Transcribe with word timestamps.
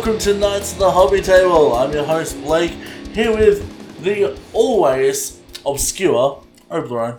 Welcome 0.00 0.18
to 0.20 0.32
Knights 0.32 0.72
of 0.72 0.78
the 0.78 0.90
Hobby 0.90 1.20
Table. 1.20 1.74
I'm 1.74 1.92
your 1.92 2.06
host 2.06 2.40
Blake, 2.40 2.70
here 3.12 3.36
with 3.36 4.02
the 4.02 4.34
always 4.54 5.38
obscure 5.66 6.42
Oblerone. 6.70 7.18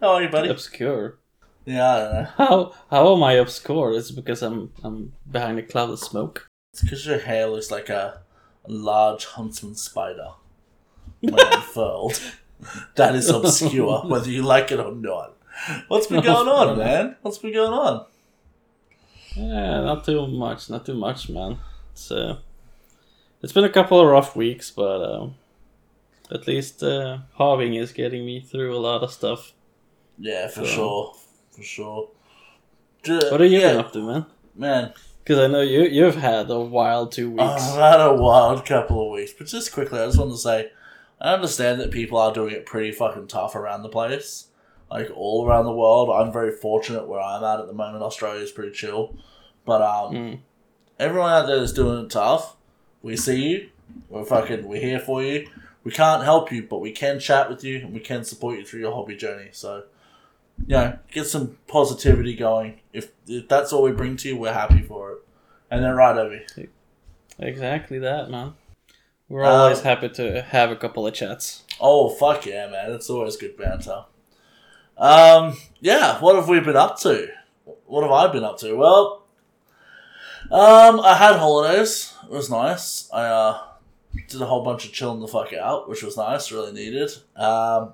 How 0.00 0.14
are 0.14 0.22
you, 0.22 0.30
buddy? 0.30 0.48
Obscure. 0.48 1.18
Yeah, 1.66 1.94
I 1.94 1.98
don't 1.98 2.14
know. 2.14 2.28
How 2.38 2.74
how 2.88 3.14
am 3.14 3.22
I 3.22 3.32
obscure? 3.32 3.92
It's 3.92 4.10
because 4.10 4.40
I'm 4.40 4.72
I'm 4.82 5.12
behind 5.30 5.58
a 5.58 5.62
cloud 5.62 5.90
of 5.90 5.98
smoke. 5.98 6.48
It's 6.72 6.80
because 6.80 7.04
your 7.04 7.18
hair 7.18 7.48
looks 7.48 7.70
like 7.70 7.90
a, 7.90 8.22
a 8.64 8.72
large 8.72 9.26
huntsman 9.26 9.74
spider 9.74 10.30
when 11.20 11.34
unfurled. 11.34 12.18
That 12.94 13.14
is 13.14 13.28
obscure, 13.28 14.00
whether 14.06 14.30
you 14.30 14.40
like 14.40 14.72
it 14.72 14.80
or 14.80 14.94
not. 14.94 15.36
What's 15.88 16.06
been 16.06 16.24
going 16.24 16.48
on, 16.48 16.78
man? 16.78 17.16
What's 17.20 17.36
been 17.36 17.52
going 17.52 17.74
on? 17.74 18.06
Yeah, 19.36 19.82
not 19.82 20.06
too 20.06 20.26
much, 20.28 20.70
not 20.70 20.86
too 20.86 20.94
much, 20.94 21.28
man. 21.28 21.58
It's 21.94 22.10
uh, 22.10 22.38
it's 23.40 23.52
been 23.52 23.62
a 23.64 23.70
couple 23.70 24.00
of 24.00 24.08
rough 24.08 24.34
weeks, 24.34 24.70
but 24.72 25.00
uh, 25.00 25.28
at 26.32 26.48
least 26.48 26.82
uh, 26.82 27.18
is 27.38 27.92
getting 27.92 28.26
me 28.26 28.40
through 28.40 28.76
a 28.76 28.78
lot 28.78 29.02
of 29.04 29.12
stuff. 29.12 29.52
Yeah, 30.18 30.48
for 30.48 30.64
So- 30.64 30.66
sure, 30.66 31.14
for 31.52 31.62
sure. 31.62 32.08
What 33.06 33.40
are 33.40 33.44
you 33.46 33.60
yeah, 33.60 33.72
up 33.74 33.92
to, 33.92 33.98
man? 34.02 34.26
man? 34.56 34.92
Because 35.22 35.38
I 35.38 35.46
know 35.46 35.60
you 35.60 35.82
you've 35.82 36.16
had 36.16 36.50
a 36.50 36.58
wild 36.58 37.12
two 37.12 37.30
weeks. 37.30 37.42
I've 37.42 37.78
had 37.92 38.00
a 38.00 38.12
wild 38.14 38.66
couple 38.66 39.06
of 39.06 39.12
weeks, 39.12 39.32
but 39.36 39.46
just 39.46 39.72
quickly, 39.72 40.00
I 40.00 40.06
just 40.06 40.18
want 40.18 40.32
to 40.32 40.38
say, 40.38 40.70
I 41.20 41.32
understand 41.34 41.80
that 41.80 41.90
people 41.92 42.18
are 42.18 42.32
doing 42.32 42.52
it 42.54 42.66
pretty 42.66 42.90
fucking 42.92 43.28
tough 43.28 43.54
around 43.54 43.82
the 43.82 43.88
place, 43.88 44.48
like 44.90 45.10
all 45.14 45.46
around 45.46 45.66
the 45.66 45.72
world. 45.72 46.10
I'm 46.10 46.32
very 46.32 46.50
fortunate 46.50 47.06
where 47.06 47.20
I'm 47.20 47.44
at 47.44 47.60
at 47.60 47.66
the 47.68 47.72
moment. 47.74 48.02
Australia 48.02 48.40
is 48.42 48.50
pretty 48.50 48.72
chill, 48.72 49.16
but 49.64 49.80
um, 49.82 50.14
Mm. 50.14 50.38
Everyone 50.98 51.30
out 51.32 51.46
there 51.46 51.58
that's 51.60 51.72
doing 51.72 52.04
it 52.04 52.10
tough, 52.10 52.56
we 53.02 53.16
see 53.16 53.48
you. 53.48 53.68
We're 54.08 54.24
fucking, 54.24 54.66
we're 54.66 54.80
here 54.80 54.98
for 55.00 55.22
you. 55.22 55.48
We 55.84 55.90
can't 55.90 56.24
help 56.24 56.50
you, 56.50 56.62
but 56.62 56.78
we 56.78 56.92
can 56.92 57.20
chat 57.20 57.50
with 57.50 57.62
you 57.62 57.78
and 57.78 57.92
we 57.92 58.00
can 58.00 58.24
support 58.24 58.58
you 58.58 58.64
through 58.64 58.80
your 58.80 58.92
hobby 58.94 59.16
journey. 59.16 59.50
So, 59.52 59.84
you 60.66 60.76
know, 60.76 60.98
get 61.12 61.26
some 61.26 61.58
positivity 61.68 62.34
going. 62.34 62.80
If, 62.92 63.10
if 63.26 63.48
that's 63.48 63.72
all 63.72 63.82
we 63.82 63.92
bring 63.92 64.16
to 64.18 64.28
you, 64.28 64.36
we're 64.36 64.54
happy 64.54 64.82
for 64.82 65.12
it. 65.12 65.18
And 65.70 65.84
then 65.84 65.94
right 65.94 66.16
over. 66.16 66.40
Exactly 67.38 67.98
that, 67.98 68.30
man. 68.30 68.54
We're 69.28 69.44
Uh, 69.44 69.50
always 69.50 69.80
happy 69.80 70.08
to 70.10 70.42
have 70.42 70.70
a 70.70 70.76
couple 70.76 71.06
of 71.06 71.14
chats. 71.14 71.64
Oh 71.80 72.08
fuck 72.10 72.46
yeah, 72.46 72.68
man! 72.68 72.92
It's 72.92 73.10
always 73.10 73.36
good 73.36 73.56
banter. 73.56 74.04
Um, 74.96 75.56
yeah. 75.80 76.20
What 76.20 76.36
have 76.36 76.48
we 76.48 76.60
been 76.60 76.76
up 76.76 77.00
to? 77.00 77.28
What 77.86 78.02
have 78.02 78.12
I 78.12 78.32
been 78.32 78.44
up 78.44 78.58
to? 78.58 78.74
Well, 78.76 79.23
um, 80.50 81.00
I 81.00 81.16
had 81.16 81.36
holidays. 81.36 82.14
It 82.24 82.30
was 82.30 82.50
nice. 82.50 83.08
I 83.12 83.24
uh 83.24 83.60
did 84.28 84.40
a 84.40 84.46
whole 84.46 84.64
bunch 84.64 84.84
of 84.84 84.92
chilling 84.92 85.20
the 85.20 85.28
fuck 85.28 85.52
out, 85.52 85.88
which 85.88 86.02
was 86.02 86.16
nice. 86.16 86.52
Really 86.52 86.72
needed. 86.72 87.10
Um, 87.36 87.92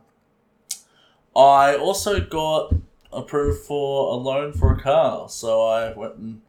I 1.34 1.76
also 1.76 2.20
got 2.20 2.75
approved 3.12 3.64
for 3.64 4.12
a 4.12 4.16
loan 4.16 4.52
for 4.52 4.72
a 4.72 4.80
car, 4.80 5.28
so 5.28 5.62
I 5.62 5.92
went 5.92 6.16
and 6.16 6.42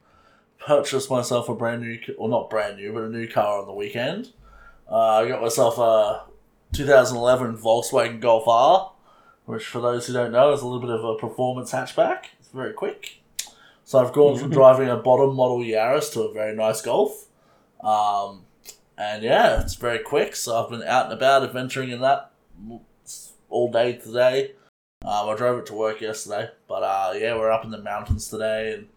purchased 0.60 1.10
myself 1.10 1.50
a 1.50 1.56
brand 1.56 1.82
new, 1.82 2.00
or 2.18 2.30
not 2.30 2.50
brand 2.50 2.78
new, 2.78 2.94
but 2.94 3.04
a 3.04 3.10
new 3.10 3.28
car 3.28 3.60
on 3.60 3.68
the 3.68 3.74
weekend. 3.74 4.32
Uh, 4.90 4.98
I 4.98 5.28
got 5.28 5.42
myself 5.42 5.78
a 5.78 6.26
2011 6.74 7.58
Volkswagen 7.58 8.20
Golf 8.20 8.48
R, 8.48 8.92
which 9.46 9.66
for 9.66 9.82
those 9.82 10.08
who 10.08 10.14
don't 10.14 10.32
know 10.32 10.54
is 10.54 10.62
a 10.62 10.68
little 10.68 10.82
bit 10.82 10.90
of 10.90 11.04
a 11.04 11.16
performance 11.16 11.72
hatchback. 11.72 12.26
It's 12.40 12.50
very 12.50 12.74
quick. 12.74 13.21
So 13.92 14.00
I've 14.00 14.14
gone 14.14 14.38
from 14.38 14.52
driving 14.52 14.88
a 14.88 14.96
bottom 14.96 15.36
model 15.36 15.58
Yaris 15.58 16.14
to 16.14 16.22
a 16.22 16.34
very 16.34 16.56
nice 16.56 16.82
Golf. 16.82 17.28
Um, 17.84 18.46
and 18.98 19.22
yeah, 19.22 19.60
it's 19.60 19.76
very 19.76 20.00
quick. 20.00 20.34
So 20.34 20.56
I've 20.56 20.70
been 20.70 20.82
out 20.82 21.08
and 21.08 21.14
about 21.14 21.44
adventuring 21.44 21.90
in 21.90 22.00
that 22.00 22.32
all 23.50 23.70
day 23.70 23.98
today. 23.98 24.54
Um, 25.04 25.28
I 25.28 25.36
drove 25.36 25.60
it 25.60 25.66
to 25.66 25.74
work 25.74 26.00
yesterday, 26.00 26.52
but 26.70 26.84
uh, 26.84 27.12
yeah, 27.18 27.36
we're 27.36 27.52
up 27.52 27.66
in 27.66 27.72
the 27.72 27.82
mountains 27.82 28.30
today 28.30 28.76
and 28.76 28.88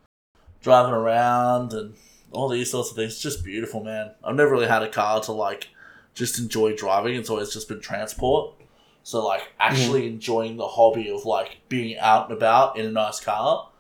driving 0.63 0.95
around 0.95 1.73
and 1.73 1.95
all 2.31 2.49
these 2.49 2.71
sorts 2.71 2.91
of 2.91 2.97
things. 2.97 3.19
Just 3.19 3.45
beautiful, 3.45 3.83
man. 3.83 4.13
I've 4.23 4.37
never 4.37 4.53
really 4.53 4.69
had 4.69 4.85
a 4.85 4.89
car 4.89 5.21
to 5.23 5.33
like 5.33 5.71
just 6.15 6.39
enjoy 6.39 6.77
driving. 6.77 7.17
It's 7.17 7.31
always 7.31 7.53
just 7.53 7.69
been 7.69 7.81
transport. 7.81 8.55
So 9.03 9.27
like 9.27 9.43
actually 9.59 10.07
enjoying 10.07 10.57
the 10.57 10.69
hobby 10.69 11.11
of 11.11 11.25
like 11.25 11.63
being 11.69 11.99
out 11.99 12.31
and 12.31 12.37
about 12.39 12.79
in 12.79 12.87
a 12.87 12.93
nice 12.93 13.19
car 13.19 13.71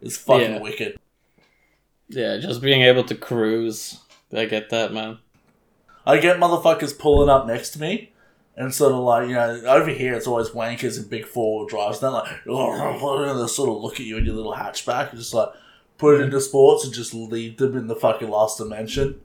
is 0.00 0.16
fucking 0.16 0.54
Yeah. 0.54 0.58
wicked. 0.60 0.98
Yeah, 2.08 2.38
just 2.38 2.60
being 2.60 2.82
able 2.82 3.04
to 3.04 3.14
cruise. 3.14 3.98
I 4.34 4.44
get 4.46 4.70
that, 4.70 4.92
man. 4.92 5.18
I 6.06 6.18
get 6.18 6.38
motherfuckers 6.38 6.98
pulling 6.98 7.28
up 7.28 7.46
next 7.46 7.70
to 7.70 7.80
me 7.80 8.12
and 8.56 8.74
sort 8.74 8.92
of 8.92 8.98
like, 8.98 9.28
you 9.28 9.34
know, 9.34 9.62
over 9.66 9.90
here 9.90 10.14
it's 10.14 10.26
always 10.26 10.50
wankers 10.50 10.98
and 10.98 11.08
big 11.08 11.26
four 11.26 11.60
wheel 11.60 11.68
drives. 11.68 12.00
They're 12.00 12.10
like, 12.10 12.28
and 12.46 13.40
they 13.40 13.46
sort 13.46 13.70
of 13.70 13.76
look 13.82 13.94
at 13.94 14.06
you 14.06 14.16
in 14.16 14.24
your 14.24 14.34
little 14.34 14.54
hatchback 14.54 15.10
and 15.10 15.18
just 15.18 15.34
like 15.34 15.50
put 15.98 16.18
it 16.20 16.24
into 16.24 16.40
sports 16.40 16.84
and 16.84 16.92
just 16.92 17.14
leave 17.14 17.58
them 17.58 17.76
in 17.76 17.86
the 17.86 17.94
fucking 17.96 18.30
last 18.30 18.58
dimension. 18.58 19.20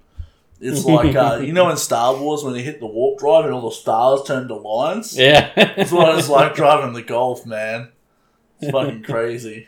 It's 0.62 0.86
like, 0.86 1.16
uh, 1.16 1.40
you 1.44 1.54
know, 1.54 1.70
in 1.70 1.78
Star 1.78 2.16
Wars 2.16 2.44
when 2.44 2.54
they 2.54 2.62
hit 2.62 2.80
the 2.80 2.86
warp 2.88 3.20
drive 3.20 3.46
and 3.46 3.54
all 3.54 3.70
the 3.70 3.76
stars 3.76 4.22
turn 4.24 4.48
to 4.48 4.56
lines? 4.56 5.18
Yeah. 5.18 5.52
That's 5.56 5.92
what 5.92 6.18
it's 6.18 6.30
like 6.30 6.56
driving 6.56 6.94
the 6.94 7.02
Golf, 7.02 7.46
man. 7.46 7.90
It's 8.62 8.72
fucking 8.72 9.04
crazy. 9.04 9.68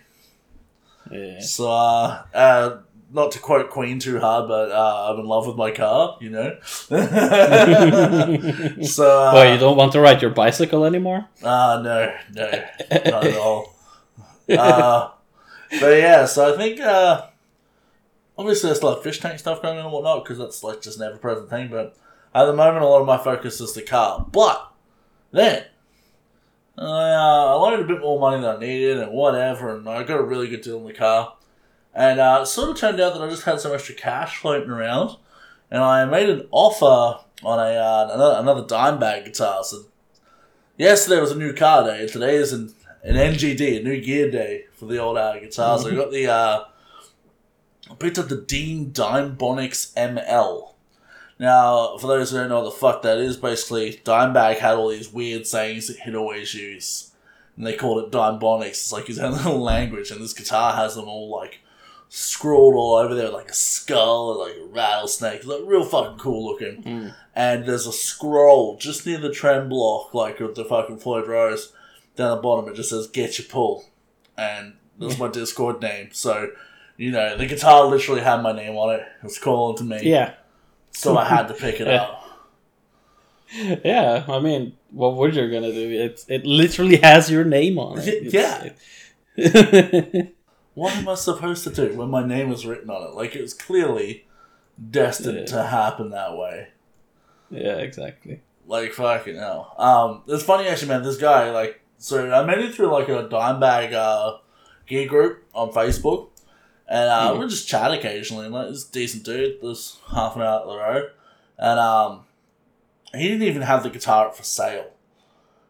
Yeah. 1.12 1.40
So, 1.40 1.72
uh, 1.72 2.24
uh, 2.34 2.78
not 3.12 3.32
to 3.32 3.40
quote 3.40 3.70
Queen 3.70 4.00
too 4.00 4.20
hard, 4.20 4.48
but 4.48 4.72
uh, 4.72 5.12
I'm 5.12 5.20
in 5.20 5.26
love 5.26 5.48
with 5.48 5.56
my 5.56 5.72
car, 5.72 6.18
you 6.20 6.30
know? 6.30 6.58
so, 6.68 6.98
uh, 7.00 9.32
Well, 9.34 9.54
you 9.54 9.60
don't 9.60 9.78
want 9.78 9.92
to 9.94 10.02
ride 10.02 10.22
your 10.22 10.32
bicycle 10.32 10.86
anymore? 10.86 11.28
Uh, 11.42 11.82
no, 11.84 12.14
no, 12.34 12.52
not 13.06 13.26
at 13.26 13.38
all. 13.38 13.74
Uh, 14.50 15.12
but 15.80 15.98
yeah, 15.98 16.26
so 16.26 16.54
I 16.54 16.58
think, 16.58 16.80
uh, 16.80 17.28
obviously 18.38 18.70
there's 18.70 18.84
like 18.84 19.04
fish 19.04 19.20
tank 19.20 19.40
stuff 19.40 19.62
going 19.62 19.78
on 19.78 19.86
and 19.86 19.94
whatnot, 19.94 20.24
because 20.24 20.38
that's 20.38 20.64
like 20.64 20.82
just 20.82 21.00
an 21.00 21.08
ever 21.08 21.18
present 21.18 21.50
thing, 21.50 21.70
but 21.70 21.96
at 22.36 22.46
the 22.46 22.54
moment 22.54 22.84
a 22.84 22.88
lot 22.88 23.02
of 23.02 23.08
my 23.08 23.18
focus 23.18 23.60
is 23.62 23.74
the 23.74 23.82
car. 23.82 24.26
But 24.32 24.72
then, 25.32 25.66
uh, 26.78 26.84
I 26.84 27.54
loaned 27.54 27.84
a 27.84 27.88
bit 27.88 28.02
more 28.02 28.20
money 28.20 28.42
than 28.42 28.56
I 28.56 28.60
needed 28.60 29.00
and 29.00 29.12
whatever, 29.12 29.76
and 29.76 29.88
I 29.88 30.04
got 30.04 30.20
a 30.20 30.24
really 30.24 30.48
good 30.48 30.62
deal 30.62 30.78
on 30.78 30.86
the 30.86 30.94
car. 30.94 31.36
And 31.94 32.20
uh, 32.20 32.42
it 32.44 32.46
sort 32.46 32.70
of 32.70 32.78
turned 32.78 33.00
out 33.00 33.14
that 33.14 33.24
I 33.24 33.30
just 33.30 33.44
had 33.44 33.60
some 33.60 33.74
extra 33.74 33.96
cash 33.96 34.38
floating 34.38 34.70
around, 34.70 35.18
and 35.72 35.82
I 35.82 36.06
made 36.06 36.30
an 36.30 36.48
offer 36.52 37.24
on 37.44 37.60
a 37.60 37.72
uh, 37.72 38.10
another, 38.14 38.40
another 38.40 38.64
Dimebag 38.64 39.26
guitar. 39.26 39.64
So 39.64 39.86
yesterday 40.78 41.20
was 41.20 41.32
a 41.32 41.38
new 41.38 41.54
car 41.54 41.84
day, 41.84 42.02
and 42.02 42.10
today 42.10 42.36
is 42.36 42.54
an, 42.54 42.74
an 43.04 43.16
NGD, 43.16 43.80
a 43.80 43.84
new 43.84 44.00
gear 44.00 44.30
day 44.30 44.66
for 44.74 44.86
the 44.86 45.00
old 45.00 45.18
uh, 45.18 45.40
guitars. 45.40 45.86
I 45.86 45.96
got 45.96 46.12
the 46.12 46.28
uh, 46.28 46.66
I 47.90 47.96
picked 47.96 48.20
up 48.20 48.28
the 48.28 48.42
Dean 48.42 48.92
Dimebonics 48.92 49.94
ML. 49.96 50.74
Now, 51.40 51.98
for 51.98 52.08
those 52.08 52.32
who 52.32 52.38
don't 52.38 52.50
know 52.50 52.62
what 52.62 52.72
the 52.74 52.80
fuck 52.80 53.02
that 53.04 53.20
is, 53.20 53.38
basically 53.38 54.02
Dimebag 54.04 54.58
had 54.58 54.76
all 54.76 54.90
these 54.90 55.12
weird 55.14 55.46
sayings 55.46 55.88
that 55.88 56.00
he'd 56.00 56.16
always 56.16 56.54
use, 56.56 57.12
and 57.56 57.66
they 57.66 57.76
called 57.76 58.04
it 58.04 58.12
Dimebonics. 58.12 58.68
It's 58.70 58.92
like 58.92 59.06
his 59.08 59.20
own 59.20 59.34
little 59.34 59.60
language, 59.62 60.10
and 60.12 60.20
this 60.22 60.34
guitar 60.34 60.74
has 60.74 60.96
them 60.96 61.08
all 61.08 61.30
like 61.30 61.60
scrawled 62.10 62.74
all 62.76 62.96
over 62.96 63.14
there, 63.14 63.30
like 63.30 63.50
a 63.50 63.54
skull 63.54 64.32
and 64.32 64.40
like 64.40 64.62
a 64.70 64.74
rattlesnake, 64.74 65.46
like 65.46 65.62
real 65.66 65.84
fucking 65.84 66.18
cool 66.18 66.46
looking 66.46 66.82
Mm. 66.84 67.14
and 67.36 67.66
there's 67.66 67.86
a 67.86 67.92
scroll 67.92 68.78
just 68.78 69.06
near 69.06 69.18
the 69.20 69.32
trem 69.32 69.68
block, 69.70 70.14
like 70.14 70.40
of 70.40 70.56
the 70.56 70.64
fucking 70.66 70.98
Floyd 71.00 71.28
Rose, 71.28 71.74
down 72.16 72.36
the 72.36 72.42
bottom. 72.42 72.68
It 72.70 72.76
just 72.76 72.90
says 72.90 73.08
"Get 73.08 73.38
your 73.38 73.48
pull," 73.48 73.86
and 74.38 74.74
that's 74.98 75.20
my 75.20 75.28
Discord 75.40 75.82
name. 75.82 76.10
So, 76.14 76.50
you 76.96 77.12
know, 77.12 77.38
the 77.38 77.46
guitar 77.46 77.86
literally 77.86 78.22
had 78.22 78.42
my 78.42 78.54
name 78.54 78.76
on 78.78 78.96
it. 78.96 79.02
It 79.02 79.24
was 79.24 79.38
calling 79.38 79.78
to 79.78 79.84
me, 79.84 80.00
Yeah. 80.10 80.34
So 81.02 81.18
I 81.18 81.26
had 81.26 81.48
to 81.50 81.54
pick 81.54 81.80
it 81.80 81.88
Yeah. 81.94 82.04
up. 82.04 82.24
Yeah, 83.86 84.26
I 84.28 84.40
mean, 84.40 84.74
what 84.92 85.16
would 85.16 85.36
you 85.36 85.50
gonna 85.50 85.72
do? 85.72 85.90
It 86.06 86.26
it 86.28 86.46
literally 86.46 86.98
has 86.98 87.32
your 87.32 87.46
name 87.46 87.78
on 87.80 87.98
it. 88.00 88.34
Yeah. 88.40 88.70
It's- 89.38 90.28
What 90.74 90.96
am 90.96 91.10
I 91.10 91.16
supposed 91.16 91.64
to 91.64 91.72
do 91.72 91.98
when 91.98 92.10
my 92.12 92.24
name 92.24 92.52
is 92.52 92.64
written 92.68 92.92
on 92.92 93.02
it? 93.08 93.14
Like 93.16 93.36
it 93.36 93.42
was 93.42 93.56
clearly 93.56 94.28
destined 94.92 95.40
Yeah. 95.40 95.46
to 95.46 95.64
happen 95.64 96.12
that 96.12 96.38
way. 96.38 96.68
yeah, 97.50 97.78
exactly. 97.78 98.42
Like 98.68 98.94
fucking 98.94 99.38
hell. 99.38 99.74
Um, 99.80 100.22
it's 100.28 100.44
funny 100.44 100.68
actually, 100.68 100.90
man. 100.90 101.02
This 101.02 101.18
guy, 101.18 101.50
like, 101.52 101.82
so 101.98 102.30
I 102.32 102.46
met 102.46 102.60
him 102.60 102.72
through 102.72 102.92
like 102.92 103.10
a 103.10 103.28
Dimebag 103.28 103.94
uh, 103.94 104.38
gear 104.86 105.08
group 105.08 105.46
on 105.56 105.72
Facebook, 105.72 106.30
and 106.88 107.10
uh, 107.10 107.34
Mhm. 107.34 107.40
we 107.40 107.48
just 107.48 107.68
chat 107.68 107.92
occasionally. 107.92 108.46
And 108.46 108.54
like, 108.54 108.70
this 108.70 108.84
decent 108.86 109.24
dude. 109.24 109.62
This 109.62 109.98
half 110.14 110.36
an 110.36 110.42
hour 110.42 110.60
up 110.62 110.66
the 110.68 110.78
road, 110.78 111.12
and 111.58 111.80
um, 111.80 112.26
he 113.14 113.28
didn't 113.28 113.44
even 113.48 113.62
have 113.64 113.84
the 113.84 113.90
guitar 113.90 114.28
up 114.28 114.36
for 114.36 114.44
sale. 114.44 114.92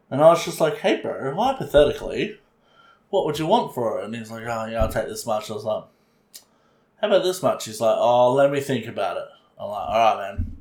And 0.09 0.21
I 0.21 0.29
was 0.29 0.45
just 0.45 0.59
like, 0.61 0.77
"Hey, 0.77 1.01
bro, 1.01 1.35
hypothetically, 1.35 2.39
what 3.09 3.25
would 3.25 3.39
you 3.39 3.45
want 3.47 3.73
for 3.73 3.99
it?" 3.99 4.05
And 4.05 4.15
he's 4.15 4.31
like, 4.31 4.43
"Oh, 4.43 4.65
yeah, 4.65 4.81
I'll 4.83 4.91
take 4.91 5.07
this 5.07 5.25
much." 5.25 5.49
I 5.49 5.53
was 5.53 5.63
like, 5.65 5.83
how 7.01 7.07
about 7.09 7.23
this 7.23 7.43
much? 7.43 7.65
He's 7.65 7.79
like, 7.79 7.95
oh, 7.95 8.33
let 8.33 8.49
me 8.51 8.59
think 8.59 8.87
about 8.87 9.17
it. 9.17 9.25
I'm 9.59 9.69
like, 9.69 9.87
all 9.87 10.15
right, 10.15 10.31
man. 10.33 10.57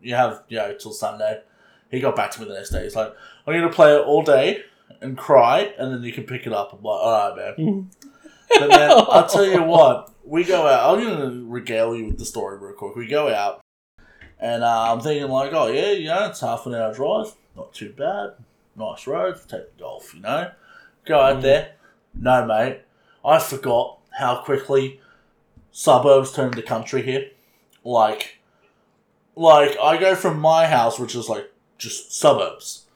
You 0.00 0.14
have, 0.14 0.42
you 0.48 0.56
know, 0.56 0.74
till 0.74 0.92
Sunday. 0.94 1.42
He 1.90 2.00
got 2.00 2.16
back 2.16 2.30
to 2.30 2.40
me 2.40 2.48
the 2.48 2.54
next 2.54 2.70
day. 2.70 2.84
He's 2.84 2.96
like, 2.96 3.14
I'm 3.46 3.52
going 3.52 3.60
to 3.68 3.68
play 3.68 3.94
it 3.94 4.00
all 4.00 4.22
day 4.22 4.62
and 5.02 5.18
cry, 5.18 5.74
and 5.78 5.92
then 5.92 6.02
you 6.02 6.14
can 6.14 6.24
pick 6.24 6.46
it 6.46 6.52
up. 6.54 6.72
I'm 6.72 6.82
like, 6.82 6.98
all 6.98 7.36
right, 7.36 7.54
man. 7.58 7.90
But 8.48 8.68
then 8.70 8.90
I'll 8.94 9.28
tell 9.28 9.44
you 9.46 9.62
what, 9.62 10.12
we 10.24 10.44
go 10.44 10.66
out. 10.66 10.98
I'm 10.98 11.04
going 11.04 11.30
to 11.30 11.46
regale 11.50 11.94
you 11.96 12.06
with 12.06 12.18
the 12.18 12.24
story 12.24 12.58
real 12.58 12.72
quick. 12.74 12.96
We 12.96 13.06
go 13.06 13.32
out, 13.32 13.60
and 14.40 14.62
uh, 14.64 14.92
I'm 14.92 15.00
thinking, 15.00 15.28
like, 15.30 15.52
oh, 15.52 15.66
yeah, 15.68 15.92
you 15.92 16.06
know, 16.08 16.26
it's 16.28 16.40
half 16.40 16.66
an 16.66 16.74
hour 16.74 16.92
drive. 16.94 17.32
Not 17.56 17.72
too 17.72 17.92
bad. 17.96 18.34
Nice 18.76 19.06
roads. 19.06 19.40
Take 19.46 19.76
the 19.76 19.82
golf, 19.82 20.14
you 20.14 20.20
know. 20.20 20.50
Go 21.06 21.20
out 21.20 21.38
Mm. 21.38 21.42
there. 21.42 21.72
No, 22.14 22.44
mate. 22.46 22.80
I 23.24 23.38
forgot 23.38 23.98
how 24.18 24.42
quickly 24.42 25.00
suburbs 25.72 26.32
turn 26.32 26.48
into 26.48 26.62
country 26.62 27.02
here. 27.02 27.30
Like, 27.84 28.38
like 29.34 29.76
I 29.82 29.96
go 29.98 30.14
from 30.14 30.38
my 30.40 30.66
house, 30.66 30.98
which 30.98 31.14
is 31.14 31.28
like 31.28 31.52
just 31.78 32.12
suburbs, 32.12 32.86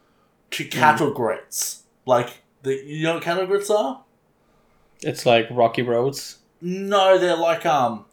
to 0.52 0.64
cattle 0.64 1.11
grits. 1.12 1.82
Like, 2.06 2.43
the 2.62 2.75
you 2.85 3.05
know 3.05 3.14
what 3.14 3.23
cattle 3.23 3.47
grits 3.47 3.70
are? 3.70 4.02
It's 5.02 5.25
like 5.26 5.47
rocky 5.50 5.82
roads. 5.82 6.38
No, 6.61 7.17
they're 7.19 7.37
like 7.37 7.64
um, 7.64 8.05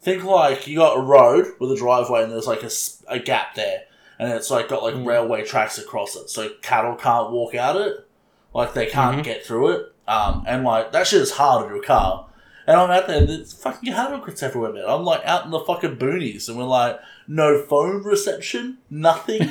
think 0.00 0.24
like 0.24 0.66
you 0.66 0.76
got 0.78 0.96
a 0.96 1.02
road 1.02 1.46
with 1.58 1.70
a 1.72 1.76
driveway 1.76 2.22
and 2.22 2.32
there's 2.32 2.46
like 2.46 2.62
a, 2.62 2.70
a 3.08 3.18
gap 3.18 3.54
there, 3.54 3.82
and 4.18 4.32
it's 4.32 4.50
like 4.50 4.68
got 4.68 4.82
like 4.82 4.94
Mm. 4.94 5.06
railway 5.06 5.44
tracks 5.44 5.78
across 5.78 6.16
it, 6.16 6.30
so 6.30 6.48
cattle 6.62 6.94
can't 6.96 7.30
walk 7.30 7.54
out 7.54 7.76
it, 7.76 8.06
like 8.54 8.72
they 8.74 8.86
can't 8.86 9.18
Mhm. 9.18 9.24
get 9.24 9.44
through 9.44 9.68
it. 9.72 9.92
Um, 10.08 10.44
and 10.46 10.64
like 10.64 10.92
that 10.92 11.06
shit 11.06 11.20
is 11.20 11.32
hard 11.32 11.68
to 11.68 11.74
a 11.76 11.82
car. 11.82 12.26
And 12.66 12.76
I'm 12.78 12.90
out 12.90 13.06
there, 13.08 13.18
and 13.18 13.28
there's 13.28 13.52
fucking 13.52 13.92
cattle 13.92 14.18
grits 14.18 14.42
everywhere, 14.42 14.72
man. 14.72 14.84
I'm 14.86 15.04
like 15.04 15.22
out 15.24 15.44
in 15.44 15.50
the 15.50 15.60
fucking 15.60 15.96
boonies, 15.96 16.48
and 16.48 16.56
we're 16.56 16.64
like, 16.64 17.00
no 17.28 17.62
phone 17.62 18.02
reception, 18.02 18.78
nothing. 18.88 19.50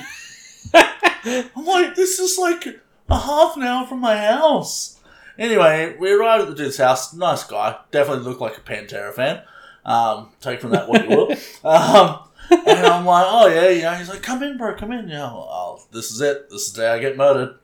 I'm 0.73 1.65
like, 1.65 1.95
this 1.95 2.17
is 2.19 2.37
like 2.37 2.65
a 3.09 3.17
half 3.19 3.57
an 3.57 3.63
hour 3.63 3.85
from 3.87 3.99
my 3.99 4.15
house. 4.17 4.98
Anyway, 5.39 5.95
we 5.97 6.11
arrived 6.11 6.43
at 6.43 6.49
the 6.49 6.55
dude's 6.55 6.77
house. 6.77 7.13
Nice 7.13 7.45
guy. 7.45 7.77
Definitely 7.91 8.25
looked 8.25 8.41
like 8.41 8.57
a 8.57 8.61
Pantera 8.61 9.13
fan. 9.13 9.41
Um, 9.85 10.33
take 10.41 10.59
from 10.59 10.71
that 10.71 10.87
what 10.89 11.09
you 11.09 11.15
will. 11.15 11.35
Um, 11.63 12.25
and 12.51 12.87
I'm 12.87 13.05
like, 13.05 13.25
oh 13.27 13.47
yeah, 13.47 13.69
you 13.69 13.81
know. 13.83 13.93
He's 13.93 14.09
like, 14.09 14.23
come 14.23 14.41
in, 14.41 14.57
bro, 14.57 14.75
come 14.75 14.91
in. 14.91 15.07
You 15.07 15.15
know, 15.15 15.47
oh, 15.47 15.83
this 15.91 16.09
is 16.09 16.19
it. 16.19 16.49
This 16.49 16.67
is 16.67 16.73
the 16.73 16.81
day 16.81 16.89
I 16.89 16.99
get 16.99 17.15
murdered. 17.15 17.55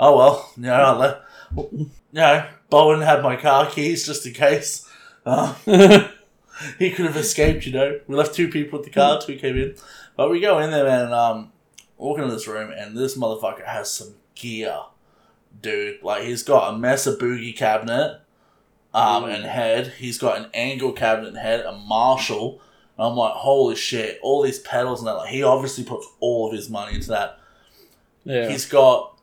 Oh 0.00 0.16
well, 0.16 0.52
you 0.56 0.64
know, 0.64 0.74
I 0.74 0.96
let, 0.96 1.22
you 1.54 1.90
know, 2.12 2.46
Bowen 2.68 3.02
had 3.02 3.22
my 3.22 3.36
car 3.36 3.70
keys 3.70 4.04
just 4.04 4.26
in 4.26 4.32
case. 4.32 4.88
Uh, 5.24 5.54
he 6.78 6.90
could 6.90 7.06
have 7.06 7.16
escaped, 7.16 7.66
you 7.66 7.72
know. 7.72 8.00
We 8.08 8.16
left 8.16 8.34
two 8.34 8.48
people 8.48 8.80
at 8.80 8.84
the 8.84 8.90
car, 8.90 9.20
two 9.20 9.36
came 9.36 9.56
in. 9.56 9.76
But 10.16 10.30
we 10.30 10.40
go 10.40 10.58
in 10.58 10.72
there, 10.72 10.84
man, 10.84 11.06
and 11.06 11.14
um, 11.14 11.52
walk 11.96 12.18
into 12.18 12.32
this 12.32 12.48
room, 12.48 12.72
and 12.76 12.96
this 12.96 13.16
motherfucker 13.16 13.64
has 13.64 13.92
some 13.92 14.14
gear, 14.34 14.76
dude. 15.60 16.02
Like, 16.02 16.22
he's 16.24 16.42
got 16.42 16.72
a 16.74 16.78
Mesa 16.78 17.16
Boogie 17.16 17.56
cabinet 17.56 18.20
um, 18.94 19.24
Mm. 19.24 19.34
and 19.34 19.44
head. 19.44 19.92
He's 19.98 20.18
got 20.18 20.38
an 20.38 20.46
Engl 20.54 20.94
cabinet 20.96 21.28
and 21.28 21.38
head, 21.38 21.60
a 21.64 21.72
Marshall. 21.72 22.60
And 22.98 23.06
I'm 23.06 23.16
like, 23.16 23.32
holy 23.34 23.74
shit, 23.76 24.18
all 24.22 24.42
these 24.42 24.58
pedals 24.58 25.00
and 25.00 25.08
that. 25.08 25.14
Like, 25.14 25.30
he 25.30 25.42
obviously 25.42 25.84
puts 25.84 26.06
all 26.20 26.48
of 26.48 26.52
his 26.54 26.68
money 26.68 26.94
into 26.96 27.08
that. 27.08 27.38
yeah. 28.24 28.48
He's 28.48 28.66
got 28.66 29.16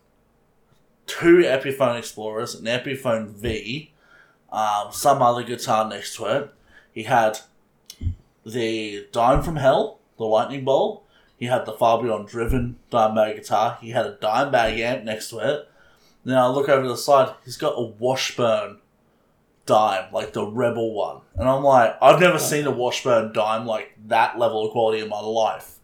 two 1.06 1.38
Epiphone 1.44 1.98
Explorers, 1.98 2.56
an 2.56 2.66
Epiphone 2.66 3.30
V, 3.30 3.92
um, 4.52 4.88
some 4.92 5.22
other 5.22 5.44
guitar 5.44 5.88
next 5.90 6.16
to 6.18 6.26
it. 6.26 6.54
He 6.92 7.04
had 7.04 7.40
the 8.46 9.08
Dime 9.12 9.44
from 9.44 9.58
Hell, 9.58 10.00
the 10.18 10.26
Lightning 10.26 10.66
Bolt. 10.66 11.04
He 11.38 11.46
had 11.46 11.66
the 11.66 11.72
Far 11.74 12.02
Beyond 12.02 12.28
Driven 12.28 12.78
Dimebag 12.92 13.36
guitar. 13.38 13.78
He 13.82 13.92
had 13.92 14.06
a 14.06 14.16
Dimebag 14.18 14.80
amp 14.80 15.04
next 15.06 15.30
to 15.30 15.38
it. 15.40 15.69
Then 16.30 16.38
I 16.38 16.48
look 16.48 16.70
over 16.70 16.84
to 16.84 16.90
the 16.90 16.98
side. 16.98 17.34
He's 17.44 17.58
got 17.58 17.74
a 17.78 17.82
Washburn 17.82 18.78
Dime, 19.66 20.12
like 20.14 20.34
the 20.34 20.46
Rebel 20.46 20.94
one. 20.94 21.22
And 21.36 21.50
I'm 21.50 21.64
like, 21.64 21.98
I've 22.02 22.20
never 22.20 22.38
seen 22.38 22.66
a 22.66 22.72
Washburn 22.72 23.34
Dime 23.34 23.66
like 23.66 23.94
that 24.08 24.38
level 24.38 24.66
of 24.66 24.72
quality 24.72 25.02
in 25.02 25.10
my 25.10 25.20
life. 25.20 25.80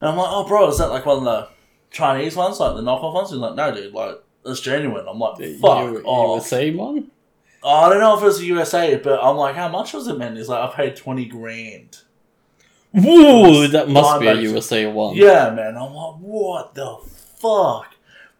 And 0.00 0.10
I'm 0.10 0.16
like, 0.16 0.28
oh, 0.28 0.46
bro, 0.46 0.68
is 0.68 0.78
that 0.78 0.90
like 0.90 1.06
one 1.06 1.18
of 1.18 1.24
the 1.24 1.48
Chinese 1.90 2.36
ones, 2.36 2.58
like 2.58 2.74
the 2.74 2.82
knockoff 2.82 3.14
ones? 3.14 3.30
He's 3.30 3.38
like, 3.38 3.54
no, 3.54 3.72
dude, 3.74 3.94
like 3.94 4.22
it's 4.44 4.60
genuine. 4.60 5.06
I'm 5.08 5.18
like, 5.18 5.36
fuck 5.60 5.92
U- 5.92 6.02
off. 6.04 6.34
USA 6.42 6.70
one? 6.72 7.10
Oh, 7.62 7.86
I 7.86 7.88
don't 7.88 8.00
know 8.00 8.16
if 8.16 8.22
it 8.22 8.26
was 8.26 8.40
the 8.40 8.46
USA, 8.46 8.96
but 8.96 9.22
I'm 9.22 9.36
like, 9.36 9.54
how 9.54 9.68
much 9.68 9.94
was 9.94 10.08
it, 10.08 10.18
man? 10.18 10.36
He's 10.36 10.48
like, 10.48 10.68
I 10.68 10.74
paid 10.74 10.96
twenty 10.96 11.24
grand. 11.26 11.98
Woo! 12.92 13.66
That 13.68 13.88
must 13.88 14.20
be 14.20 14.26
a. 14.26 14.34
USA 14.34 14.86
one. 14.86 15.16
Yeah, 15.16 15.50
man. 15.50 15.76
I'm 15.76 15.94
like, 15.94 16.16
what 16.16 16.74
the 16.74 16.98
fuck? 17.38 17.93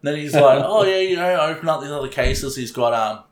Then 0.07 0.17
he's 0.17 0.35
like, 0.35 0.63
oh 0.65 0.85
yeah, 0.85 0.99
you 0.99 1.17
know, 1.17 1.41
open 1.41 1.69
up 1.69 1.81
these 1.81 1.91
other 1.91 2.09
cases. 2.09 2.57
He's 2.57 2.73
got 2.73 2.93
um, 2.93 3.25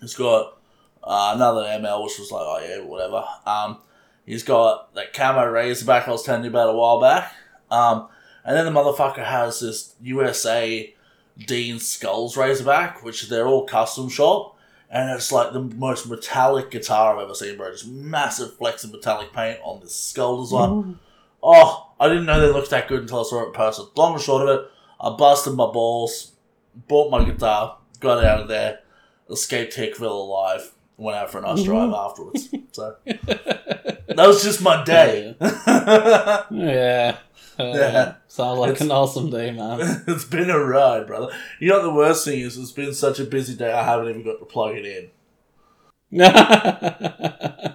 he's 0.00 0.14
got 0.14 0.58
uh, 1.02 1.32
another 1.34 1.62
ML, 1.62 2.04
which 2.04 2.18
was 2.18 2.30
like, 2.30 2.42
oh 2.42 2.60
yeah, 2.66 2.84
whatever. 2.84 3.24
Um, 3.46 3.78
he's 4.26 4.42
got 4.42 4.94
that 4.94 5.12
camo 5.12 5.46
Razorback 5.50 6.08
I 6.08 6.10
was 6.10 6.22
telling 6.22 6.44
you 6.44 6.50
about 6.50 6.70
a 6.70 6.76
while 6.76 7.00
back. 7.00 7.32
Um, 7.70 8.08
and 8.44 8.56
then 8.56 8.64
the 8.64 8.70
motherfucker 8.70 9.24
has 9.24 9.60
this 9.60 9.94
USA 10.02 10.94
Dean 11.38 11.78
Skulls 11.78 12.36
Razorback, 12.36 13.02
which 13.02 13.28
they're 13.28 13.46
all 13.46 13.66
custom 13.66 14.08
shop. 14.08 14.56
And 14.90 15.10
it's 15.10 15.32
like 15.32 15.52
the 15.52 15.60
most 15.60 16.08
metallic 16.08 16.70
guitar 16.70 17.16
I've 17.16 17.24
ever 17.24 17.34
seen, 17.34 17.56
bro. 17.56 17.72
Just 17.72 17.88
massive 17.88 18.56
flex 18.56 18.84
of 18.84 18.92
metallic 18.92 19.32
paint 19.32 19.58
on 19.64 19.80
this 19.80 19.94
skull 19.94 20.42
design. 20.42 20.98
Oh, 21.42 21.90
I 21.98 22.08
didn't 22.08 22.26
know 22.26 22.40
they 22.40 22.52
looked 22.52 22.70
that 22.70 22.86
good 22.86 23.00
until 23.02 23.20
I 23.20 23.22
saw 23.24 23.42
it 23.42 23.48
in 23.48 23.52
person. 23.52 23.86
Long 23.96 24.14
and 24.14 24.22
short 24.22 24.48
of 24.48 24.60
it, 24.60 24.70
I 25.04 25.10
busted 25.16 25.52
my 25.54 25.66
balls, 25.70 26.32
bought 26.88 27.10
my 27.10 27.24
guitar, 27.24 27.76
got 28.00 28.24
out 28.24 28.40
of 28.40 28.48
there, 28.48 28.80
escaped 29.30 29.76
Hickville 29.76 30.02
alive, 30.10 30.72
went 30.96 31.18
out 31.18 31.30
for 31.30 31.38
a 31.38 31.42
nice 31.42 31.62
drive 31.62 31.92
afterwards. 31.92 32.48
So 32.72 32.96
that 33.04 34.02
was 34.16 34.42
just 34.42 34.62
my 34.62 34.82
day. 34.84 35.36
Yeah. 36.50 37.18
Uh, 37.58 37.64
Yeah. 37.64 38.14
Sounds 38.28 38.58
like 38.58 38.70
It's- 38.72 38.80
an 38.80 38.90
awesome 38.90 39.30
day, 39.30 39.52
man. 39.52 40.02
it's 40.08 40.24
been 40.24 40.48
a 40.50 40.58
ride, 40.58 41.06
brother. 41.06 41.28
You 41.60 41.68
know 41.68 41.82
the 41.82 41.92
worst 41.92 42.24
thing 42.24 42.40
is? 42.40 42.56
It's 42.56 42.72
been 42.72 42.94
such 42.94 43.20
a 43.20 43.24
busy 43.24 43.54
day. 43.54 43.72
I 43.72 43.84
haven't 43.84 44.08
even 44.08 44.24
got 44.24 44.38
to 44.38 44.44
plug 44.46 44.74
it 44.76 44.86
in. 44.86 45.10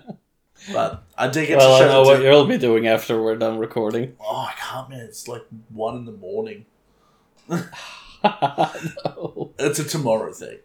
But 0.74 1.04
I 1.18 1.28
did 1.30 1.48
get 1.48 1.58
well, 1.58 1.80
to 1.80 1.86
I 1.86 1.88
know 1.88 2.02
what 2.04 2.22
you'll 2.22 2.46
be 2.46 2.58
doing 2.58 2.86
after 2.88 3.22
we're 3.22 3.38
done 3.38 3.58
recording. 3.60 4.16
Oh, 4.20 4.48
I 4.50 4.54
can't, 4.60 4.90
man. 4.90 5.00
It's 5.00 5.28
like 5.28 5.44
one 5.70 5.96
in 5.96 6.06
the 6.06 6.12
morning. 6.12 6.66
no. 8.24 9.52
It's 9.58 9.80
a 9.80 9.84
tomorrow 9.84 10.32
thing. 10.32 10.60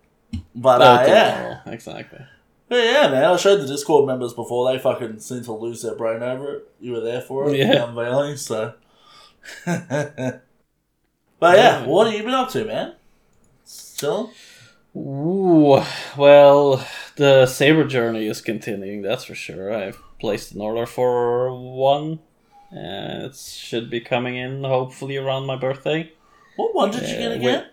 But 0.55 0.81
Oh, 0.81 0.85
uh, 0.85 1.05
yeah. 1.07 1.61
Exactly. 1.67 2.21
But 2.69 2.77
yeah, 2.85 3.09
man, 3.11 3.25
I 3.25 3.37
showed 3.37 3.61
the 3.61 3.67
Discord 3.67 4.07
members 4.07 4.33
before 4.33 4.71
they 4.73 4.79
fucking 4.79 5.21
seemed 5.21 5.45
to 5.45 5.53
lose 5.53 5.83
their 5.83 5.95
brain 5.95 6.23
over 6.23 6.55
it. 6.57 6.69
You 6.81 6.93
were 6.93 7.01
there 7.01 7.21
for 7.21 7.51
it, 7.51 7.57
Yeah. 7.59 7.89
unveiling, 7.89 8.37
so. 8.37 8.75
but 9.67 10.43
yeah, 11.43 11.85
what 11.87 12.07
have 12.07 12.17
you 12.17 12.23
been 12.23 12.35
up 12.35 12.51
to, 12.51 12.65
man? 12.65 12.95
Still? 13.65 14.31
Ooh, 14.97 15.83
well, 16.17 16.87
the 17.17 17.47
Saber 17.47 17.85
journey 17.85 18.27
is 18.29 18.41
continuing, 18.41 19.03
that's 19.03 19.25
for 19.25 19.35
sure. 19.35 19.73
I've 19.75 19.99
placed 20.21 20.53
an 20.53 20.61
order 20.61 20.87
for 20.87 21.53
one, 21.53 22.21
and 22.71 23.25
it 23.25 23.37
should 23.37 23.91
be 23.91 24.01
coming 24.01 24.37
in 24.37 24.65
hopefully 24.65 25.17
around 25.17 25.47
my 25.47 25.57
birthday. 25.57 26.13
What 26.57 26.75
one 26.75 26.91
did 26.91 27.03
you 27.03 27.17
get 27.17 27.33
again? 27.33 27.67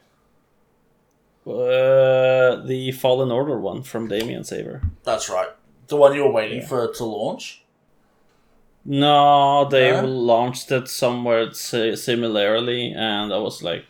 Uh, 1.45 2.63
the 2.65 2.91
Fallen 2.99 3.31
Order 3.31 3.59
one 3.59 3.83
from 3.83 4.07
Damien 4.07 4.43
Saber. 4.43 4.81
That's 5.03 5.29
right. 5.29 5.49
The 5.87 5.97
one 5.97 6.13
you 6.13 6.23
were 6.23 6.31
waiting 6.31 6.59
Yeah. 6.61 6.67
for 6.67 6.93
to 6.93 7.03
launch? 7.03 7.63
No, 8.85 9.65
they 9.69 9.99
launched 10.01 10.71
it 10.71 10.87
somewhere 10.87 11.53
similarly, 11.53 12.91
and 12.93 13.31
I 13.33 13.37
was 13.37 13.61
like, 13.61 13.85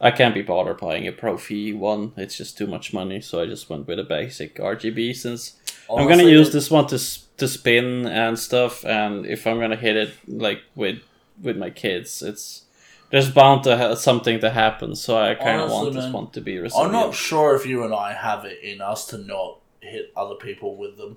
I 0.00 0.12
can't 0.12 0.34
be 0.34 0.42
bothered 0.42 0.78
buying 0.78 1.08
a 1.08 1.12
Proffie 1.12 1.76
one. 1.76 2.12
It's 2.16 2.36
just 2.36 2.56
too 2.56 2.68
much 2.68 2.92
money, 2.92 3.20
so 3.20 3.40
I 3.42 3.46
just 3.46 3.68
went 3.68 3.88
with 3.88 3.98
a 3.98 4.04
basic 4.04 4.56
RGB 4.60 5.14
since 5.16 5.54
I'm 5.90 6.06
gonna 6.06 6.22
use 6.24 6.52
this 6.52 6.70
one 6.70 6.86
to 6.88 6.98
to 7.38 7.48
spin 7.48 8.06
and 8.06 8.38
stuff, 8.38 8.84
and 8.84 9.26
if 9.26 9.44
I'm 9.46 9.58
gonna 9.58 9.76
hit 9.76 9.96
it 9.96 10.10
like 10.28 10.62
with 10.76 10.98
with 11.42 11.56
my 11.56 11.70
kids, 11.70 12.22
it's 12.22 12.62
there's 13.10 13.30
bound 13.30 13.64
to 13.64 13.76
ha- 13.76 13.94
something 13.94 14.40
to 14.40 14.50
happen. 14.50 14.94
So 14.94 15.16
I 15.16 15.34
kind 15.34 15.60
of 15.60 15.70
want 15.70 15.94
this 15.94 16.04
man, 16.04 16.12
one 16.12 16.30
to 16.32 16.40
be 16.40 16.58
I'm 16.58 16.92
not 16.92 17.14
sure 17.14 17.54
if 17.56 17.66
you 17.66 17.84
and 17.84 17.94
I 17.94 18.12
have 18.12 18.44
it 18.44 18.58
in 18.62 18.80
us 18.80 19.06
to 19.08 19.18
not 19.18 19.60
hit 19.80 20.12
other 20.16 20.34
people 20.34 20.76
with 20.76 20.96
them. 20.98 21.16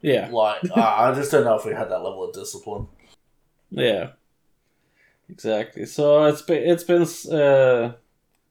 Yeah, 0.00 0.28
Like, 0.30 0.60
I 0.76 1.10
I 1.10 1.14
just 1.14 1.30
don't 1.32 1.44
know 1.44 1.56
if 1.56 1.64
we 1.64 1.72
had 1.72 1.90
that 1.90 2.02
level 2.02 2.24
of 2.24 2.32
discipline. 2.32 2.86
yeah, 3.70 4.10
exactly. 5.28 5.86
So 5.86 6.24
it's 6.24 6.42
been 6.42 6.62
it's 6.62 6.84
been 6.84 7.02
uh, 7.32 7.94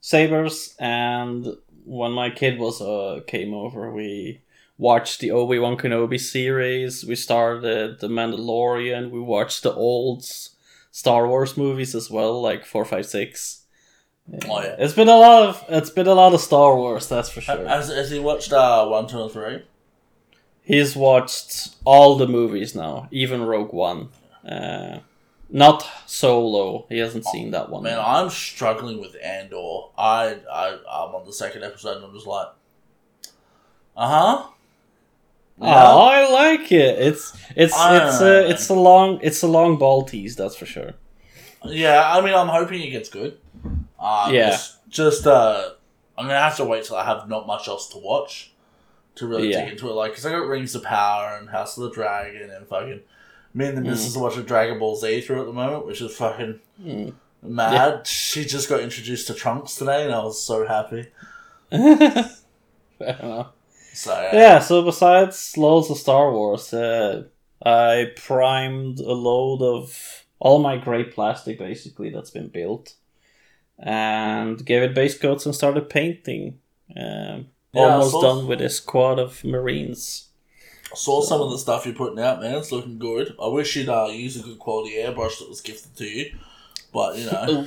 sabers, 0.02 0.76
and 0.80 1.48
when 1.86 2.12
my 2.12 2.30
kid 2.30 2.60
was 2.60 2.82
uh 2.82 3.22
came 3.28 3.54
over, 3.54 3.92
we 3.94 4.42
watched 4.78 5.22
the 5.22 5.32
Obi 5.32 5.58
Wan 5.60 5.78
Kenobi 5.78 6.20
series. 6.20 7.06
We 7.06 7.16
started 7.16 8.00
the 8.00 8.08
Mandalorian. 8.08 9.10
We 9.10 9.22
watched 9.22 9.64
the 9.64 9.74
old 9.74 10.26
Star 10.98 11.28
Wars 11.28 11.56
movies 11.56 11.94
as 11.94 12.10
well, 12.10 12.42
like 12.42 12.66
four, 12.66 12.84
five, 12.84 13.06
six. 13.06 13.66
Oh, 14.50 14.64
yeah. 14.64 14.78
It's 14.80 14.96
been 14.96 15.08
a 15.08 15.16
lot 15.16 15.44
of 15.44 15.64
it's 15.70 15.92
been 15.92 16.08
a 16.08 16.16
lot 16.16 16.34
of 16.34 16.42
Star 16.42 16.76
Wars, 16.76 17.08
that's 17.08 17.30
for 17.30 17.40
sure. 17.40 17.68
Has, 17.68 17.90
has 17.90 18.10
he 18.10 18.18
watched 18.18 18.52
uh, 18.52 18.84
1, 18.88 19.08
2, 19.08 19.22
and 19.22 19.32
3? 19.32 19.66
He's 20.64 20.96
watched 20.96 21.76
all 21.86 22.18
the 22.18 22.28
movies 22.28 22.74
now, 22.74 23.10
even 23.12 23.44
Rogue 23.44 23.74
One. 23.74 24.10
Uh, 24.44 25.02
not 25.52 25.88
Solo. 26.08 26.88
He 26.90 26.98
hasn't 26.98 27.26
seen 27.26 27.52
that 27.52 27.70
one. 27.70 27.84
Man, 27.84 27.98
yet. 27.98 28.04
I'm 28.04 28.32
struggling 28.32 29.00
with 29.00 29.16
Andor. 29.24 29.92
I, 30.00 30.40
I, 30.52 30.80
I'm 30.92 31.14
on 31.14 31.28
the 31.28 31.32
second 31.32 31.64
episode 31.64 31.98
and 31.98 32.06
I'm 32.06 32.14
just 32.14 32.26
like, 32.26 32.48
uh 33.96 34.08
huh. 34.08 34.48
Oh, 35.60 35.66
I 35.68 36.30
like 36.32 36.72
it. 36.72 37.00
It's 37.00 37.36
it's 37.56 37.74
I 37.74 38.08
it's 38.08 38.22
a 38.22 38.50
it's 38.50 38.70
a 38.70 38.74
long 38.76 39.20
it's 39.24 39.42
a 39.42 39.48
long 39.48 39.78
ball 39.78 40.04
tease, 40.06 40.36
that's 40.36 40.56
for 40.56 40.66
sure. 40.66 40.94
Yeah, 41.66 42.04
I 42.16 42.22
mean, 42.22 42.34
I'm 42.36 42.48
hoping 42.48 42.82
it 42.82 42.92
gets 42.92 43.10
good. 43.10 43.38
Uh, 44.00 44.30
Yeah. 44.32 44.52
Just, 44.52 44.90
just 44.90 45.28
uh, 45.28 45.72
I'm 46.18 46.26
gonna 46.28 46.40
have 46.40 46.58
to 46.58 46.66
wait 46.66 46.84
till 46.86 46.96
I 46.96 47.04
have 47.06 47.28
not 47.28 47.48
much 47.48 47.68
else 47.68 47.90
to 47.90 47.98
watch 47.98 48.52
to 49.16 49.26
really 49.26 49.50
Yeah. 49.52 49.62
dig 49.66 49.74
into 49.74 49.90
it. 49.90 49.94
Like, 49.94 50.14
cause 50.14 50.26
I 50.26 50.30
got 50.30 50.46
Rings 50.48 50.76
of 50.76 50.84
Power 50.84 51.36
and 51.40 51.50
House 51.50 51.76
of 51.78 51.84
the 51.84 51.90
Dragon 51.92 52.52
and 52.52 52.68
fucking 52.68 53.02
me 53.56 53.66
and 53.66 53.78
the 53.78 53.82
Mm. 53.82 53.86
missus 53.88 54.16
are 54.16 54.22
watching 54.22 54.44
Dragon 54.44 54.78
Ball 54.78 54.96
Z 54.96 55.22
through 55.22 55.42
at 55.42 55.48
the 55.48 55.54
moment, 55.54 55.88
which 55.88 56.02
is 56.02 56.16
fucking 56.16 56.60
Mm. 56.84 57.14
mad. 57.42 58.06
She 58.06 58.46
just 58.46 58.70
got 58.70 58.82
introduced 58.82 59.26
to 59.28 59.34
Trunks 59.34 59.76
today, 59.76 60.04
and 60.06 60.14
I 60.14 60.24
was 60.24 60.40
so 60.42 60.68
happy. 60.68 61.08
Don't 61.72 62.40
know. 63.00 63.48
So 63.98 64.12
yeah, 64.12 64.36
Yeah, 64.36 64.60
so 64.60 64.84
besides 64.84 65.58
loads 65.58 65.90
of 65.90 65.98
Star 65.98 66.32
Wars, 66.32 66.72
uh, 66.72 67.24
I 67.66 68.12
primed 68.16 69.00
a 69.00 69.14
load 69.14 69.64
of 69.64 70.24
all 70.40 70.60
my 70.60 70.78
grey 70.78 71.04
plastic 71.04 71.58
basically 71.58 72.12
that's 72.12 72.30
been 72.30 72.50
built 72.50 72.94
and 73.80 74.64
gave 74.64 74.84
it 74.84 74.94
base 74.94 75.18
coats 75.18 75.48
and 75.48 75.56
started 75.56 75.90
painting. 75.90 76.60
Um, 76.96 77.48
Yeah, 77.74 77.94
almost 77.94 78.12
saw- 78.12 78.22
done 78.22 78.48
with 78.48 78.62
a 78.62 78.70
squad 78.70 79.18
of 79.18 79.44
Marines. 79.44 80.30
I 80.92 80.96
saw 80.96 81.22
some 81.22 81.42
of 81.42 81.50
the 81.50 81.58
stuff 81.58 81.86
you're 81.86 81.96
putting 81.96 82.20
out, 82.20 82.40
man. 82.40 82.56
It's 82.56 82.72
looking 82.72 83.00
good. 83.00 83.36
I 83.42 83.48
wish 83.48 83.76
you'd 83.76 83.90
uh, 83.90 84.10
use 84.12 84.40
a 84.40 84.44
good 84.44 84.60
quality 84.60 84.96
airbrush 84.96 85.40
that 85.40 85.50
was 85.50 85.60
gifted 85.62 85.96
to 85.98 86.06
you, 86.06 86.36
but 86.94 87.18
you 87.18 87.26
know. 87.26 87.66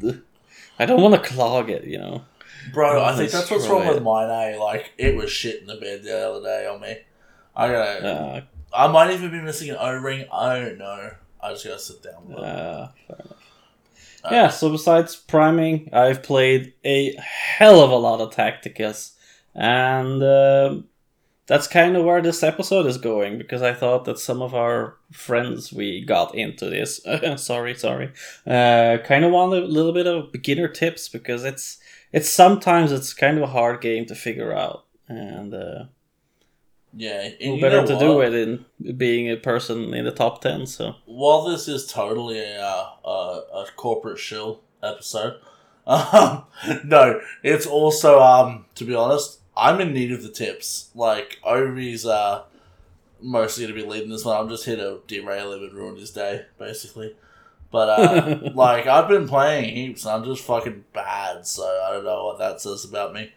I 0.78 0.86
don't 0.86 1.02
want 1.02 1.14
to 1.14 1.28
clog 1.28 1.68
it, 1.68 1.84
you 1.84 1.98
know. 1.98 2.24
Bro, 2.72 3.04
I 3.04 3.16
think 3.16 3.30
that's 3.30 3.50
what's 3.50 3.66
wrong 3.66 3.86
with 3.86 4.02
mine, 4.02 4.30
eh? 4.30 4.58
Like, 4.58 4.92
it 4.98 5.16
was 5.16 5.30
shit 5.30 5.60
in 5.60 5.66
the 5.66 5.76
bed 5.76 6.02
the 6.02 6.28
other 6.28 6.42
day 6.42 6.66
on 6.66 6.80
me. 6.80 6.98
I 7.56 7.68
gotta. 7.68 8.06
Uh, 8.06 8.40
I 8.72 8.86
might 8.88 9.12
even 9.12 9.30
be 9.30 9.40
missing 9.40 9.70
an 9.70 9.76
O 9.78 9.94
ring. 9.96 10.26
I 10.32 10.58
don't 10.58 10.78
know. 10.78 11.10
I 11.40 11.52
just 11.52 11.64
gotta 11.64 11.78
sit 11.78 12.02
down. 12.02 12.32
Uh, 12.34 12.88
fair 13.06 13.16
enough. 13.20 13.36
Uh, 14.24 14.28
yeah, 14.32 14.48
so 14.48 14.70
besides 14.70 15.14
priming, 15.16 15.90
I've 15.92 16.22
played 16.22 16.72
a 16.84 17.14
hell 17.16 17.80
of 17.82 17.90
a 17.90 17.96
lot 17.96 18.20
of 18.20 18.34
Tacticus. 18.34 19.12
And 19.54 20.22
um 20.22 20.88
that's 21.46 21.66
kind 21.66 21.96
of 21.96 22.04
where 22.04 22.22
this 22.22 22.42
episode 22.42 22.86
is 22.86 22.96
going 22.96 23.36
because 23.36 23.60
I 23.60 23.74
thought 23.74 24.06
that 24.06 24.18
some 24.18 24.40
of 24.40 24.54
our 24.54 24.96
friends 25.12 25.72
we 25.72 26.02
got 26.02 26.34
into 26.34 26.70
this. 26.70 27.00
sorry, 27.36 27.74
sorry. 27.74 28.12
Uh, 28.46 28.98
kind 29.04 29.24
of 29.24 29.32
want 29.32 29.52
a 29.52 29.60
little 29.60 29.92
bit 29.92 30.06
of 30.06 30.32
beginner 30.32 30.68
tips 30.68 31.08
because 31.08 31.44
it's 31.44 31.78
it's 32.16 32.30
sometimes 32.30 32.92
it's 32.92 33.12
kind 33.12 33.36
of 33.36 33.42
a 33.44 33.52
hard 33.58 33.80
game 33.80 34.06
to 34.06 34.14
figure 34.14 34.52
out, 34.52 34.84
and 35.08 35.52
uh, 35.52 35.84
Yeah, 36.96 37.28
and 37.40 37.60
better 37.60 37.86
to 37.86 37.94
what? 37.94 38.00
do 38.00 38.20
it 38.22 38.34
in 38.34 38.96
being 38.96 39.30
a 39.30 39.36
person 39.36 39.92
in 39.94 40.04
the 40.04 40.12
top 40.12 40.40
ten. 40.40 40.66
So 40.66 40.94
While 41.06 41.44
this 41.44 41.66
is 41.68 41.86
totally 41.86 42.38
a, 42.38 42.60
uh, 42.60 42.90
a, 43.04 43.18
a 43.62 43.66
corporate 43.76 44.18
shill 44.18 44.60
episode, 44.82 45.40
um, 45.86 46.44
no, 46.84 47.20
it's 47.42 47.66
also, 47.66 48.20
um, 48.20 48.64
to 48.76 48.84
be 48.84 48.94
honest, 48.94 49.40
I'm 49.56 49.80
in 49.80 49.92
need 49.92 50.12
of 50.12 50.22
the 50.22 50.30
tips. 50.30 50.90
Like, 50.94 51.38
Ovi's 51.44 52.06
uh, 52.06 52.44
mostly 53.20 53.64
going 53.64 53.76
to 53.76 53.82
be 53.82 53.88
leading 53.88 54.08
this 54.10 54.24
one. 54.24 54.36
I'm 54.40 54.48
just 54.48 54.64
here 54.64 54.76
to 54.76 55.00
derail 55.06 55.52
him 55.52 55.62
and 55.62 55.72
ruin 55.74 55.96
his 55.96 56.10
day, 56.10 56.46
basically. 56.58 57.14
But, 57.74 57.88
uh, 57.88 58.38
like, 58.54 58.86
I've 58.86 59.08
been 59.08 59.26
playing 59.26 59.74
heaps 59.74 60.04
and 60.04 60.14
I'm 60.14 60.24
just 60.24 60.44
fucking 60.44 60.84
bad, 60.92 61.44
so 61.44 61.64
I 61.64 61.92
don't 61.92 62.04
know 62.04 62.24
what 62.26 62.38
that 62.38 62.60
says 62.60 62.84
about 62.84 63.12
me. 63.12 63.32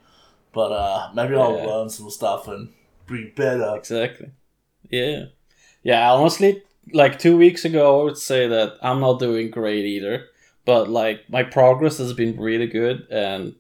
But, 0.54 0.72
uh, 0.72 1.10
maybe 1.16 1.36
I'll 1.36 1.58
Yeah. 1.58 1.66
learn 1.66 1.90
some 1.90 2.10
stuff 2.12 2.48
and 2.48 2.70
be 3.08 3.32
better. 3.36 3.76
exactly, 3.76 4.30
yeah, 4.92 5.26
yeah. 5.82 6.12
Honestly, 6.12 6.62
like 6.94 7.18
two 7.18 7.36
weeks 7.36 7.66
ago, 7.66 8.02
I 8.02 8.04
would 8.04 8.18
say 8.18 8.48
that 8.48 8.78
I'm 8.84 9.00
not 9.00 9.20
doing 9.20 9.50
great 9.50 9.86
either. 9.86 10.26
But 10.66 10.88
like 10.90 11.30
my 11.30 11.44
progress 11.44 11.98
has 11.98 12.14
been 12.14 12.38
really 12.40 12.68
good, 12.68 13.08
and 13.10 13.56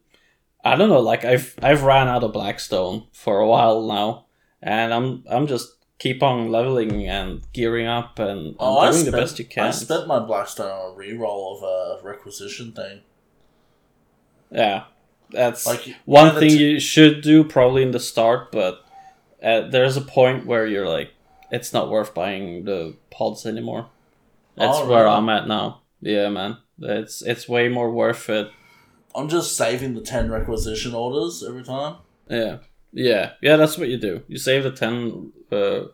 I 0.63 0.75
don't 0.75 0.89
know. 0.89 0.99
Like 0.99 1.23
I've 1.25 1.55
I've 1.63 1.83
ran 1.83 2.07
out 2.09 2.23
of 2.23 2.33
Blackstone 2.33 3.07
for 3.13 3.39
a 3.39 3.47
while 3.47 3.81
now, 3.87 4.25
and 4.61 4.93
I'm 4.93 5.23
I'm 5.29 5.47
just 5.47 5.69
keep 5.99 6.21
on 6.23 6.51
leveling 6.51 7.07
and 7.07 7.41
gearing 7.53 7.87
up 7.87 8.19
and, 8.19 8.47
and 8.47 8.55
Oh, 8.59 8.81
doing 8.81 8.93
spent, 8.93 9.11
the 9.15 9.21
best 9.21 9.39
you 9.39 9.45
can. 9.45 9.65
I 9.67 9.71
spent 9.71 10.07
my 10.07 10.19
Blackstone 10.19 10.69
on 10.71 10.91
a 10.93 10.97
reroll 10.97 11.57
of 11.57 11.63
a 11.63 12.05
requisition 12.07 12.71
thing. 12.71 13.01
Yeah, 14.51 14.83
that's 15.31 15.65
Like 15.65 15.95
one 16.05 16.33
thing 16.39 16.49
t- 16.49 16.71
you 16.73 16.79
should 16.79 17.21
do 17.21 17.43
probably 17.43 17.83
in 17.83 17.91
the 17.91 17.99
start, 17.99 18.51
but 18.51 18.85
uh, 19.43 19.61
there's 19.67 19.97
a 19.97 20.01
point 20.01 20.45
where 20.45 20.65
you're 20.65 20.87
like, 20.87 21.11
it's 21.51 21.73
not 21.73 21.89
worth 21.89 22.13
buying 22.13 22.65
the 22.65 22.95
pods 23.11 23.45
anymore. 23.45 23.89
That's 24.55 24.77
Oh, 24.77 24.87
where 24.87 25.03
really? 25.03 25.15
I'm 25.15 25.29
at 25.29 25.47
now. 25.47 25.81
Yeah, 26.01 26.29
man, 26.29 26.57
it's 26.79 27.21
it's 27.21 27.49
way 27.49 27.67
more 27.69 27.91
worth 27.91 28.29
it. 28.29 28.49
I'm 29.15 29.27
just 29.29 29.55
saving 29.57 29.95
the 29.95 30.01
ten 30.01 30.29
requisition 30.31 30.93
orders 30.93 31.43
every 31.47 31.63
time. 31.63 31.97
Yeah, 32.29 32.57
yeah, 32.97 33.33
yeah. 33.41 33.57
That's 33.57 33.77
what 33.77 33.89
you 33.89 33.97
do. 33.97 34.23
You 34.27 34.37
save 34.37 34.63
the 34.63 34.71
ten 34.71 35.31
uh, 35.51 35.85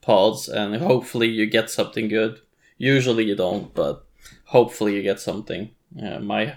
pods, 0.00 0.48
and 0.48 0.76
hopefully 0.76 1.28
you 1.28 1.46
get 1.46 1.70
something 1.70 2.08
good. 2.08 2.40
Usually 2.78 3.24
you 3.24 3.34
don't, 3.34 3.74
but 3.74 4.06
hopefully 4.44 4.94
you 4.94 5.02
get 5.02 5.20
something. 5.20 5.70
Yeah, 5.94 6.18
my 6.18 6.56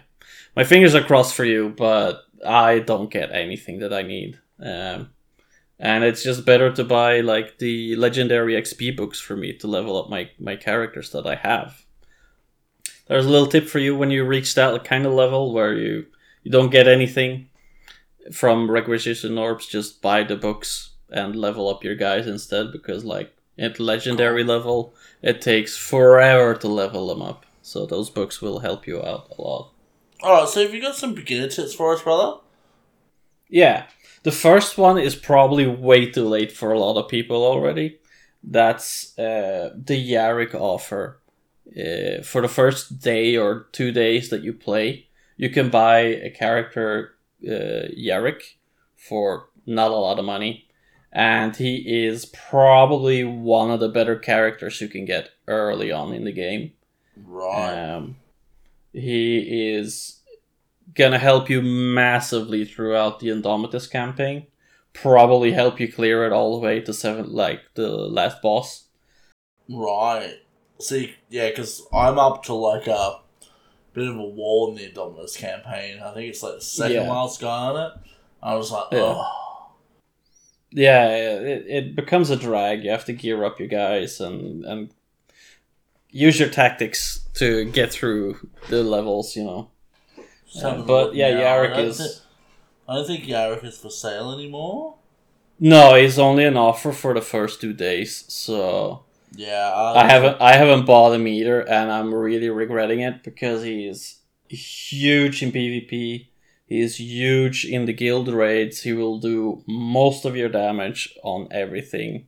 my 0.56 0.64
fingers 0.64 0.94
are 0.94 1.04
crossed 1.04 1.34
for 1.34 1.44
you, 1.44 1.74
but 1.76 2.22
I 2.46 2.80
don't 2.80 3.10
get 3.10 3.32
anything 3.32 3.80
that 3.80 3.94
I 3.94 4.04
need. 4.04 4.40
Um, 4.60 5.10
and 5.80 6.04
it's 6.04 6.24
just 6.24 6.46
better 6.46 6.72
to 6.72 6.84
buy 6.84 7.22
like 7.22 7.58
the 7.58 7.96
legendary 7.96 8.54
XP 8.54 8.96
books 8.96 9.20
for 9.20 9.36
me 9.36 9.54
to 9.58 9.68
level 9.68 9.98
up 9.98 10.10
my 10.10 10.30
my 10.40 10.56
characters 10.56 11.10
that 11.12 11.26
I 11.26 11.36
have. 11.36 11.84
There's 13.08 13.26
a 13.26 13.30
little 13.30 13.48
tip 13.48 13.68
for 13.68 13.80
you 13.80 13.96
when 13.96 14.12
you 14.12 14.24
reach 14.24 14.56
that 14.56 14.84
kind 14.84 15.06
of 15.06 15.14
level 15.14 15.52
where 15.52 15.74
you 15.74 16.06
you 16.44 16.52
don't 16.52 16.72
get 16.72 16.88
anything 16.88 17.50
from 18.32 18.72
requisition 18.72 19.38
orbs. 19.38 19.68
Just 19.68 20.02
buy 20.02 20.24
the 20.24 20.36
books 20.36 20.92
and 21.10 21.36
level 21.36 21.70
up 21.70 21.84
your 21.84 21.96
guys 21.96 22.28
instead 22.28 22.72
because 22.72 23.06
like 23.06 23.36
at 23.58 23.80
legendary 23.80 24.44
level 24.44 24.94
it 25.22 25.42
takes 25.42 25.78
forever 25.78 26.56
to 26.56 26.68
level 26.68 27.08
them 27.08 27.22
up. 27.22 27.46
So 27.62 27.86
those 27.86 28.10
books 28.10 28.42
will 28.42 28.60
help 28.60 28.86
you 28.88 29.02
out 29.02 29.34
a 29.38 29.42
lot. 29.42 29.72
Alright, 30.22 30.50
so 30.50 30.62
have 30.62 30.74
you 30.74 30.82
got 30.82 30.96
some 30.96 31.14
beginner 31.14 31.48
tips 31.48 31.74
for 31.74 31.94
us, 31.94 32.02
brother? 32.02 32.40
Yeah, 33.50 33.88
the 34.24 34.32
first 34.32 34.78
one 34.78 34.98
is 34.98 35.16
probably 35.16 35.68
way 35.68 36.10
too 36.10 36.28
late 36.28 36.52
for 36.52 36.72
a 36.72 36.80
lot 36.80 36.98
of 36.98 37.10
people 37.10 37.44
already. 37.44 38.00
That's 38.44 39.18
uh, 39.18 39.72
the 39.76 40.14
Yarrick 40.14 40.54
offer. 40.54 41.20
Uh, 41.68 42.22
for 42.24 42.42
the 42.42 42.48
first 42.48 43.00
day 43.00 43.36
or 43.36 43.68
two 43.72 43.92
days 43.92 44.30
that 44.30 44.44
you 44.44 44.54
play, 44.54 45.08
you 45.36 45.50
can 45.50 45.70
buy 45.70 46.00
a 46.00 46.30
character 46.30 47.15
uh, 47.48 47.88
Yarrick 47.98 48.42
for 48.96 49.50
not 49.66 49.92
a 49.92 49.96
lot 49.96 50.20
of 50.20 50.26
money, 50.26 50.68
and 51.12 51.56
he 51.56 52.06
is 52.06 52.26
probably 52.26 53.24
one 53.24 53.72
of 53.72 53.80
the 53.80 53.90
better 53.90 54.16
characters 54.16 54.82
you 54.82 54.88
can 54.88 55.06
get 55.06 55.30
early 55.48 55.92
on 55.92 56.14
in 56.14 56.26
the 56.26 56.32
game. 56.32 56.74
Right. 57.16 57.74
Um, 57.74 58.18
he 58.94 59.74
is 59.74 60.22
gonna 60.94 61.20
help 61.20 61.50
you 61.50 61.62
massively 61.62 62.66
throughout 62.66 63.20
the 63.20 63.28
Indomitus 63.28 63.90
campaign. 63.90 64.48
Probably 64.94 65.52
help 65.52 65.80
you 65.80 65.92
clear 65.92 66.26
it 66.26 66.32
all 66.32 66.54
the 66.54 66.66
way 66.66 66.80
to 66.80 66.94
seven, 66.94 67.34
like 67.34 67.62
the 67.76 67.90
last 67.90 68.42
boss. 68.42 68.86
right. 69.70 70.40
See, 70.80 71.16
yeah, 71.30 71.50
because 71.50 71.82
I'm 71.94 72.20
up 72.20 72.44
to 72.44 72.54
like 72.54 72.88
a 72.88 73.20
bit 73.96 74.08
of 74.08 74.18
a 74.18 74.24
wall 74.24 74.70
in 74.70 74.76
the 74.76 74.90
Indomitus 74.90 75.36
campaign. 75.38 76.00
I 76.04 76.14
think 76.14 76.30
it's 76.30 76.44
like 76.44 76.56
the 76.56 76.62
second 76.62 76.96
Yeah. 77.06 77.10
last 77.12 77.40
guy 77.42 77.48
on 77.48 77.76
it. 77.78 77.94
I 78.44 78.54
was 78.56 78.70
like, 78.72 78.86
Yeah. 78.92 79.00
oh. 79.02 79.72
Yeah, 80.72 81.08
it, 81.16 81.66
it 81.68 81.96
becomes 81.96 82.30
a 82.30 82.36
drag. 82.36 82.84
You 82.84 82.92
have 82.92 83.06
to 83.06 83.14
gear 83.14 83.44
up 83.46 83.60
your 83.60 83.70
guys 83.70 84.20
and 84.20 84.66
and 84.66 84.90
use 86.12 86.38
your 86.40 86.50
tactics 86.50 87.22
to 87.36 87.64
get 87.72 87.92
through 87.94 88.50
the 88.70 88.84
levels. 88.84 89.36
You 89.38 89.44
know. 89.46 89.70
A 90.64 90.82
but 90.84 91.16
yeah, 91.16 91.28
I 91.28 91.80
is- 91.82 91.98
thi- 91.98 92.22
I 92.88 92.96
don't 92.96 93.08
think 93.08 93.24
Yarrick 93.24 93.64
is 93.64 93.78
for 93.78 93.90
sale 93.90 94.32
anymore. 94.34 94.96
No, 95.60 95.96
it's 95.96 96.18
only 96.20 96.44
an 96.44 96.58
offer 96.58 96.92
for 96.92 97.14
the 97.14 97.22
first 97.22 97.62
two 97.62 97.72
days, 97.74 98.26
so 98.28 99.05
Yeah, 99.36 99.72
uh, 99.76 99.94
I 99.96 100.06
haven't 100.08 100.38
I 100.42 100.54
haven't 100.54 100.86
bought 100.86 101.14
him 101.14 101.28
either, 101.28 101.62
and 101.62 101.92
I'm 101.92 102.14
really 102.14 102.50
regretting 102.50 103.02
it 103.02 103.24
because 103.24 103.64
he 103.64 103.86
is 103.88 104.20
huge 104.50 105.44
in 105.44 105.52
PvP. 105.52 106.28
He 106.68 106.80
is 106.80 107.00
huge 107.00 107.66
in 107.66 107.86
the 107.86 107.94
guild 107.94 108.28
raids. 108.28 108.82
He 108.84 108.94
will 108.94 109.20
do 109.20 109.64
most 109.68 110.26
of 110.26 110.36
your 110.36 110.50
damage 110.50 111.14
on 111.24 111.48
everything. 111.52 112.28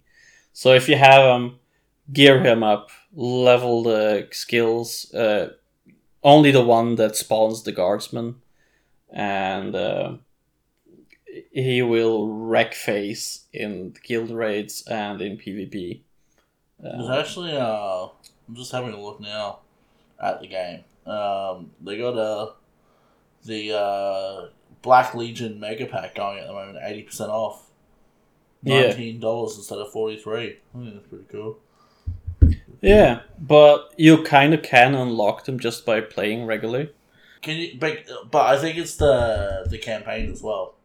So 0.53 0.73
if 0.73 0.89
you 0.89 0.97
have 0.97 1.23
him, 1.23 1.59
gear 2.11 2.41
him 2.43 2.63
up, 2.63 2.89
level 3.13 3.83
the 3.83 4.27
skills. 4.31 5.13
Uh, 5.13 5.53
only 6.23 6.51
the 6.51 6.63
one 6.63 6.95
that 6.95 7.15
spawns 7.15 7.63
the 7.63 7.71
guardsman, 7.71 8.35
and 9.09 9.75
uh, 9.75 10.13
he 11.51 11.81
will 11.81 12.27
wreck 12.27 12.73
face 12.73 13.45
in 13.53 13.93
guild 14.03 14.31
raids 14.31 14.83
and 14.87 15.21
in 15.21 15.37
PvP. 15.37 16.01
There's 16.79 17.09
Uh, 17.09 17.19
actually, 17.19 17.57
uh, 17.57 18.07
I'm 18.47 18.55
just 18.55 18.71
having 18.71 18.93
a 18.93 19.01
look 19.01 19.19
now 19.19 19.59
at 20.21 20.39
the 20.41 20.47
game. 20.47 20.83
Um, 21.05 21.71
they 21.81 21.97
got 21.97 22.17
a 22.17 22.53
the 23.45 23.77
uh, 23.77 24.49
Black 24.81 25.15
Legion 25.15 25.59
Mega 25.59 25.85
Pack 25.85 26.15
going 26.15 26.39
at 26.39 26.47
the 26.47 26.53
moment, 26.53 26.79
eighty 26.83 27.03
percent 27.03 27.29
off. 27.29 27.63
Nineteen 28.63 29.19
dollars 29.19 29.55
instead 29.55 29.77
of 29.77 29.91
forty 29.91 30.17
three. 30.17 30.57
I 30.75 30.77
think 30.77 30.93
that's 30.93 31.07
pretty 31.07 31.25
cool. 31.31 31.59
Yeah, 32.81 33.21
but 33.39 33.93
you 33.97 34.23
kind 34.23 34.53
of 34.53 34.61
can 34.61 34.93
unlock 34.93 35.45
them 35.45 35.59
just 35.59 35.85
by 35.85 36.01
playing 36.01 36.45
regularly. 36.45 36.91
Can 37.41 37.57
you? 37.57 37.77
But, 37.79 38.05
but 38.29 38.45
I 38.45 38.59
think 38.59 38.77
it's 38.77 38.95
the 38.95 39.65
the 39.69 39.77
campaign 39.77 40.31
as 40.31 40.41
well. 40.41 40.75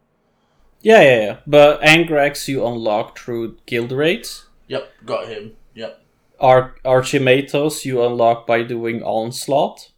Yeah, 0.80 1.02
yeah, 1.02 1.20
yeah. 1.20 1.37
But 1.46 1.80
Angrax 1.82 2.46
you 2.49 2.64
unlock 2.66 3.18
through 3.18 3.56
guild 3.66 3.92
raids. 3.92 4.46
Yep, 4.68 4.90
got 5.04 5.28
him. 5.28 5.52
Yep, 5.75 6.00
Ar- 6.41 6.75
Archimatos 6.85 7.85
you 7.85 8.02
unlock 8.05 8.47
by 8.47 8.62
doing 8.62 9.02
Onslaught. 9.02 9.91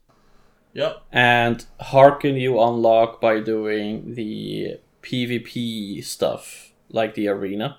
yep, 0.72 1.02
And 1.12 1.64
Haarken 1.80 2.38
you 2.40 2.60
unlock 2.60 3.20
by 3.20 3.40
doing 3.40 4.14
the 4.14 4.78
PvP 5.02 6.02
stuff, 6.04 6.72
like 6.90 7.14
the 7.14 7.28
arena. 7.28 7.78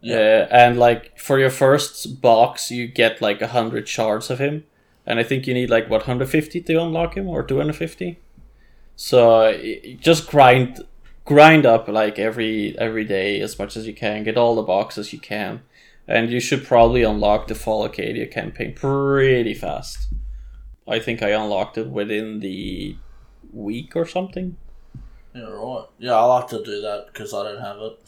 yeah. 0.00 0.16
Uh, 0.50 0.54
and 0.54 0.78
like 0.78 1.18
for 1.18 1.38
your 1.38 1.50
first 1.50 2.20
box, 2.20 2.70
you 2.70 2.86
get 2.88 3.20
like 3.22 3.40
a 3.42 3.48
hundred 3.48 3.88
shards 3.88 4.30
of 4.30 4.38
him, 4.38 4.64
and 5.06 5.18
I 5.18 5.22
think 5.24 5.46
you 5.46 5.54
need 5.54 5.70
like 5.70 5.84
what 5.90 6.02
150 6.02 6.60
to 6.60 6.82
unlock 6.82 7.16
him 7.16 7.28
or 7.28 7.42
250. 7.42 8.18
So 8.96 9.52
just 9.98 10.28
grind, 10.30 10.86
grind 11.24 11.66
up 11.66 11.88
like 11.88 12.18
every 12.18 12.76
every 12.78 13.04
day 13.04 13.40
as 13.40 13.58
much 13.58 13.76
as 13.76 13.86
you 13.86 13.94
can. 13.94 14.22
Get 14.24 14.36
all 14.36 14.54
the 14.54 14.62
boxes 14.62 15.12
you 15.12 15.18
can, 15.18 15.62
and 16.08 16.30
you 16.30 16.40
should 16.40 16.64
probably 16.64 17.02
unlock 17.02 17.48
the 17.48 17.54
Fall 17.54 17.84
of 17.84 17.92
Cadia 17.92 18.30
campaign 18.30 18.74
pretty 18.74 19.54
fast. 19.54 20.08
I 20.86 20.98
think 20.98 21.22
I 21.22 21.30
unlocked 21.30 21.78
it 21.78 21.88
within 21.88 22.40
the 22.40 22.96
week 23.52 23.94
or 23.94 24.06
something. 24.06 24.56
Yeah, 25.34 25.42
right. 25.42 25.86
Yeah, 25.98 26.14
I 26.14 26.24
like 26.24 26.48
to 26.48 26.62
do 26.62 26.80
that 26.82 27.06
because 27.12 27.32
I 27.32 27.44
don't 27.44 27.60
have 27.60 27.78
it. 27.78 27.98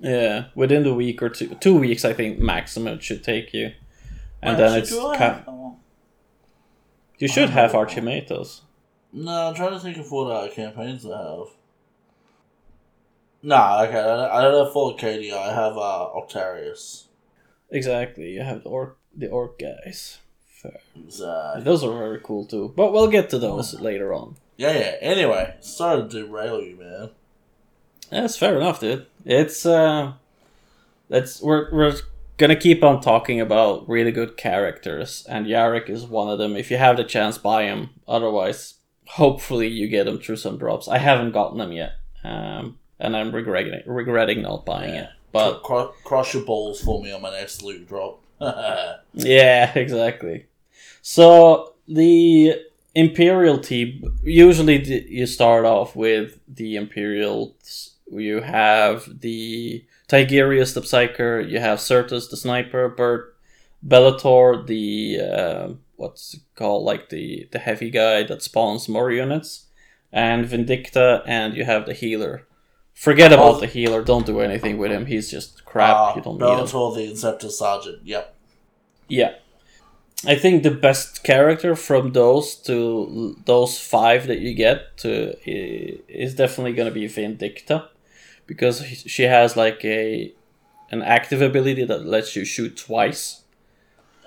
Yeah, 0.00 0.44
within 0.54 0.82
the 0.82 0.94
week 0.94 1.22
or 1.22 1.28
two, 1.28 1.54
two 1.60 1.78
weeks 1.78 2.04
I 2.04 2.12
think 2.12 2.38
maximum 2.38 2.94
it 2.94 3.04
should 3.04 3.22
take 3.22 3.54
you, 3.54 3.72
and 4.42 4.60
Actually, 4.60 4.68
then 4.68 4.78
it's 4.80 4.90
ca- 4.90 5.14
have 5.16 5.48
you 7.18 7.28
should 7.28 7.50
have. 7.50 7.70
Archimatos. 7.70 8.62
No, 9.12 9.48
I'm 9.48 9.54
trying 9.54 9.70
to 9.74 9.78
think 9.78 9.98
of 9.98 10.10
what 10.10 10.24
uh, 10.30 10.52
campaigns 10.52 11.06
I 11.06 11.16
have. 11.16 11.46
Nah, 13.42 13.82
okay, 13.82 13.98
I 13.98 14.40
don't, 14.42 14.64
have 14.64 14.72
Full 14.72 14.92
Arcadia. 14.92 15.36
I 15.36 15.52
have 15.52 15.76
uh, 15.76 16.08
Octarius. 16.14 17.06
Exactly, 17.70 18.30
you 18.30 18.42
have 18.42 18.62
the 18.62 18.68
orc, 18.68 18.98
the 19.16 19.28
orc 19.28 19.58
guys. 19.58 20.18
Fair. 20.46 20.78
Uh, 21.24 21.58
Those 21.60 21.82
are 21.82 21.92
very 21.92 22.20
cool 22.22 22.44
too, 22.46 22.72
but 22.76 22.92
we'll 22.92 23.08
get 23.08 23.30
to 23.30 23.38
those 23.38 23.80
later 23.80 24.14
on. 24.14 24.36
yeah, 24.56 24.72
yeah. 24.78 24.96
Anyway, 25.00 25.56
sorry 25.60 26.02
to 26.02 26.08
derail 26.08 26.60
you, 26.60 26.76
man. 26.76 27.10
That's 28.10 28.36
fair 28.36 28.56
enough, 28.56 28.78
dude. 28.80 29.06
It's 29.24 29.66
uh, 29.66 30.12
that's 31.08 31.40
we're 31.42 31.72
we're 31.72 31.96
gonna 32.36 32.56
keep 32.56 32.84
on 32.84 33.00
talking 33.00 33.40
about 33.40 33.88
really 33.88 34.12
good 34.12 34.36
characters, 34.36 35.26
and 35.28 35.46
Yarrick 35.46 35.88
is 35.88 36.04
one 36.04 36.28
of 36.28 36.38
them. 36.38 36.54
If 36.54 36.70
you 36.70 36.76
have 36.76 36.96
the 36.96 37.04
chance, 37.04 37.38
buy 37.38 37.64
him. 37.64 37.90
Otherwise, 38.06 38.74
hopefully 39.06 39.66
you 39.68 39.88
get 39.88 40.04
them 40.04 40.18
through 40.20 40.36
some 40.36 40.58
drops. 40.58 40.86
I 40.88 40.98
haven't 40.98 41.32
gotten 41.32 41.58
them 41.58 41.72
yet, 41.72 41.92
um, 42.22 42.78
and 43.00 43.16
I'm 43.16 43.32
regretting 43.34 43.80
regretting 43.86 44.42
not 44.42 44.64
buying 44.66 44.94
Yeah. 44.94 45.02
it. 45.04 45.08
But 45.32 45.62
Cro- 45.62 45.94
cross 46.04 46.34
your 46.34 46.44
balls 46.44 46.80
for 46.82 47.02
me 47.02 47.10
on 47.12 47.22
my 47.22 47.30
next 47.30 47.62
loot 47.62 47.88
drop. 47.88 48.20
Yeah, 49.14 49.72
exactly. 49.78 50.46
So 51.02 51.74
the 51.88 52.54
Imperial 52.94 53.58
team 53.58 54.18
usually 54.22 54.82
you 55.08 55.26
start 55.26 55.64
off 55.64 55.96
with 55.96 56.38
the 56.48 56.76
Imperials. 56.76 57.94
You 58.10 58.40
have 58.42 59.20
the 59.20 59.84
Tigurius 60.08 60.74
the 60.74 60.82
Psyker. 60.82 61.48
You 61.48 61.58
have 61.60 61.78
Certus 61.78 62.28
the 62.30 62.36
Sniper. 62.36 62.88
Bert 62.90 63.34
Bellator 63.86 64.66
the 64.66 65.20
uh, 65.20 65.68
what's 65.96 66.34
it 66.34 66.40
called 66.54 66.84
like 66.84 67.08
the 67.08 67.48
the 67.52 67.58
heavy 67.58 67.90
guy 67.90 68.22
that 68.24 68.42
spawns 68.42 68.88
more 68.88 69.10
units, 69.10 69.66
and 70.12 70.44
Vindicta, 70.46 71.22
and 71.26 71.54
you 71.56 71.64
have 71.64 71.86
the 71.86 71.94
healer. 71.94 72.46
Forget 72.94 73.32
about 73.32 73.60
the 73.60 73.66
healer. 73.66 74.02
Don't 74.04 74.26
do 74.26 74.40
anything 74.40 74.78
with 74.78 74.92
him. 74.92 75.06
He's 75.06 75.30
just 75.30 75.64
crap. 75.64 75.96
Uh, 75.96 76.12
you 76.16 76.22
don't 76.22 76.38
need 76.38 76.46
him. 76.46 76.58
The 76.58 77.12
Inceptor 77.12 77.50
Sergeant. 77.50 77.98
Yep. 78.04 78.34
Yeah. 79.08 79.34
I 80.24 80.36
think 80.36 80.62
the 80.62 80.70
best 80.70 81.24
character 81.24 81.74
from 81.74 82.12
those 82.12 82.54
to 82.66 83.36
those 83.44 83.78
five 83.80 84.28
that 84.28 84.38
you 84.38 84.54
get 84.54 84.96
to 84.98 85.34
is 85.44 86.34
definitely 86.36 86.74
going 86.74 86.88
to 86.88 86.94
be 86.94 87.06
Vindicta 87.06 87.88
because 88.46 88.84
she 88.86 89.24
has 89.24 89.56
like 89.56 89.84
a 89.84 90.32
an 90.92 91.02
active 91.02 91.42
ability 91.42 91.84
that 91.84 92.06
lets 92.06 92.36
you 92.36 92.44
shoot 92.44 92.76
twice. 92.76 93.42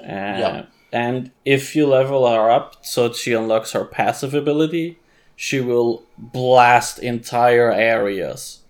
Uh, 0.02 0.06
Yeah. 0.44 0.66
And 0.92 1.32
if 1.46 1.76
you 1.76 1.88
level 1.88 2.28
her 2.30 2.50
up 2.50 2.86
so 2.86 3.12
she 3.14 3.34
unlocks 3.34 3.72
her 3.72 3.86
passive 3.86 4.34
ability, 4.34 4.98
she 5.36 5.60
will 5.62 6.04
blast 6.18 7.00
entire 7.00 7.72
areas. 7.72 8.62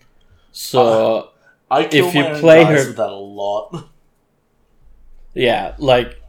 So 0.52 1.30
I 1.70 1.86
kill 1.86 2.08
If 2.08 2.16
you 2.16 2.24
play 2.40 2.64
her- 2.64 2.74
with 2.76 2.96
that 2.98 3.10
a 3.10 3.16
lot. 3.16 3.86
Yeah, 5.34 5.76
like 5.78 6.22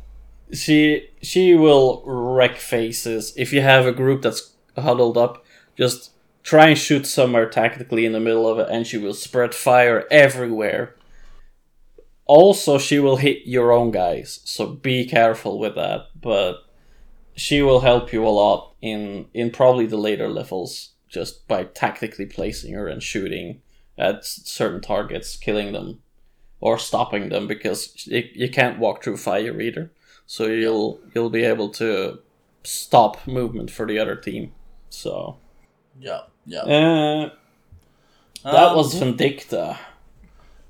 she 0.53 1.09
she 1.23 1.55
will 1.55 2.03
wreck 2.07 2.57
faces. 2.57 3.33
If 3.37 3.53
you 3.53 3.61
have 3.61 3.87
a 3.87 3.93
group 3.93 4.23
that's 4.23 4.55
huddled 4.77 5.17
up, 5.17 5.45
just 5.77 6.11
try 6.43 6.69
and 6.69 6.79
shoot 6.79 7.07
somewhere 7.07 7.49
tactically 7.49 8.05
in 8.05 8.13
the 8.13 8.21
middle 8.21 8.49
of 8.49 8.59
it, 8.59 8.69
and 8.71 8.87
she 8.87 8.99
will 8.99 9.15
spread 9.15 9.55
fire 9.55 10.07
everywhere. 10.11 10.95
Also, 12.25 12.79
she 12.79 12.99
will 12.99 13.17
hit 13.17 13.47
your 13.47 13.71
own 13.71 13.93
guys, 13.93 14.41
so 14.45 14.67
be 14.67 15.05
careful 15.07 15.61
with 15.61 15.77
that. 15.77 16.07
But 16.21 16.57
she 17.37 17.63
will 17.63 17.81
help 17.81 18.13
you 18.13 18.27
a 18.27 18.31
lot 18.31 18.75
in 18.83 19.27
in 19.35 19.51
probably 19.51 19.87
the 19.87 19.97
later 19.99 20.29
levels, 20.29 20.93
just 21.09 21.47
by 21.47 21.65
tactically 21.65 22.27
placing 22.27 22.75
her 22.75 22.89
and 22.89 23.03
shooting 23.03 23.61
at 23.99 24.25
certain 24.25 24.81
targets, 24.81 25.37
killing 25.37 25.73
them 25.73 26.01
or 26.61 26.79
stopping 26.79 27.29
them 27.29 27.47
because 27.47 28.07
you, 28.07 28.25
you 28.35 28.49
can't 28.51 28.79
walk 28.79 29.03
through 29.05 29.17
fire 29.17 29.61
either. 29.61 29.91
So 30.27 30.47
you'll 30.47 31.01
you'll 31.15 31.31
be 31.31 31.45
able 31.45 31.69
to 31.71 32.19
stop 32.65 33.27
movement 33.27 33.71
for 33.71 33.87
the 33.87 33.99
other 33.99 34.17
team. 34.17 34.53
So 34.91 35.37
Yeah, 36.01 36.23
yeah. 36.47 36.61
uh, 36.63 37.31
that 38.45 38.69
Um, 38.69 38.77
was 38.77 38.95
Vindicta. 38.95 39.79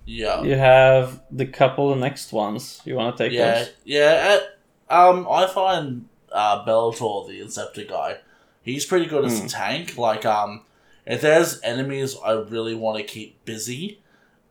yeah. 0.05 0.42
You 0.42 0.57
have 0.57 1.22
the 1.31 1.46
couple 1.46 1.92
of 1.92 1.98
next 1.98 2.33
ones. 2.33 2.81
You 2.85 2.96
want 2.96 3.16
to 3.16 3.24
take 3.24 3.33
Yeah, 3.33 3.59
those? 3.61 3.72
yeah. 3.85 4.38
uh, 4.90 5.11
um, 5.11 5.26
I 5.31 5.46
find 5.46 6.09
uh, 6.37 6.64
Bellator, 6.66 7.27
the 7.27 7.40
Inceptor 7.40 7.88
guy, 7.88 8.18
he's 8.62 8.85
pretty 8.85 9.07
good 9.07 9.25
as 9.25 9.38
Hmm. 9.40 9.46
a 9.46 9.49
tank. 9.49 9.96
Like, 9.96 10.25
um, 10.27 10.62
if 11.07 11.20
there's 11.20 11.61
enemies 11.62 12.16
I 12.25 12.33
really 12.33 12.75
want 12.75 12.99
to 12.99 13.05
keep 13.05 13.44
busy 13.44 14.01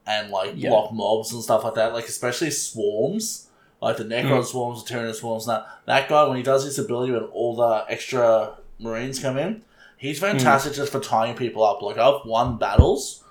and 0.08 0.30
like 0.32 0.54
Yeah. 0.56 0.70
block 0.70 0.92
mobs 0.94 1.32
and 1.34 1.44
stuff 1.44 1.64
like 1.64 1.76
that, 1.76 1.94
like 1.94 2.08
especially 2.08 2.52
swarms, 2.52 3.48
like 3.82 3.98
the 3.98 4.04
Necron 4.06 4.38
Hmm. 4.40 4.44
swarms, 4.44 4.84
the 4.84 4.94
Tyranid 4.94 5.16
swarms. 5.16 5.46
That 5.46 5.66
that 5.86 6.10
guy 6.10 6.24
when 6.28 6.38
he 6.38 6.44
does 6.44 6.64
his 6.64 6.80
ability 6.80 7.12
when 7.12 7.24
all 7.26 7.56
the 7.56 7.86
extra 7.90 8.54
Marines 8.80 9.20
come 9.20 9.38
in, 9.38 9.64
he's 9.98 10.20
Hmm. 10.20 10.26
fantastic 10.26 10.74
just 10.74 10.92
for 10.92 11.00
tying 11.00 11.36
people 11.36 11.64
up. 11.64 11.82
Like 11.82 11.98
I've 11.98 12.26
won 12.26 12.58
battles 12.58 13.24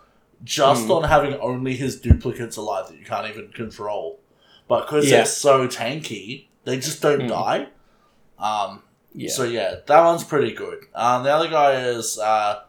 just 0.44 0.84
Hmm. 0.86 0.92
on 0.92 1.02
having 1.04 1.34
only 1.40 1.74
his 1.76 2.00
duplicates 2.00 2.56
alive 2.56 2.88
that 2.88 2.98
you 2.98 3.04
can't 3.04 3.28
even 3.28 3.48
control. 3.48 4.18
But 4.68 4.82
because 4.82 5.10
Yeah. 5.10 5.18
they're 5.18 5.26
so 5.26 5.66
tanky, 5.66 6.44
they 6.64 6.76
just 6.78 7.00
don't 7.02 7.22
Mm. 7.22 7.28
die. 7.28 7.66
Um, 8.38 8.82
Yeah. 9.12 9.30
So 9.30 9.44
yeah, 9.44 9.76
that 9.86 10.04
one's 10.04 10.24
pretty 10.24 10.52
good. 10.52 10.86
Um, 10.94 11.22
the 11.24 11.30
other 11.32 11.48
guy 11.48 11.80
is 11.86 12.18
uh, 12.18 12.62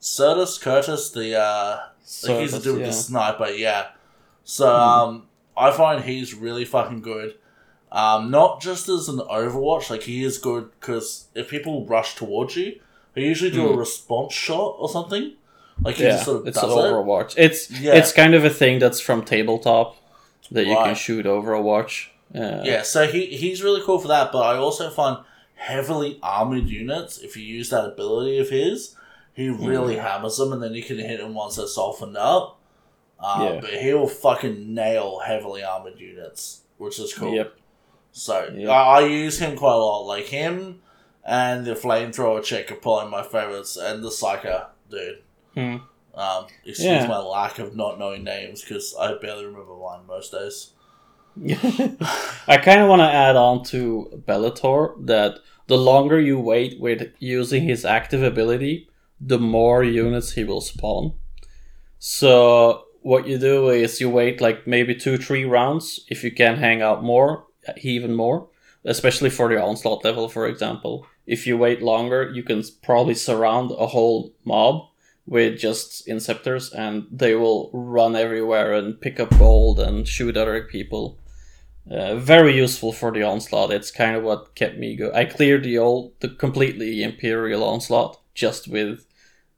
Certus, 0.00 0.58
Certus, 0.60 1.12
the 1.12 1.38
uh, 1.38 1.78
So 2.02 2.32
like 2.32 2.42
he's 2.42 2.54
a 2.54 2.60
dude 2.60 2.72
with 2.74 2.80
yeah. 2.82 2.86
the 2.88 2.92
sniper, 2.92 3.48
yeah. 3.48 3.86
So 4.44 4.74
um, 4.74 5.28
I 5.56 5.70
find 5.72 6.04
he's 6.04 6.34
really 6.34 6.64
fucking 6.64 7.02
good. 7.02 7.34
Um, 7.92 8.30
not 8.30 8.60
just 8.60 8.88
as 8.88 9.08
an 9.08 9.18
Overwatch, 9.18 9.90
like 9.90 10.02
he 10.02 10.24
is 10.24 10.38
good 10.38 10.70
because 10.80 11.26
if 11.34 11.48
people 11.48 11.86
rush 11.86 12.14
towards 12.16 12.56
you, 12.56 12.80
he 13.14 13.22
usually 13.24 13.50
do 13.50 13.68
a 13.68 13.72
Mm. 13.72 13.78
response 13.78 14.32
shot 14.34 14.76
or 14.78 14.88
something. 14.88 15.32
Like 15.82 15.96
he 15.96 16.04
yeah, 16.04 16.10
just 16.10 16.24
sort 16.24 16.40
of 16.42 16.48
it's 16.48 16.60
does 16.60 16.72
an 16.72 16.78
it. 16.78 16.82
Overwatch. 16.82 17.34
It's 17.36 17.70
Yeah. 17.70 17.94
it's 17.94 18.12
kind 18.12 18.34
of 18.34 18.44
a 18.44 18.50
thing 18.50 18.78
that's 18.78 19.00
from 19.00 19.24
tabletop 19.24 19.96
that 20.50 20.66
you 20.66 20.74
can 20.74 20.88
Right. 20.88 20.96
shoot 20.96 21.24
Overwatch. 21.26 22.08
Yeah, 22.64 22.82
so 22.82 23.06
he 23.06 23.26
he's 23.26 23.62
really 23.62 23.80
cool 23.82 23.98
for 23.98 24.08
that. 24.08 24.32
But 24.32 24.40
I 24.40 24.56
also 24.56 24.90
find 24.90 25.18
heavily 25.54 26.18
armored 26.22 26.68
units, 26.68 27.18
if 27.18 27.36
you 27.36 27.42
use 27.42 27.70
that 27.70 27.84
ability 27.86 28.38
of 28.38 28.50
his, 28.50 28.94
he 29.34 29.48
really 29.48 29.96
hammers 29.96 30.36
them, 30.36 30.52
and 30.52 30.62
then 30.62 30.74
you 30.74 30.82
can 30.82 30.98
hit 30.98 31.18
them 31.20 31.34
once 31.34 31.56
they're 31.56 31.66
softened 31.66 32.16
up. 32.16 32.60
Um, 33.18 33.42
Yeah. 33.42 33.60
But 33.60 33.70
he 33.70 33.94
will 33.94 34.08
fucking 34.08 34.74
nail 34.74 35.20
heavily 35.20 35.62
armored 35.64 35.98
units, 35.98 36.60
which 36.76 36.98
is 37.00 37.14
cool. 37.14 37.34
Yep. 37.34 37.54
So 38.12 38.50
Yep. 38.54 38.68
I, 38.68 38.82
I 38.82 39.00
use 39.06 39.38
him 39.38 39.56
quite 39.56 39.72
a 39.72 39.76
lot. 39.78 40.02
Like 40.06 40.26
him 40.26 40.80
and 41.24 41.64
the 41.64 41.72
flamethrower 41.74 42.42
chick 42.44 42.70
are 42.70 42.76
probably 42.76 43.10
my 43.10 43.22
favorites, 43.22 43.76
and 43.76 44.04
the 44.04 44.10
psycho 44.10 44.66
dude. 44.90 45.22
Hmm. 45.54 45.76
Um, 46.14 46.46
excuse 46.64 46.84
Yeah. 46.86 47.06
my 47.08 47.18
lack 47.18 47.58
of 47.58 47.74
not 47.76 47.98
knowing 47.98 48.24
names 48.24 48.60
because 48.62 48.94
I 48.98 49.14
barely 49.18 49.44
remember 49.46 49.74
mine 49.74 50.06
most 50.06 50.32
days. 50.32 50.72
I 52.48 52.56
kind 52.58 52.80
of 52.80 52.88
want 52.88 53.00
to 53.00 53.12
add 53.12 53.36
on 53.36 53.62
to 53.64 54.22
Bellator 54.26 54.94
that 55.06 55.38
the 55.66 55.76
longer 55.76 56.18
you 56.20 56.38
wait 56.38 56.80
with 56.80 57.12
using 57.18 57.64
his 57.64 57.84
active 57.84 58.22
ability, 58.22 58.88
the 59.20 59.38
more 59.38 59.84
units 59.84 60.32
he 60.32 60.44
will 60.44 60.60
spawn. 60.60 61.12
So 61.98 62.84
what 63.02 63.26
you 63.26 63.38
do 63.38 63.68
is 63.68 64.00
you 64.00 64.08
wait 64.08 64.40
like 64.40 64.66
maybe 64.66 64.94
two, 64.94 65.18
three 65.18 65.44
rounds. 65.44 66.00
If 66.08 66.24
you 66.24 66.30
can 66.30 66.56
hang 66.56 66.82
out 66.82 67.04
more, 67.04 67.46
uh, 67.68 67.72
even 67.82 68.14
more, 68.14 68.48
especially 68.84 69.30
for 69.30 69.48
the 69.48 69.62
onslaught 69.62 70.04
level, 70.04 70.28
for 70.28 70.46
example. 70.46 71.06
If 71.26 71.46
you 71.46 71.58
wait 71.58 71.82
longer, 71.82 72.30
you 72.32 72.42
can 72.42 72.62
probably 72.82 73.14
surround 73.14 73.72
a 73.72 73.88
whole 73.88 74.32
mob 74.44 74.88
with 75.26 75.58
just 75.58 76.06
inceptors, 76.06 76.72
and 76.72 77.06
they 77.10 77.34
will 77.34 77.70
run 77.72 78.14
everywhere 78.14 78.72
and 78.72 79.00
pick 79.00 79.18
up 79.18 79.36
gold 79.38 79.80
and 79.80 80.06
shoot 80.06 80.36
other 80.36 80.62
people. 80.62 81.18
Uh, 81.90 82.16
very 82.16 82.54
useful 82.56 82.92
for 82.92 83.12
the 83.12 83.22
onslaught. 83.22 83.70
It's 83.72 83.90
kind 83.92 84.16
of 84.16 84.24
what 84.24 84.54
kept 84.56 84.76
me 84.76 84.96
go. 84.96 85.12
I 85.14 85.24
cleared 85.24 85.62
the 85.62 85.78
old, 85.78 86.12
the 86.20 86.28
completely 86.30 87.02
imperial 87.02 87.62
onslaught 87.62 88.18
just 88.34 88.66
with, 88.66 89.06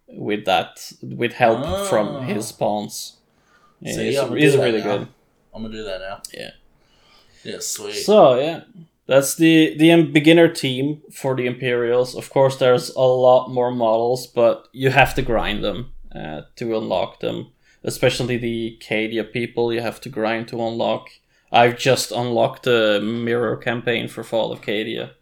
with 0.08 0.44
that, 0.44 0.92
with 1.02 1.32
help 1.32 1.60
Ah. 1.64 1.84
from 1.88 2.24
his 2.26 2.52
pawns. 2.52 3.16
Yeah, 3.80 3.92
See, 3.94 4.12
he's 4.40 4.56
really 4.56 4.78
now. 4.82 4.98
good. 4.98 5.08
I'm 5.54 5.62
gonna 5.62 5.74
do 5.74 5.84
that 5.84 6.00
now. 6.00 6.20
Yeah. 6.34 6.50
Yeah, 7.44 7.60
sweet. 7.60 7.94
So 7.94 8.38
yeah, 8.38 8.62
that's 9.06 9.36
the 9.36 9.74
the 9.78 10.02
beginner 10.02 10.48
team 10.48 11.00
for 11.12 11.34
the 11.34 11.46
Imperials. 11.46 12.14
Of 12.14 12.28
course, 12.30 12.56
there's 12.56 12.90
a 12.90 13.00
lot 13.00 13.48
more 13.50 13.70
models, 13.70 14.26
but 14.26 14.68
you 14.72 14.90
have 14.90 15.14
to 15.14 15.22
grind 15.22 15.62
them 15.64 15.92
uh, 16.14 16.42
to 16.56 16.76
unlock 16.76 17.20
them. 17.20 17.52
Especially 17.84 18.36
the 18.36 18.76
Cadia 18.80 19.24
people, 19.32 19.72
you 19.72 19.80
have 19.80 20.00
to 20.02 20.08
grind 20.10 20.48
to 20.48 20.56
unlock. 20.60 21.08
I've 21.50 21.78
just 21.78 22.12
unlocked 22.12 22.64
the 22.64 23.00
mirror 23.00 23.56
campaign 23.56 24.08
for 24.08 24.22
Fall 24.22 24.52
of 24.52 24.60
Cadia, 24.60 25.12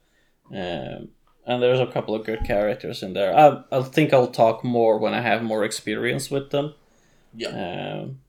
um, 0.50 1.08
and 1.46 1.62
there's 1.62 1.80
a 1.80 1.86
couple 1.86 2.14
of 2.14 2.26
good 2.26 2.44
characters 2.44 3.02
in 3.02 3.12
there. 3.12 3.36
I 3.36 3.62
I 3.70 3.82
think 3.82 4.12
I'll 4.12 4.26
talk 4.28 4.64
more 4.64 4.98
when 4.98 5.14
I 5.14 5.20
have 5.20 5.42
more 5.42 5.64
experience 5.64 6.30
with 6.30 6.50
them. 6.50 6.74
yeah. 7.34 8.00
Um, 8.02 8.20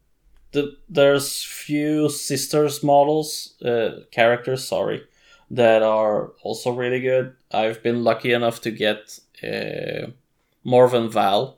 the, 0.51 0.77
there's 0.87 1.43
few 1.43 2.09
sisters 2.09 2.81
models, 2.83 3.55
uh, 3.63 4.01
characters, 4.11 4.65
sorry, 4.65 5.03
that 5.51 5.81
are 5.83 6.31
also 6.41 6.71
really 6.71 7.01
good. 7.01 7.35
I've 7.51 7.83
been 7.83 8.03
lucky 8.03 8.31
enough 8.31 8.61
to 8.61 8.71
get 8.71 9.19
uh, 9.43 10.11
Morvenn 10.65 11.09
Vahl 11.11 11.55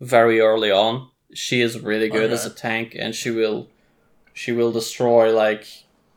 very 0.00 0.40
early 0.40 0.70
on. 0.70 1.10
She 1.32 1.60
is 1.60 1.80
really 1.80 2.08
good 2.08 2.30
as 2.32 2.46
a 2.46 2.50
tank, 2.50 2.94
and 2.98 3.14
she 3.14 3.30
will 3.30 3.68
she 4.36 4.52
will 4.52 4.70
destroy 4.70 5.34
like 5.34 5.66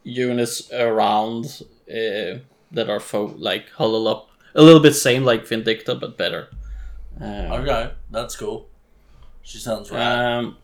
units 0.03 0.69
around 0.73 1.63
uh, 1.89 2.43
that 2.71 2.89
are 2.89 2.99
fo- 2.99 3.34
like 3.38 3.69
huddle 3.71 4.08
up 4.10 4.29
a 4.55 4.62
little 4.62 4.82
bit 4.82 4.93
same 4.93 5.23
like 5.23 5.45
Vindicta 5.47 5.97
but 5.99 6.17
better. 6.17 6.49
Um, 7.19 7.51
Okay, 7.62 7.91
that's 8.12 8.36
cool. 8.36 8.67
She 9.41 9.58
sounds 9.58 9.89
right. 9.89 10.38
um, 10.38 10.58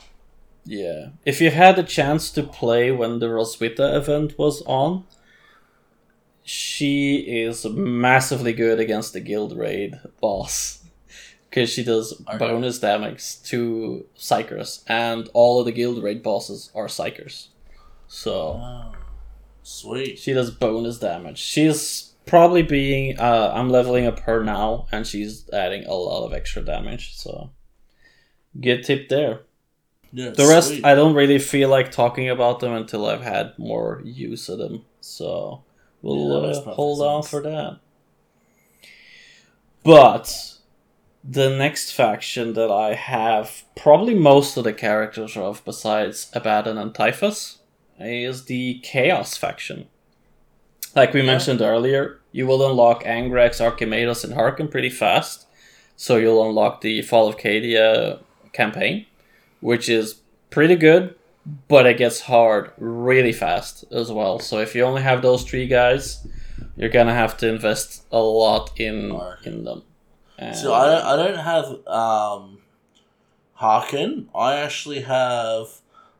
yeah. 0.65 1.07
If 1.25 1.39
you 1.39 1.49
had 1.49 1.79
a 1.79 1.83
chance 1.83 2.29
to 2.31 2.43
play 2.43 2.91
when 2.91 3.19
the 3.19 3.27
Roswitha 3.27 3.95
event 3.95 4.37
was 4.37 4.61
on, 4.65 5.05
she 6.43 7.17
is 7.43 7.65
massively 7.65 8.53
good 8.53 8.79
against 8.79 9.13
the 9.13 9.21
guild 9.21 9.57
raid 9.57 9.99
boss. 10.21 10.83
Because 11.49 11.69
she 11.69 11.84
does 11.84 12.13
bonus 12.38 12.79
damage 12.79 13.41
to 13.43 14.05
Psykers, 14.17 14.84
and 14.88 15.29
all 15.34 15.60
of 15.60 15.65
the 15.65 15.71
guild 15.71 16.03
raid 16.03 16.21
bosses 16.21 16.69
are 16.75 16.88
Psykers. 16.88 17.47
So 18.08 18.60
oh, 18.62 18.91
sweet. 19.63 20.19
she 20.19 20.34
does 20.34 20.51
bonus 20.51 20.99
damage. 20.99 21.38
She's 21.38 22.13
probably 22.25 22.62
being. 22.62 23.17
Uh, 23.19 23.51
I'm 23.55 23.69
leveling 23.69 24.05
up 24.05 24.19
her 24.21 24.43
now, 24.43 24.88
and 24.91 25.08
she's 25.08 25.49
adding 25.53 25.86
a 25.86 25.93
lot 25.93 26.25
of 26.25 26.34
extra 26.34 26.62
damage. 26.62 27.15
So, 27.15 27.51
good 28.60 28.84
tip 28.84 29.08
there. 29.10 29.41
Yeah, 30.12 30.29
The 30.29 30.47
rest, 30.47 30.69
sweet. 30.69 30.86
I 30.86 30.95
don't 30.95 31.13
really 31.13 31.39
feel 31.39 31.69
like 31.69 31.91
talking 31.91 32.29
about 32.29 32.60
them 32.62 32.73
until 32.73 33.05
I've 33.05 33.21
had 33.21 33.58
more 33.58 34.01
use 34.05 34.47
of 34.49 34.60
them. 34.60 34.86
So 35.01 35.63
we'll 36.01 36.51
Yeah, 36.53 36.60
uh, 36.60 36.73
hold 36.73 37.01
on 37.01 37.21
sense. 37.23 37.31
for 37.31 37.41
that. 37.41 37.79
But 39.84 40.54
the 41.27 41.49
next 41.49 41.91
faction 41.91 42.53
that 42.53 42.69
I 42.71 42.93
have 42.93 43.63
probably 43.75 44.13
most 44.13 44.57
of 44.57 44.63
the 44.63 44.73
characters 44.73 45.35
of, 45.35 45.63
besides 45.65 46.29
Abaddon 46.33 46.77
and 46.77 46.93
Typhus, 46.93 47.59
is 47.99 48.45
the 48.45 48.79
Chaos 48.83 49.35
faction. 49.38 49.88
Like 50.95 51.13
we 51.13 51.21
Yeah. 51.21 51.27
mentioned 51.27 51.61
earlier, 51.61 52.19
you 52.31 52.45
will 52.45 52.65
unlock 52.69 53.03
Angrax, 53.05 53.59
Archimatos, 53.59 54.23
and 54.23 54.33
Haarken 54.33 54.69
pretty 54.69 54.89
fast. 54.89 55.45
So 55.97 56.17
you'll 56.17 56.47
unlock 56.47 56.81
the 56.81 57.01
Fall 57.01 57.27
of 57.27 57.38
Cadia 57.38 58.19
campaign, 58.53 59.05
which 59.61 59.89
is 59.89 60.21
pretty 60.49 60.75
good, 60.75 61.15
but 61.67 61.85
it 61.85 61.97
gets 61.97 62.21
hard 62.21 62.71
really 62.77 63.31
fast 63.33 63.85
as 63.91 64.11
well. 64.11 64.39
So 64.39 64.59
if 64.59 64.75
you 64.75 64.83
only 64.83 65.01
have 65.01 65.21
those 65.21 65.43
three 65.43 65.67
guys, 65.67 66.25
you're 66.77 66.89
gonna 66.89 67.13
have 67.13 67.38
to 67.38 67.47
invest 67.47 68.03
a 68.11 68.19
lot 68.19 68.71
in 68.77 69.17
in 69.43 69.63
them. 69.63 69.83
And- 70.38 70.56
So 70.56 70.74
I 70.74 70.86
don't, 70.88 71.06
I 71.06 71.15
don't 71.15 71.39
have 71.39 71.65
um, 71.88 72.60
Haarken. 73.60 74.28
I 74.36 74.56
actually 74.58 75.02
have 75.02 75.67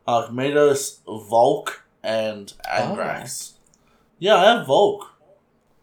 Archimatos, 0.06 0.98
Volk, 1.28 1.84
and 2.02 2.52
Angrax. 2.70 3.54
Yeah, 4.18 4.36
I 4.36 4.44
have 4.54 4.66
Volk. 4.66 5.12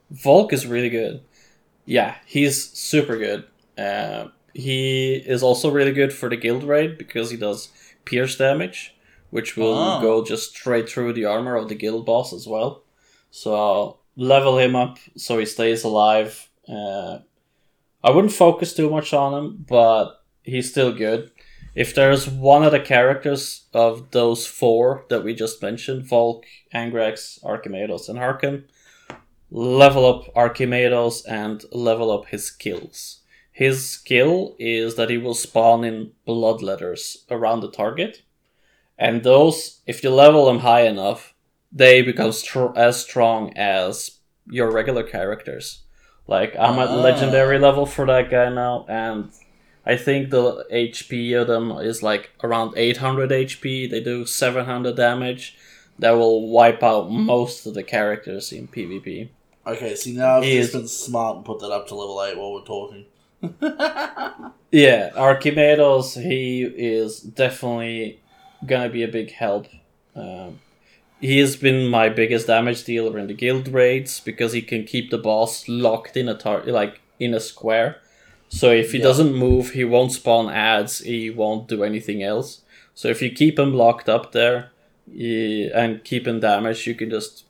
Volk 0.10 0.54
is 0.54 0.65
really 0.65 0.89
good. 0.89 1.22
Yeah, 1.86 2.15
he's 2.26 2.72
super 2.72 3.17
good. 3.17 3.46
Uh, 3.78 4.28
he 4.54 5.15
is 5.15 5.43
also 5.43 5.69
really 5.69 5.91
good 5.91 6.13
for 6.13 6.30
the 6.30 6.38
guild 6.38 6.63
raid 6.63 6.98
because 6.98 7.32
he 7.32 7.38
does 7.38 7.69
pierce 8.06 8.38
damage, 8.38 8.96
which 9.32 9.58
will 9.58 9.76
Oh. 9.76 10.02
go 10.02 10.24
just 10.24 10.52
straight 10.56 10.89
through 10.89 11.13
the 11.13 11.26
armor 11.26 11.56
of 11.56 11.69
the 11.69 11.76
guild 11.76 12.06
boss 12.06 12.32
as 12.34 12.48
well. 12.48 12.84
So 13.32 13.98
level 14.15 14.58
him 14.60 14.76
up 14.76 14.98
so 15.17 15.39
he 15.39 15.46
stays 15.46 15.84
alive. 15.84 16.50
Uh, 16.69 17.19
I 18.03 18.11
wouldn't 18.11 18.33
focus 18.33 18.73
too 18.73 18.89
much 18.89 19.13
on 19.13 19.33
him, 19.33 19.65
but 19.67 20.21
he's 20.43 20.69
still 20.69 20.91
good. 20.91 21.31
If 21.73 21.95
there's 21.95 22.29
one 22.29 22.63
of 22.63 22.71
the 22.71 22.79
characters 22.79 23.67
of 23.73 24.11
those 24.11 24.45
four 24.45 25.05
that 25.09 25.23
we 25.23 25.33
just 25.33 25.61
mentioned, 25.61 26.05
Volk, 26.05 26.45
Angrax, 26.73 27.39
Archimatos, 27.43 28.09
and 28.09 28.19
Haarken, 28.19 28.65
level 29.49 30.05
up 30.05 30.33
Archimatos 30.35 31.23
and 31.27 31.63
level 31.71 32.11
up 32.11 32.27
his 32.27 32.45
skills. 32.45 33.21
His 33.51 33.89
skill 33.89 34.55
is 34.59 34.95
that 34.95 35.09
he 35.09 35.17
will 35.17 35.35
spawn 35.35 35.83
in 35.83 36.11
blood 36.25 36.61
letters 36.61 37.25
around 37.29 37.61
the 37.61 37.71
target, 37.71 38.23
and 38.97 39.23
those, 39.23 39.81
if 39.87 40.03
you 40.03 40.09
level 40.09 40.45
them 40.45 40.59
high 40.59 40.81
enough, 40.81 41.33
they 41.71 42.01
become 42.01 42.31
str- 42.31 42.75
as 42.75 43.01
strong 43.01 43.53
as 43.55 44.19
your 44.47 44.71
regular 44.71 45.03
characters. 45.03 45.83
Like 46.27 46.55
I'm 46.57 46.79
at 46.79 46.89
Ah. 46.89 46.95
legendary 46.95 47.59
level 47.59 47.86
for 47.86 48.05
that 48.07 48.29
guy 48.29 48.49
now, 48.49 48.86
and 48.88 49.29
I 49.86 49.97
think 49.97 50.29
the 50.29 50.65
HP 50.71 51.33
of 51.33 51.47
them 51.47 51.71
is 51.71 52.01
like 52.01 52.31
around 52.43 52.73
800 52.77 53.31
HP. 53.31 53.88
They 53.89 53.99
do 54.01 54.25
700 54.25 54.95
damage. 54.95 55.57
That 55.99 56.12
will 56.12 56.47
wipe 56.49 56.81
out 56.81 57.12
most 57.12 57.65
of 57.67 57.73
the 57.75 57.83
characters 57.83 58.51
in 58.51 58.67
PvP. 58.67 59.29
Okay, 59.67 59.95
see 59.95 60.13
now 60.13 60.38
I've 60.38 60.43
He 60.43 60.57
just 60.57 60.73
been 60.73 60.88
smart 60.88 61.36
and 61.38 61.45
put 61.45 61.59
that 61.59 61.71
up 61.71 61.88
to 61.89 61.95
level 61.95 62.23
eight 62.23 62.38
while 62.38 62.53
we're 62.53 62.62
talking. 62.62 63.05
Yeah, 64.71 65.12
Archimatos, 65.15 66.19
he 66.19 66.63
is 66.63 67.19
definitely 67.19 68.19
gonna 68.65 68.89
be 68.89 69.03
a 69.03 69.07
big 69.07 69.31
help. 69.31 69.67
Um, 70.15 70.59
he 71.29 71.36
has 71.39 71.55
been 71.55 71.88
my 71.99 72.07
biggest 72.21 72.47
damage 72.47 72.81
dealer 72.83 73.17
in 73.21 73.27
the 73.27 73.33
guild 73.33 73.65
raids 73.81 74.19
because 74.29 74.51
he 74.57 74.62
can 74.71 74.83
keep 74.93 75.05
the 75.09 75.17
boss 75.29 75.67
locked 75.67 76.15
in 76.21 76.27
a 76.29 76.38
tar- 76.43 76.63
like 76.79 76.95
in 77.19 77.33
a 77.33 77.39
square. 77.39 77.89
So 78.49 78.67
if 78.71 78.91
he 78.91 78.97
Yeah. 78.99 79.05
doesn't 79.09 79.33
move, 79.45 79.65
he 79.79 79.83
won't 79.93 80.12
spawn 80.12 80.47
adds. 80.49 80.93
He 80.99 81.29
won't 81.41 81.67
do 81.73 81.83
anything 81.83 82.21
else. 82.21 82.49
So 82.93 83.07
if 83.07 83.21
you 83.23 83.29
keep 83.31 83.55
him 83.57 83.73
locked 83.73 84.07
up 84.15 84.31
there 84.31 84.57
he- 85.21 85.69
and 85.81 86.03
keep 86.03 86.27
him 86.27 86.39
damaged, 86.39 86.86
you 86.88 86.95
can 87.01 87.09
just 87.09 87.45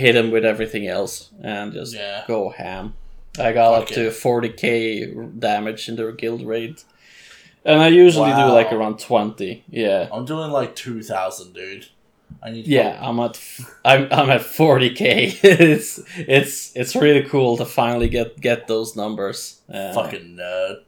hit 0.00 0.14
him 0.16 0.30
with 0.30 0.44
everything 0.44 0.86
else 0.86 1.30
and 1.42 1.72
just 1.72 1.94
Yeah. 1.94 2.22
go 2.26 2.48
ham. 2.50 2.94
I 3.38 3.52
got 3.52 3.74
up 3.82 3.88
to 3.88 4.10
40k 4.10 5.04
damage 5.38 5.88
in 5.88 5.96
their 5.96 6.12
guild 6.12 6.42
raid. 6.46 6.76
And 7.64 7.80
I 7.80 7.88
usually 7.88 8.30
do 8.30 8.46
like 8.58 8.72
around 8.72 8.98
20. 8.98 9.64
Yeah. 9.68 10.08
I'm 10.12 10.24
doing 10.24 10.50
like 10.52 10.74
two 10.76 11.02
thousand, 11.02 11.52
dude. 11.52 11.86
I 12.46 12.50
need. 12.50 12.68
Yeah, 12.68 12.96
I'm 13.02 13.18
at 13.18 13.40
I'm 13.84 14.06
I'm 14.12 14.30
at 14.30 14.42
40k. 14.42 15.40
it's 15.42 16.00
it's 16.16 16.76
it's 16.76 16.94
really 16.94 17.28
cool 17.28 17.56
to 17.56 17.64
finally 17.64 18.08
get 18.08 18.40
get 18.40 18.68
those 18.68 18.94
numbers. 18.94 19.60
Uh, 19.68 19.92
fucking 19.92 20.38
nerd. 20.38 20.82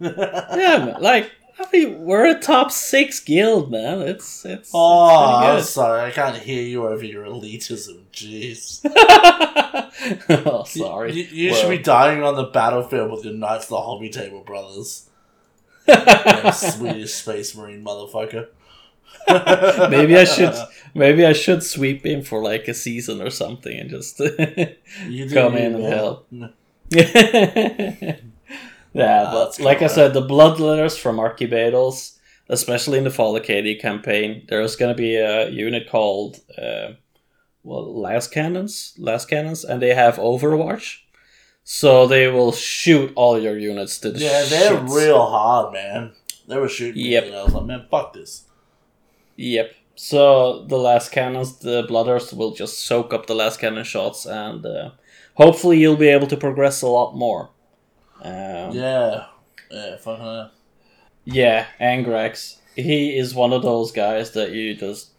yeah, 0.00 0.84
man, 0.84 0.96
like 1.00 1.32
I 1.58 1.66
mean, 1.72 2.02
we're 2.02 2.26
a 2.26 2.38
top 2.38 2.70
six 2.70 3.20
guild, 3.20 3.70
man. 3.70 4.02
It's 4.02 4.44
it's, 4.44 4.70
Oh, 4.74 5.08
I'm 5.08 5.62
sorry. 5.62 6.02
I 6.02 6.10
can't 6.10 6.36
hear 6.36 6.62
you 6.62 6.86
over 6.86 7.04
your 7.04 7.24
elitism. 7.24 8.02
Jeez. 8.12 8.80
oh, 10.46 10.64
sorry. 10.64 11.14
You, 11.14 11.24
you 11.24 11.54
should 11.54 11.70
be 11.70 11.78
dying 11.78 12.22
on 12.22 12.36
the 12.36 12.44
battlefield 12.44 13.10
with 13.10 13.24
your 13.24 13.34
Knights 13.34 13.66
the 13.66 13.80
Hobby 13.80 14.10
Table 14.10 14.42
brothers. 14.42 15.08
Swedish 16.52 17.14
Space 17.14 17.56
Marine 17.56 17.82
motherfucker. 17.82 18.48
maybe 19.90 20.16
I 20.16 20.24
should 20.24 20.54
maybe 20.94 21.26
I 21.26 21.32
should 21.32 21.62
sweep 21.62 22.06
in 22.06 22.22
for 22.22 22.42
like 22.42 22.66
a 22.68 22.74
season 22.74 23.20
or 23.20 23.30
something 23.30 23.78
and 23.78 23.90
just 23.90 24.18
come 25.32 25.56
in 25.56 25.74
and 25.74 25.84
help. 25.84 26.28
Yeah, 28.94 29.24
but 29.30 29.60
like 29.60 29.82
I 29.82 29.86
said, 29.86 30.14
the 30.14 30.26
bloodletters 30.26 30.98
from 30.98 31.18
Archimatos, 31.18 32.16
especially 32.48 32.98
in 32.98 33.04
the 33.04 33.10
Fall 33.10 33.36
of 33.36 33.42
Acadia 33.42 33.78
campaign, 33.78 34.46
there's 34.48 34.76
going 34.76 34.94
to 34.94 34.96
be 35.00 35.16
a 35.16 35.50
unit 35.50 35.88
called 35.90 36.38
uh, 36.56 36.92
well, 37.62 37.94
Lascannons, 37.94 38.94
Last 38.98 39.28
Cannons, 39.28 39.62
and 39.62 39.82
they 39.82 39.94
have 39.94 40.16
Overwatch, 40.16 41.00
so 41.64 42.06
they 42.06 42.28
will 42.28 42.50
shoot 42.50 43.12
all 43.14 43.38
your 43.38 43.58
units 43.58 43.98
to 43.98 44.10
the 44.10 44.20
Yeah, 44.20 44.44
they're 44.44 44.80
real 44.82 45.26
hard, 45.26 45.74
man. 45.74 46.12
They 46.48 46.56
were 46.56 46.68
shooting 46.68 47.04
Yep. 47.04 47.24
me, 47.24 47.28
and 47.28 47.38
I 47.38 47.44
was 47.44 47.52
like, 47.54 47.66
man, 47.66 47.86
fuck 47.90 48.14
this. 48.14 48.44
Yep. 49.38 49.72
So 49.94 50.64
the 50.66 50.76
lascannons, 50.76 51.60
the 51.60 51.84
blooders 51.84 52.36
will 52.36 52.52
just 52.52 52.80
soak 52.80 53.14
up 53.14 53.26
the 53.26 53.34
lascannon 53.34 53.84
shots, 53.84 54.26
and 54.26 54.64
uh, 54.66 54.90
hopefully 55.34 55.78
you'll 55.78 55.96
be 55.96 56.08
able 56.08 56.26
to 56.26 56.36
progress 56.36 56.82
a 56.82 56.88
lot 56.88 57.16
more. 57.16 57.50
Um, 58.20 58.72
Yeah. 58.72 59.26
Yeah, 59.70 59.96
fucking 59.96 60.24
hell. 60.24 60.50
Yeah, 61.24 61.66
Angrax. 61.80 62.58
He 62.74 63.16
is 63.16 63.34
one 63.34 63.52
of 63.52 63.62
those 63.62 63.92
guys 63.92 64.32
that 64.32 64.52
you 64.52 64.74
just 64.74 65.10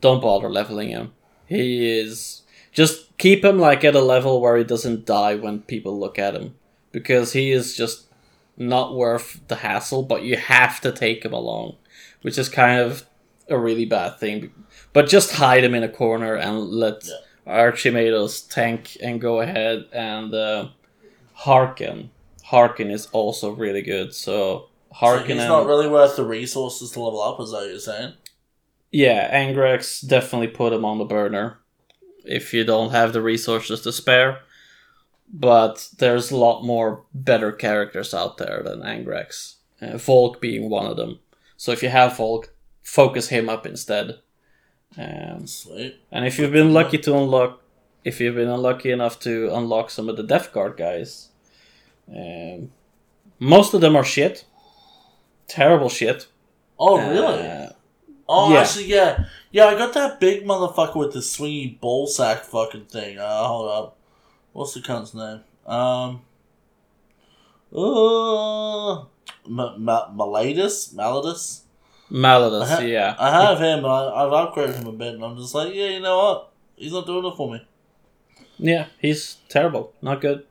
don't 0.00 0.20
bother 0.20 0.50
leveling 0.50 0.90
him. 0.90 1.12
He 1.46 1.98
is 1.98 2.42
just 2.72 3.16
keep 3.18 3.44
him 3.44 3.58
like 3.58 3.84
at 3.84 3.94
a 3.94 4.00
level 4.00 4.40
where 4.40 4.56
he 4.56 4.64
doesn't 4.64 5.06
die 5.06 5.36
when 5.36 5.60
people 5.60 5.98
look 5.98 6.18
at 6.18 6.34
him 6.34 6.54
because 6.92 7.32
he 7.32 7.50
is 7.50 7.76
just 7.76 8.06
not 8.56 8.94
worth 8.94 9.40
the 9.48 9.56
hassle, 9.56 10.02
but 10.02 10.22
you 10.22 10.36
have 10.36 10.80
to 10.82 10.92
take 10.92 11.24
him 11.24 11.32
along, 11.32 11.76
which 12.24 12.38
is 12.38 12.48
kind 12.48 12.80
of 12.80 13.04
a 13.48 13.58
really 13.58 13.84
bad 13.84 14.18
thing. 14.18 14.50
But 14.94 15.08
just 15.08 15.32
hide 15.36 15.64
him 15.64 15.74
in 15.74 15.82
a 15.82 15.88
corner 15.88 16.34
and 16.34 16.58
let 16.58 17.04
Yeah. 17.04 17.16
Archimatos 17.70 18.48
tank 18.48 18.96
and 19.02 19.20
go 19.20 19.40
ahead 19.40 19.84
and 19.92 20.32
uh, 20.34 20.68
Haarken. 21.40 22.08
Haarken 22.50 22.90
is 22.90 23.06
also 23.12 23.50
really 23.50 23.82
good. 23.82 24.14
So 24.14 24.68
So 24.92 24.98
Haarken 25.00 25.26
he's 25.26 25.40
and 25.40 25.48
not 25.48 25.66
really 25.66 25.88
worth 25.88 26.16
the 26.16 26.24
resources 26.24 26.90
to 26.92 27.00
level 27.02 27.20
up, 27.22 27.40
is 27.40 27.50
that 27.50 27.58
what 27.58 27.68
you're 27.68 27.78
saying? 27.78 28.14
yeah, 28.90 29.28
Angrax 29.32 30.00
definitely 30.06 30.46
put 30.48 30.72
him 30.72 30.84
on 30.84 30.98
the 30.98 31.04
burner 31.04 31.58
if 32.24 32.54
you 32.54 32.64
don't 32.64 32.92
have 32.92 33.12
the 33.12 33.20
resources 33.20 33.80
to 33.82 33.92
spare. 33.92 34.38
But 35.32 35.88
there's 35.98 36.30
a 36.30 36.36
lot 36.36 36.62
more 36.64 37.04
better 37.12 37.50
characters 37.52 38.14
out 38.14 38.38
there 38.38 38.62
than 38.64 38.80
Angrax, 38.82 39.56
Uh, 39.82 39.96
Volk 39.98 40.40
being 40.40 40.70
one 40.70 40.86
of 40.86 40.96
them. 40.96 41.18
So 41.64 41.72
if 41.72 41.82
you 41.82 41.88
have 41.88 42.18
Volk, 42.18 42.52
focus 42.82 43.28
him 43.28 43.48
up 43.48 43.64
instead. 43.64 44.18
Um, 44.98 45.46
Sweet. 45.46 45.98
and 46.12 46.26
if 46.26 46.38
you've 46.38 46.52
been 46.52 46.74
lucky 46.74 46.98
to 46.98 47.16
unlock, 47.16 47.62
if 48.04 48.20
you've 48.20 48.34
been 48.34 48.50
unlucky 48.50 48.90
enough 48.90 49.18
to 49.20 49.48
unlock 49.50 49.88
some 49.88 50.10
of 50.10 50.18
the 50.18 50.22
Death 50.22 50.52
Guard 50.52 50.76
guys, 50.76 51.30
um, 52.14 52.70
most 53.38 53.72
of 53.72 53.80
them 53.80 53.96
are 53.96 54.04
shit. 54.04 54.44
Terrible 55.48 55.88
shit. 55.88 56.28
Oh, 56.78 56.98
really? 56.98 57.48
Uh, 57.48 57.70
oh, 58.28 58.52
yeah. 58.52 58.60
actually, 58.60 58.84
yeah. 58.84 59.24
Yeah, 59.50 59.64
I 59.64 59.74
got 59.74 59.94
that 59.94 60.20
big 60.20 60.44
motherfucker 60.44 60.96
with 60.96 61.14
the 61.14 61.20
swingy 61.20 61.80
ball 61.80 62.06
sack 62.06 62.44
fucking 62.44 62.88
thing. 62.88 63.18
Uh, 63.18 63.46
hold 63.46 63.70
up. 63.70 63.96
What's 64.52 64.74
the 64.74 64.82
cunt's 64.82 65.14
name? 65.14 65.40
Um. 65.66 66.20
Uh, 67.74 69.04
Ma- 69.46 69.76
Ma- 69.76 70.08
Maladus? 70.10 70.94
Maladus? 70.94 71.60
Maladus, 72.10 72.62
Uh-huh. 72.62 72.82
yeah. 72.82 73.14
I 73.18 73.30
have 73.42 73.58
him, 73.60 73.82
but 73.82 73.88
I, 73.88 74.24
I've 74.24 74.32
upgraded 74.32 74.76
him 74.76 74.86
a 74.86 74.92
bit, 74.92 75.14
and 75.14 75.24
I'm 75.24 75.36
just 75.36 75.54
like, 75.54 75.74
yeah, 75.74 75.88
you 75.88 76.00
know 76.00 76.16
what? 76.18 76.52
He's 76.76 76.92
not 76.92 77.06
doing 77.06 77.24
it 77.24 77.36
for 77.36 77.52
me. 77.52 77.66
Yeah, 78.58 78.86
he's 79.00 79.36
terrible. 79.48 79.92
Not 80.02 80.20
good. 80.20 80.44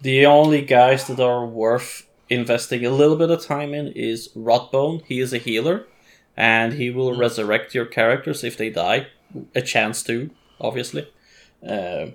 The 0.00 0.26
only 0.26 0.62
guys 0.62 1.06
that 1.06 1.20
are 1.20 1.46
worth 1.46 2.06
investing 2.28 2.84
a 2.84 2.90
little 2.90 3.16
bit 3.16 3.30
of 3.30 3.44
time 3.44 3.72
in 3.74 3.88
is 3.88 4.28
Rotbone. 4.36 5.02
He 5.06 5.20
is 5.20 5.32
a 5.32 5.38
healer, 5.38 5.86
and 6.36 6.72
he 6.74 6.90
will 6.90 7.12
Mm. 7.12 7.18
resurrect 7.18 7.74
your 7.74 7.86
characters 7.86 8.42
if 8.44 8.56
they 8.56 8.70
die. 8.70 9.08
A 9.54 9.62
chance 9.62 10.02
to, 10.04 10.30
obviously. 10.60 11.08
Uh, 11.66 12.06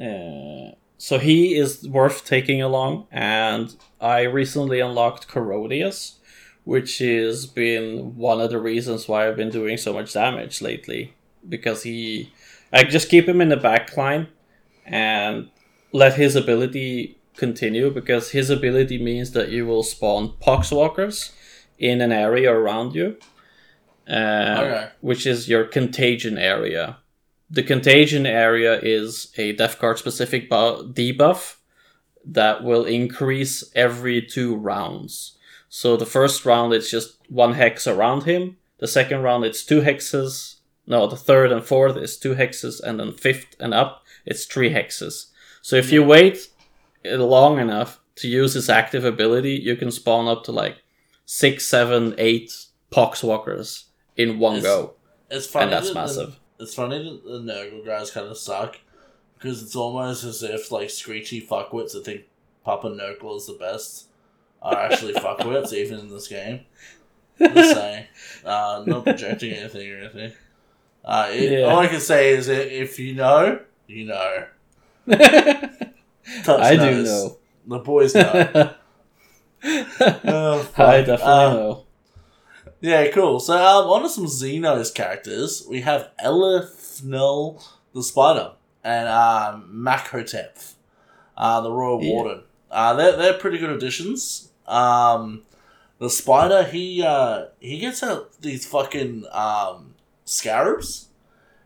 uh, 0.00 0.72
so 0.98 1.18
he 1.18 1.54
is 1.56 1.88
worth 1.88 2.24
taking 2.26 2.60
along, 2.60 3.06
and 3.10 3.74
I 4.00 4.22
recently 4.22 4.80
unlocked 4.80 5.28
Corrodius, 5.28 6.16
which 6.64 6.98
has 6.98 7.46
been 7.46 8.16
one 8.16 8.40
of 8.40 8.50
the 8.50 8.60
reasons 8.60 9.08
why 9.08 9.26
I've 9.26 9.36
been 9.36 9.48
doing 9.50 9.76
so 9.78 9.92
much 9.94 10.12
damage 10.12 10.60
lately. 10.60 11.14
Because 11.48 11.84
he. 11.84 12.32
I 12.72 12.84
just 12.84 13.08
keep 13.08 13.26
him 13.26 13.40
in 13.40 13.48
the 13.48 13.56
back 13.56 13.96
line 13.96 14.26
and 14.84 15.48
let 15.92 16.14
his 16.14 16.36
ability 16.36 17.16
continue 17.36 17.90
because 17.90 18.32
his 18.32 18.50
ability 18.50 18.98
means 19.02 19.30
that 19.30 19.48
you 19.48 19.64
will 19.66 19.82
spawn 19.84 20.34
poxwalkers 20.42 21.32
in 21.78 22.00
an 22.00 22.12
area 22.12 22.52
around 22.52 22.94
you, 22.94 23.16
uh, 24.10 24.56
Okay. 24.58 24.88
which 25.00 25.26
is 25.26 25.48
your 25.48 25.64
contagion 25.64 26.36
area. 26.36 26.98
The 27.50 27.62
contagion 27.62 28.26
area 28.26 28.78
is 28.82 29.32
a 29.38 29.52
Death 29.52 29.78
Guard 29.80 29.98
specific 29.98 30.50
bu- 30.50 30.92
debuff 30.92 31.56
that 32.24 32.62
will 32.62 32.84
increase 32.84 33.64
every 33.74 34.20
two 34.20 34.54
rounds. 34.54 35.38
So 35.70 35.96
the 35.96 36.06
first 36.06 36.44
round 36.44 36.72
it's 36.74 36.90
just 36.90 37.18
one 37.28 37.54
hex 37.54 37.86
around 37.86 38.24
him. 38.24 38.56
The 38.78 38.88
second 38.88 39.22
round 39.22 39.44
it's 39.44 39.64
two 39.64 39.80
hexes. 39.80 40.56
No, 40.86 41.06
the 41.06 41.16
third 41.16 41.52
and 41.52 41.64
fourth 41.64 41.96
is 41.96 42.16
two 42.18 42.34
hexes, 42.34 42.80
and 42.82 42.98
then 43.00 43.12
fifth 43.12 43.56
and 43.60 43.72
up 43.74 44.02
it's 44.26 44.44
three 44.44 44.70
hexes. 44.70 45.26
So 45.62 45.76
if 45.76 45.90
you 45.92 46.02
wait 46.04 46.48
uh, 47.10 47.16
long 47.16 47.58
enough 47.58 48.00
to 48.16 48.28
use 48.28 48.54
his 48.54 48.68
active 48.68 49.04
ability, 49.04 49.52
you 49.54 49.76
can 49.76 49.90
spawn 49.90 50.28
up 50.28 50.44
to 50.44 50.52
like 50.52 50.82
six, 51.24 51.66
seven, 51.66 52.14
eight 52.18 52.52
poxwalkers 52.90 53.84
in 54.16 54.38
one 54.38 54.56
It's 54.56 54.64
go, 54.66 54.94
It's 55.30 55.46
funny. 55.46 55.64
and 55.64 55.72
that's 55.72 55.94
massive. 55.94 56.38
It's 56.60 56.74
funny 56.74 56.98
that 57.02 57.24
the 57.24 57.38
Nurgle 57.40 57.84
guys 57.86 58.10
kind 58.10 58.26
of 58.26 58.36
suck 58.38 58.78
because 59.38 59.62
it's 59.62 59.76
almost 59.76 60.24
as 60.24 60.42
if 60.42 60.72
like 60.72 60.90
screechy 60.90 61.40
fuckwits 61.40 61.92
that 61.92 62.04
think 62.04 62.22
Papa 62.64 62.88
Nurgle 62.88 63.36
is 63.36 63.46
the 63.46 63.52
best 63.54 64.06
are 64.60 64.76
actually 64.76 65.12
fuckwits 65.24 65.72
even 65.72 66.00
in 66.00 66.08
this 66.08 66.26
game. 66.28 66.60
Just 67.38 67.74
saying, 67.76 68.04
uh, 68.44 68.82
not 68.86 69.04
projecting 69.04 69.52
anything 69.52 69.92
or 69.92 69.98
anything. 69.98 70.32
Uh, 71.04 71.28
it, 71.32 71.52
Yeah. 71.52 71.66
All 71.66 71.78
I 71.78 71.86
can 71.86 72.00
say 72.00 72.30
is 72.30 72.48
if 72.48 72.98
you 72.98 73.14
know, 73.14 73.60
you 73.86 74.06
know. 74.06 74.46
Touch 75.06 76.60
I 76.60 76.74
do 76.76 77.02
know. 77.04 77.38
The 77.68 77.78
boys 77.78 78.14
know. 78.14 78.74
Oh. 79.64 80.68
I 80.76 80.98
definitely 81.02 81.22
Uh, 81.22 81.52
know. 81.54 81.84
Yeah, 82.80 83.08
cool. 83.10 83.40
So, 83.40 83.54
um, 83.54 83.88
on 83.90 84.02
to 84.02 84.08
some 84.08 84.26
Xenos 84.26 84.94
characters. 84.94 85.66
We 85.68 85.80
have 85.80 86.10
Aleph-Null 86.24 87.62
the 87.94 88.02
Spider 88.02 88.52
and 88.84 89.08
um, 89.08 89.70
Makhotep, 89.74 90.74
uh, 91.36 91.60
the 91.60 91.72
Royal 91.72 92.02
Yeah. 92.02 92.12
Warden. 92.12 92.42
Uh, 92.70 92.94
they're 92.94 93.16
they're 93.16 93.34
pretty 93.34 93.58
good 93.58 93.70
additions. 93.70 94.50
Um, 94.66 95.42
the 95.98 96.10
spider 96.10 96.62
he 96.64 97.02
uh 97.02 97.46
he 97.58 97.78
gets 97.78 98.02
out 98.02 98.40
these 98.42 98.66
fucking 98.66 99.24
um 99.32 99.94
scarabs. 100.26 101.08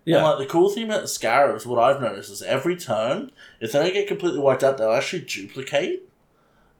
Yeah. 0.04 0.18
And 0.18 0.24
like 0.26 0.38
the 0.38 0.46
cool 0.46 0.70
thing 0.70 0.84
about 0.84 1.02
the 1.02 1.08
scarabs, 1.08 1.66
what 1.66 1.78
I've 1.82 2.00
noticed 2.00 2.30
is 2.30 2.40
every 2.42 2.76
turn, 2.76 3.30
if 3.60 3.72
they 3.72 3.80
don't 3.82 3.92
get 3.92 4.06
completely 4.08 4.38
wiped 4.40 4.62
out, 4.64 4.78
they'll 4.78 4.92
actually 4.92 5.22
duplicate, 5.22 6.08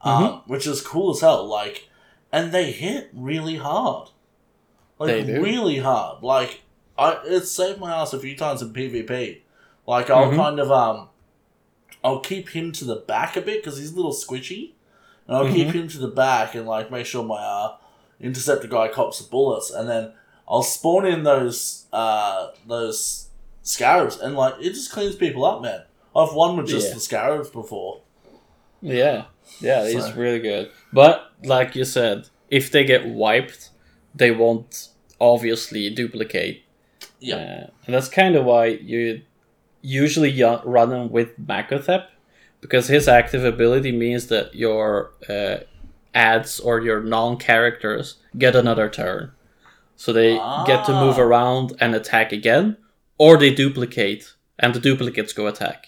um, 0.01 0.23
Mm-hmm. 0.25 0.51
which 0.53 0.67
is 0.67 0.81
cool 0.81 1.11
as 1.15 1.21
hell. 1.21 1.45
Like, 1.47 1.89
and 2.33 2.53
they 2.53 2.71
hit 2.73 3.11
really 3.13 3.57
hard, 3.57 4.11
like 5.07 5.27
They 5.27 5.35
do. 5.35 5.43
really 5.43 5.79
hard. 5.79 6.23
Like, 6.23 6.63
I 6.99 7.19
it's 7.25 7.51
saved 7.51 7.79
my 7.81 7.95
ass 7.95 8.13
a 8.13 8.19
few 8.19 8.37
times 8.37 8.63
in 8.63 8.73
PvP. 8.73 9.41
Like, 9.87 10.11
I'll 10.11 10.31
Mhm. 10.31 10.37
kind 10.37 10.61
of 10.61 10.71
um, 10.71 11.09
I'll 12.05 12.21
keep 12.21 12.51
him 12.51 12.73
to 12.73 12.85
the 12.85 12.97
back 12.97 13.37
a 13.37 13.41
bit 13.41 13.63
because 13.63 13.79
he's 13.79 13.93
a 13.93 13.97
little 13.97 14.13
squishy, 14.13 14.73
and 15.27 15.37
I'll 15.37 15.53
keep 15.53 15.69
Mhm. 15.69 15.73
him 15.75 15.89
to 15.89 15.99
the 15.99 16.09
back 16.09 16.55
and 16.55 16.67
like 16.67 16.91
make 16.91 17.07
sure 17.07 17.25
my 17.25 17.37
uh, 17.43 17.77
interceptor 18.21 18.69
guy 18.69 18.89
cops 18.89 19.19
the 19.23 19.29
bullets, 19.31 19.71
and 19.71 19.89
then 19.89 20.13
I'll 20.49 20.63
spawn 20.63 21.07
in 21.07 21.23
those 21.23 21.87
uh 21.93 22.49
those 22.67 23.29
scarabs, 23.63 24.19
and 24.19 24.37
like 24.37 24.55
it 24.61 24.71
just 24.71 24.93
cleans 24.93 25.15
people 25.17 25.45
up, 25.45 25.63
man. 25.63 25.83
I've 26.15 26.35
won 26.35 26.57
with 26.57 26.67
just 26.69 26.89
Yeah. 26.89 26.95
the 26.95 27.01
scarabs 27.01 27.49
before. 27.51 28.01
Yeah, 28.83 29.25
yeah, 29.61 29.85
it's 29.85 30.07
So- 30.09 30.15
really 30.15 30.41
good. 30.41 30.71
But 30.93 31.31
like 31.45 31.75
you 31.75 31.85
said, 31.85 32.29
if 32.51 32.71
they 32.71 32.85
get 32.85 33.07
wiped, 33.07 33.71
they 34.15 34.31
won't 34.31 34.89
obviously 35.23 35.89
duplicate. 35.91 36.57
Yeah, 37.21 37.37
Uh, 37.37 37.67
and 37.87 37.95
that's 37.95 38.09
kind 38.09 38.35
of 38.37 38.45
why 38.45 38.67
you 38.93 39.23
usually 39.81 40.33
run 40.65 40.91
them 40.91 41.11
with 41.11 41.31
Makhotep, 41.39 42.05
because 42.61 42.89
his 42.89 43.07
active 43.09 43.45
ability 43.45 43.93
means 43.93 44.27
that 44.27 44.55
your 44.55 45.13
uh, 45.29 45.57
adds 46.15 46.61
or 46.61 46.81
your 46.81 47.01
non-characters 47.03 48.17
get 48.37 48.55
another 48.57 48.89
turn, 48.89 49.31
so 49.97 50.13
they 50.13 50.35
get 50.67 50.85
to 50.87 50.93
move 51.05 51.17
Ah. 51.19 51.23
around 51.27 51.67
and 51.81 51.95
attack 51.95 52.33
again, 52.33 52.77
or 53.19 53.37
they 53.39 53.55
duplicate 53.55 54.23
and 54.59 54.75
the 54.75 54.81
duplicates 54.81 55.33
go 55.33 55.47
attack. 55.47 55.81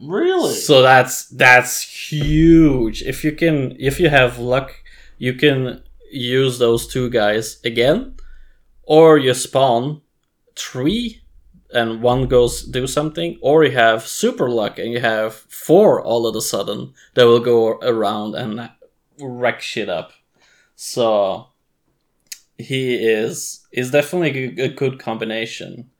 really. 0.00 0.52
So 0.68 0.82
that's 0.82 1.16
that's 1.44 1.74
huge. 2.12 2.96
If 3.12 3.24
you 3.24 3.32
can, 3.32 3.56
if 3.78 3.98
you 4.00 4.08
have 4.10 4.38
luck, 4.38 4.68
you 5.26 5.32
can 5.42 5.82
use 6.12 6.58
those 6.58 6.86
two 6.94 7.08
guys 7.10 7.46
again, 7.64 8.14
or 8.86 9.18
you 9.18 9.34
spawn 9.34 10.00
three, 10.54 11.20
and 11.74 12.00
one 12.00 12.26
goes 12.26 12.62
do 12.62 12.86
something, 12.86 13.38
or 13.42 13.64
you 13.64 13.72
have 13.72 14.06
super 14.06 14.48
luck 14.48 14.78
and 14.78 14.92
you 14.92 15.00
have 15.00 15.34
four 15.34 16.00
all 16.02 16.26
of 16.26 16.34
a 16.34 16.40
sudden 16.40 16.94
that 17.14 17.26
will 17.26 17.40
go 17.40 17.78
around 17.80 18.34
and 18.34 18.70
wreck 19.20 19.60
shit 19.60 19.88
up. 19.88 20.12
So 20.76 21.48
he 22.58 22.94
is 22.94 23.66
is 23.72 23.90
definitely 23.90 24.62
a, 24.62 24.68
good 24.68 24.98
combination 24.98 25.90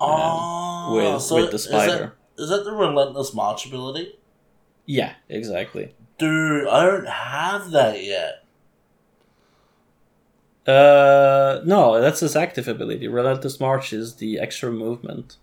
Ah, 0.00 0.92
with 0.94 1.22
so 1.22 1.36
with 1.36 1.50
the 1.50 1.58
spider. 1.58 2.14
Is 2.36 2.48
that 2.48 2.64
the 2.64 2.72
relentless 2.72 3.32
march 3.34 3.66
ability? 3.66 4.18
Yeah, 4.84 5.14
exactly. 5.28 5.94
Dude, 6.18 6.66
I 6.66 6.84
don't 6.86 7.08
have 7.08 7.70
that 7.70 8.02
yet. 8.02 8.41
Uh, 10.66 11.60
no, 11.64 12.00
that's 12.00 12.20
his 12.20 12.36
active 12.36 12.68
ability. 12.68 13.08
Relentless 13.08 13.58
March 13.58 13.92
is 13.92 14.16
the 14.16 14.38
extra 14.38 14.70
movement. 14.70 15.36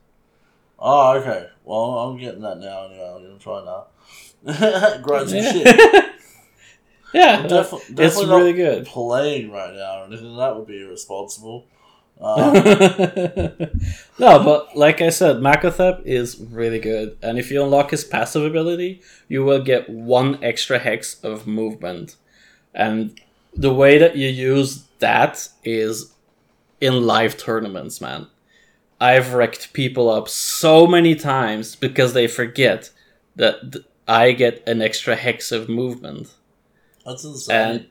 Oh, 0.78 1.18
okay. 1.18 1.48
Well, 1.66 2.00
I'm 2.00 2.18
getting 2.18 2.42
that 2.42 2.60
now 2.60 2.86
anyway. 2.86 3.14
I'm 3.16 3.24
gonna 3.24 3.40
try 3.40 3.66
now. 3.66 5.02
Grind 5.02 5.30
some 5.30 5.42
shit. 5.42 5.66
yeah, 7.14 7.40
I'm 7.40 7.48
defi- 7.48 7.78
definitely 7.94 8.06
it's 8.06 8.22
not 8.22 8.38
really 8.38 8.54
good. 8.54 8.86
playing 8.86 9.52
right 9.52 9.74
now 9.76 10.02
or 10.02 10.06
anything. 10.06 10.38
That 10.38 10.56
would 10.56 10.68
be 10.68 10.82
irresponsible. 10.82 11.66
Um, 12.22 12.54
no, 14.20 14.44
but 14.44 14.76
like 14.76 15.00
I 15.00 15.08
said, 15.10 15.38
Makhotep 15.38 16.06
is 16.06 16.38
really 16.38 16.80
good, 16.80 17.18
and 17.22 17.40
if 17.40 17.50
you 17.50 17.64
unlock 17.64 17.92
his 17.92 18.04
passive 18.04 18.44
ability, 18.44 19.02
you 19.30 19.46
will 19.46 19.64
get 19.64 19.90
one 19.90 20.38
extra 20.44 20.80
hex 20.80 21.18
of 21.24 21.48
movement. 21.48 22.18
And 22.74 23.18
the 23.56 23.74
way 23.74 23.98
that 24.00 24.18
you 24.18 24.28
use 24.28 24.84
that 25.00 25.50
is 25.64 26.14
in 26.82 27.06
live 27.06 27.38
tournaments, 27.38 28.02
man. 28.02 28.28
I've 29.02 29.34
wrecked 29.34 29.74
people 29.74 30.10
up 30.10 30.28
so 30.30 30.86
many 30.88 31.16
times 31.16 31.76
because 31.76 32.14
they 32.14 32.28
forget 32.28 32.90
that 33.36 33.72
th- 33.74 33.86
I 34.08 34.32
get 34.34 34.68
an 34.68 34.82
extra 34.82 35.16
hex 35.16 35.52
of 35.52 35.70
movement. 35.70 36.34
that's 37.06 37.24
insane. 37.24 37.56
And 37.56 37.88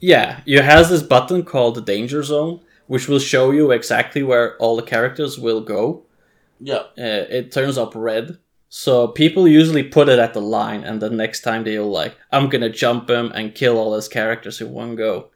yeah, 0.00 0.40
you 0.46 0.62
has 0.62 0.88
this 0.88 1.02
button 1.02 1.44
called 1.44 1.74
the 1.74 1.82
danger 1.82 2.22
zone, 2.22 2.60
which 2.86 3.08
will 3.08 3.18
show 3.18 3.50
you 3.50 3.70
exactly 3.70 4.22
where 4.22 4.56
all 4.58 4.76
the 4.76 4.82
characters 4.82 5.38
will 5.38 5.60
go. 5.60 6.04
yeah. 6.60 6.84
Uh, 6.98 7.26
it 7.30 7.52
turns 7.52 7.76
up 7.78 7.94
red. 7.94 8.38
So 8.68 9.08
people 9.08 9.48
usually 9.48 9.82
put 9.82 10.08
it 10.08 10.18
at 10.20 10.32
the 10.32 10.40
line, 10.40 10.84
and 10.84 11.02
the 11.02 11.10
next 11.10 11.40
time 11.40 11.64
they'll 11.64 11.90
like, 11.90 12.16
I'm 12.32 12.48
gonna 12.48 12.70
jump 12.70 13.10
him 13.10 13.32
and 13.34 13.54
kill 13.54 13.76
all 13.78 13.94
his 13.94 14.08
characters 14.08 14.60
in 14.60 14.70
one 14.72 14.94
go. 14.96 15.29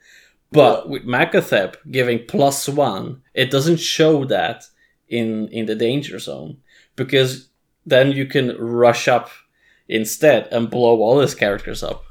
But 0.55 0.89
with 0.89 1.05
Makhotep 1.05 1.77
giving 1.91 2.21
plus 2.27 2.69
one, 2.69 3.23
it 3.35 3.51
doesn't 3.51 3.81
show 3.81 4.25
that 4.27 4.65
in 5.09 5.49
in 5.49 5.67
the 5.67 5.75
danger 5.75 6.19
zone 6.19 6.59
because 6.97 7.49
then 7.87 8.13
you 8.13 8.25
can 8.27 8.57
rush 8.59 9.09
up 9.09 9.29
instead 9.89 10.49
and 10.51 10.71
blow 10.71 11.01
all 11.03 11.21
his 11.21 11.35
characters 11.35 11.83
up. 11.83 12.05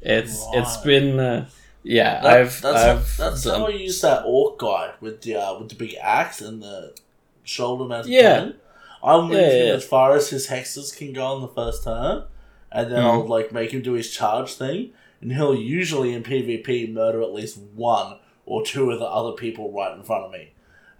It's 0.00 0.44
it's 0.54 0.76
Right. 0.76 0.84
been 0.84 1.20
uh, 1.20 1.48
yeah 1.82 2.20
That- 2.22 2.32
I've 2.38 2.60
that's 2.62 2.76
I've 2.84 2.96
how, 3.18 3.30
that's 3.30 3.44
done- 3.44 3.60
how 3.60 3.66
I 3.66 3.70
use 3.70 4.00
that 4.00 4.22
orc 4.26 4.58
guy 4.58 4.92
with 5.00 5.22
the 5.22 5.36
uh, 5.36 5.58
with 5.58 5.68
the 5.68 5.76
big 5.76 5.94
axe 6.00 6.40
and 6.40 6.62
the 6.62 6.94
shoulder 7.44 7.84
mounted 7.84 8.10
Yeah. 8.10 8.36
gun. 8.40 8.54
I 9.02 9.20
move 9.20 9.32
Yeah, 9.32 9.50
him 9.50 9.66
yeah. 9.68 9.72
as 9.74 9.84
far 9.84 10.14
as 10.16 10.28
his 10.30 10.48
hexes 10.48 10.94
can 10.96 11.12
go 11.12 11.24
on 11.24 11.40
the 11.40 11.48
first 11.48 11.84
turn, 11.84 12.24
and 12.72 12.90
then 12.92 13.00
Mhm. 13.02 13.10
I'll 13.12 13.26
like 13.26 13.52
make 13.52 13.70
him 13.72 13.82
do 13.82 13.92
his 13.94 14.10
charge 14.10 14.52
thing, 14.54 14.90
and 15.20 15.32
he'll 15.32 15.54
usually 15.54 16.12
in 16.12 16.22
PvP 16.22 16.92
murder 16.92 17.22
at 17.22 17.32
least 17.32 17.58
one 17.58 18.18
or 18.46 18.64
two 18.64 18.90
of 18.90 18.98
the 18.98 19.04
other 19.06 19.32
people 19.32 19.72
right 19.72 19.96
in 19.96 20.02
front 20.02 20.24
of 20.24 20.30
me. 20.32 20.52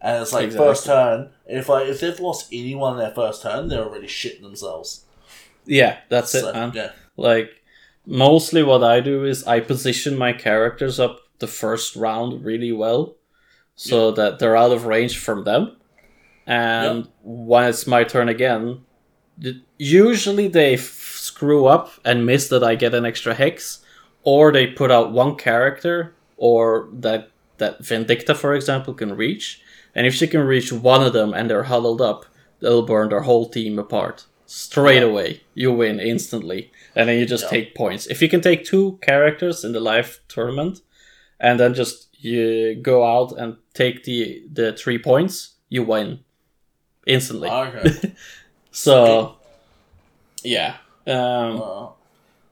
And 0.03 0.23
it's 0.23 0.33
like 0.33 0.47
Exactly. 0.47 0.67
first 0.69 0.87
turn. 0.87 1.31
If 1.47 1.69
I 1.71 1.83
if 1.83 2.01
they've 2.01 2.19
lost 2.21 2.49
anyone 2.53 2.95
in 2.95 2.99
their 3.01 3.11
first 3.15 3.43
turn, 3.43 3.69
they're 3.69 3.85
already 3.85 4.07
shitting 4.07 4.43
themselves. 4.43 5.05
yeah 5.67 5.99
that's 6.09 6.33
So, 6.33 6.49
it 6.49 6.55
man. 6.55 6.73
yeah, 6.75 6.93
Like 7.17 7.63
mostly 8.07 8.63
what 8.63 8.83
I 8.83 9.01
do 9.01 9.25
is 9.25 9.47
I 9.47 9.61
position 9.61 10.17
my 10.17 10.33
characters 10.33 10.99
up 10.99 11.21
the 11.39 11.47
first 11.47 11.97
round 11.97 12.45
really 12.45 12.73
well 12.73 13.17
so 13.75 14.11
that 14.13 14.39
they're 14.39 14.57
out 14.57 14.73
of 14.73 14.85
range 14.87 15.19
from 15.19 15.45
them. 15.45 15.77
And 16.47 17.09
when 17.23 17.65
it's 17.69 17.87
my 17.87 18.05
turn 18.05 18.29
again, 18.29 18.81
usually 19.79 20.49
they 20.49 20.75
f- 20.75 20.81
screw 21.17 21.67
up 21.67 21.91
and 22.05 22.27
miss 22.27 22.49
that 22.49 22.63
I 22.65 22.75
get 22.75 22.95
an 22.95 23.05
extra 23.07 23.35
hex, 23.35 23.80
or 24.23 24.53
they 24.53 24.67
put 24.67 24.91
out 24.91 25.13
one 25.13 25.37
character, 25.37 26.15
or 26.37 26.89
that 26.93 27.31
that 27.59 27.83
Vindicta, 27.83 28.35
for 28.35 28.55
example, 28.55 28.95
can 28.95 29.15
reach. 29.17 29.61
And 29.95 30.07
if 30.07 30.15
she 30.15 30.27
can 30.27 30.41
reach 30.41 30.73
one 30.73 31.03
of 31.03 31.13
them 31.13 31.35
and 31.35 31.51
they're 31.51 31.65
huddled 31.65 32.01
up, 32.01 32.25
they'll 32.61 32.87
burn 32.87 33.09
their 33.11 33.21
whole 33.23 33.49
team 33.49 33.79
apart 33.79 34.25
straight 34.47 35.03
Yeah. 35.03 35.09
away. 35.09 35.41
You 35.55 35.73
win 35.73 36.01
instantly, 36.01 36.71
and 36.97 37.09
then 37.09 37.19
you 37.19 37.27
just 37.27 37.45
Yeah. 37.45 37.51
take 37.51 37.75
points. 37.75 38.07
If 38.07 38.23
you 38.23 38.29
can 38.29 38.41
take 38.41 38.65
two 38.65 38.99
characters 39.03 39.65
in 39.65 39.73
the 39.73 39.81
live 39.81 40.21
tournament, 40.29 40.81
and 41.39 41.59
then 41.61 41.75
just 41.75 42.09
you 42.23 42.75
go 42.75 43.05
out 43.05 43.33
and 43.39 43.57
take 43.75 44.05
the 44.05 44.43
the 44.53 44.73
three 44.73 44.99
points, 44.99 45.55
you 45.69 45.83
win 45.83 46.21
instantly. 47.07 47.49
okay. 47.49 48.15
so, 48.71 49.37
yeah. 50.43 50.77
Um, 51.07 51.61
Uh, 51.63 51.89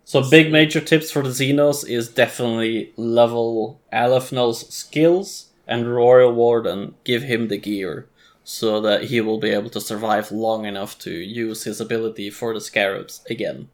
so 0.09 0.17
big 0.37 0.51
major 0.51 0.81
tips 0.81 1.11
for 1.11 1.23
the 1.23 1.29
Xenos 1.41 1.87
is 1.87 2.09
definitely 2.09 2.93
level 2.97 3.81
Aleph-Null's 3.93 4.63
skills 4.73 5.29
and 5.67 5.93
Royal 5.95 6.33
Warden 6.33 6.95
give 7.05 7.23
him 7.25 7.49
the 7.49 7.59
gear 7.59 8.09
so 8.43 8.81
that 8.81 9.05
he 9.11 9.21
will 9.21 9.39
be 9.39 9.51
able 9.51 9.69
to 9.71 9.81
survive 9.91 10.33
long 10.33 10.65
enough 10.65 10.99
to 11.01 11.11
use 11.11 11.65
his 11.65 11.79
ability 11.81 12.31
for 12.31 12.55
the 12.55 12.61
scarabs 12.61 13.21
again. 13.29 13.69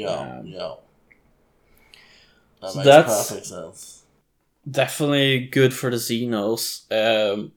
yeah, 0.00 0.38
Um, 0.40 0.46
yeah. 0.46 0.74
That 2.62 2.70
so 2.70 2.76
makes 2.78 2.86
that's- 2.86 3.28
perfect 3.28 3.46
sense. 3.46 3.92
Definitely 4.68 5.46
good 5.58 5.72
for 5.74 5.90
the 5.90 5.96
Xenos. 5.98 6.90
Um, 6.90 7.52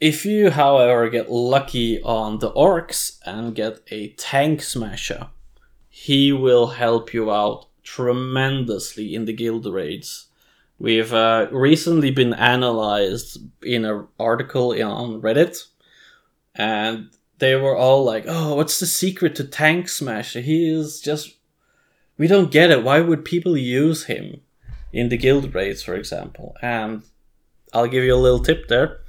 if 0.00 0.24
you, 0.24 0.50
however, 0.50 1.10
get 1.10 1.30
lucky 1.30 2.00
on 2.02 2.38
the 2.38 2.50
Orcs 2.52 3.18
and 3.26 3.54
get 3.54 3.80
a 3.90 4.14
Tanksmasha, 4.14 5.28
he 6.06 6.32
will 6.32 6.68
help 6.68 7.12
you 7.12 7.32
out 7.32 7.66
tremendously 7.82 9.12
in 9.12 9.24
the 9.24 9.32
guild 9.32 9.66
raids. 9.66 10.26
We've 10.78 11.12
uh, 11.12 11.48
recently 11.50 12.12
been 12.12 12.32
analyzed 12.32 13.38
in 13.60 13.84
an 13.84 14.06
article 14.20 14.70
on 14.70 15.20
Reddit, 15.20 15.64
and 16.54 17.10
they 17.38 17.56
were 17.56 17.76
all 17.76 18.04
like, 18.04 18.24
"Oh, 18.28 18.54
what's 18.54 18.78
the 18.78 18.86
secret 18.86 19.34
to 19.34 19.42
Tanksmasha? 19.42 20.42
He 20.42 20.70
is 20.70 21.00
just 21.00 21.34
we 22.18 22.28
don't 22.28 22.52
get 22.52 22.70
it. 22.70 22.84
Why 22.84 23.00
would 23.00 23.24
people 23.24 23.56
use 23.56 24.04
him 24.04 24.42
in 24.92 25.08
the 25.08 25.16
guild 25.16 25.52
raids, 25.56 25.82
for 25.82 25.96
example? 25.96 26.54
And 26.62 27.02
I'll 27.72 27.88
give 27.88 28.04
you 28.04 28.14
a 28.14 28.24
little 28.26 28.44
tip 28.44 28.68
there. 28.68 29.00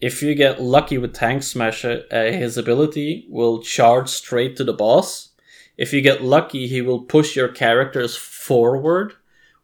If 0.00 0.24
you 0.24 0.34
get 0.34 0.60
lucky 0.60 0.98
with 0.98 1.14
Tanksmasha, 1.14 2.02
uh, 2.10 2.36
his 2.36 2.58
ability 2.58 3.28
will 3.30 3.62
charge 3.62 4.08
straight 4.08 4.56
to 4.56 4.64
the 4.64 4.72
boss. 4.72 5.35
If 5.76 5.92
you 5.92 6.00
get 6.00 6.22
lucky, 6.22 6.66
he 6.66 6.80
will 6.80 7.00
push 7.00 7.36
your 7.36 7.48
characters 7.48 8.16
forward, 8.16 9.14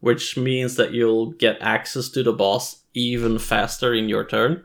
which 0.01 0.37
means 0.37 0.77
that 0.77 0.93
you'll 0.93 1.33
get 1.33 1.57
access 1.61 2.09
to 2.11 2.23
the 2.23 2.33
boss 2.33 2.83
even 2.95 3.39
faster 3.39 3.95
in 3.95 4.09
your 4.09 4.25
turn. 4.25 4.65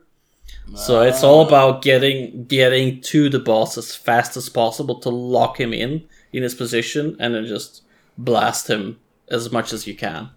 So 0.76 1.02
it's 1.02 1.24
all 1.24 1.46
ah. 1.46 1.48
about 1.48 1.82
getting 1.82 2.46
getting 2.46 3.00
to 3.02 3.30
the 3.30 3.40
boss 3.40 3.78
as 3.78 3.96
fast 3.96 4.36
as 4.36 4.50
possible 4.50 5.00
to 5.00 5.10
lock 5.10 5.60
him 5.60 5.74
in 5.74 6.04
in 6.34 6.44
his 6.44 6.56
position 6.56 7.16
and 7.20 7.34
then 7.34 7.46
just 7.46 7.84
blast 8.18 8.70
him 8.70 9.00
as 9.30 9.52
much 9.52 9.72
as 9.72 9.88
you 9.88 9.96
can. 9.96 10.30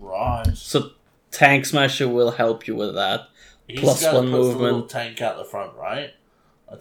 Right. 0.00 0.56
So 0.56 0.90
Tanksmasha 1.30 2.12
will 2.12 2.32
help 2.32 2.66
you 2.66 2.74
with 2.74 2.94
that. 2.94 3.28
He's 3.68 3.80
Plus 3.80 4.04
one 4.04 4.28
movement. 4.28 4.88
tank 4.88 5.20
out 5.20 5.36
the 5.36 5.44
front, 5.44 5.74
right? 5.76 6.14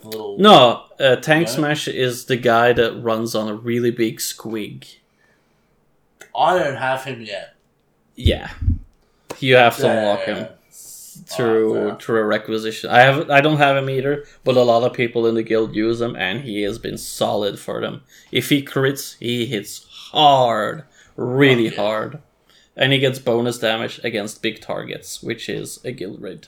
Little. 0.03 0.37
No, 0.39 0.83
uh, 0.99 1.15
Tank 1.17 1.47
Yeah. 1.47 1.53
Smasher 1.53 1.91
is 1.91 2.25
the 2.25 2.37
guy 2.37 2.73
that 2.73 2.93
runs 3.01 3.35
on 3.35 3.47
a 3.47 3.53
really 3.55 3.91
big 3.91 4.17
squig. 4.19 4.95
I 6.35 6.57
don't 6.59 6.75
have 6.77 7.03
him 7.05 7.21
yet. 7.21 7.55
Yeah, 8.15 8.49
you 9.39 9.55
have 9.55 9.77
to 9.77 9.89
unlock 9.89 10.21
him 10.21 10.37
Yeah. 10.37 10.47
through 11.27 11.77
Oh, 11.91 11.95
through 11.95 12.19
a 12.19 12.23
requisition. 12.25 12.89
I 12.89 13.01
have 13.01 13.29
I 13.29 13.41
don't 13.41 13.57
have 13.57 13.77
him 13.77 13.89
either, 13.89 14.25
but 14.43 14.57
a 14.57 14.63
lot 14.63 14.83
of 14.83 14.93
people 14.93 15.27
in 15.27 15.35
the 15.35 15.43
guild 15.43 15.75
use 15.75 16.01
him, 16.01 16.15
and 16.15 16.41
he 16.41 16.63
has 16.63 16.77
been 16.79 16.97
solid 16.97 17.59
for 17.59 17.79
them. 17.81 18.01
If 18.31 18.49
he 18.49 18.63
crits, 18.63 19.15
he 19.19 19.45
hits 19.45 19.85
hard, 20.11 20.83
really 21.15 21.67
Okay. 21.67 21.75
hard, 21.75 22.19
and 22.75 22.91
he 22.91 22.99
gets 22.99 23.19
bonus 23.19 23.59
damage 23.59 23.99
against 24.03 24.41
big 24.41 24.61
targets, 24.61 25.21
which 25.23 25.47
is 25.47 25.79
a 25.85 25.91
guild 25.91 26.21
raid 26.21 26.47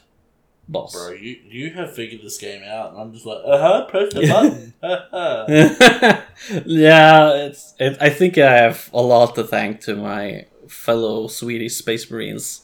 boss. 0.68 0.94
Bro, 0.94 1.14
you 1.14 1.38
you 1.50 1.70
have 1.72 1.94
figured 1.94 2.22
this 2.22 2.38
game 2.38 2.64
out, 2.64 2.92
and 2.92 3.00
I'm 3.02 3.14
just 3.14 3.26
like, 3.26 3.40
uh 3.46 3.58
huh, 3.58 3.86
press 3.86 4.14
the 4.14 4.28
button. 4.28 4.74
Uh-huh. 4.84 5.46
yeah, 6.66 7.34
it's. 7.46 7.74
It, 7.80 7.98
I 8.00 8.10
think 8.10 8.38
I 8.38 8.58
have 8.58 8.90
a 8.94 9.02
lot 9.02 9.36
to 9.36 9.44
thank 9.44 9.82
to 9.82 9.96
my 9.96 10.46
fellow 10.68 11.28
Swedish 11.28 11.76
Space 11.76 12.10
Marines, 12.12 12.62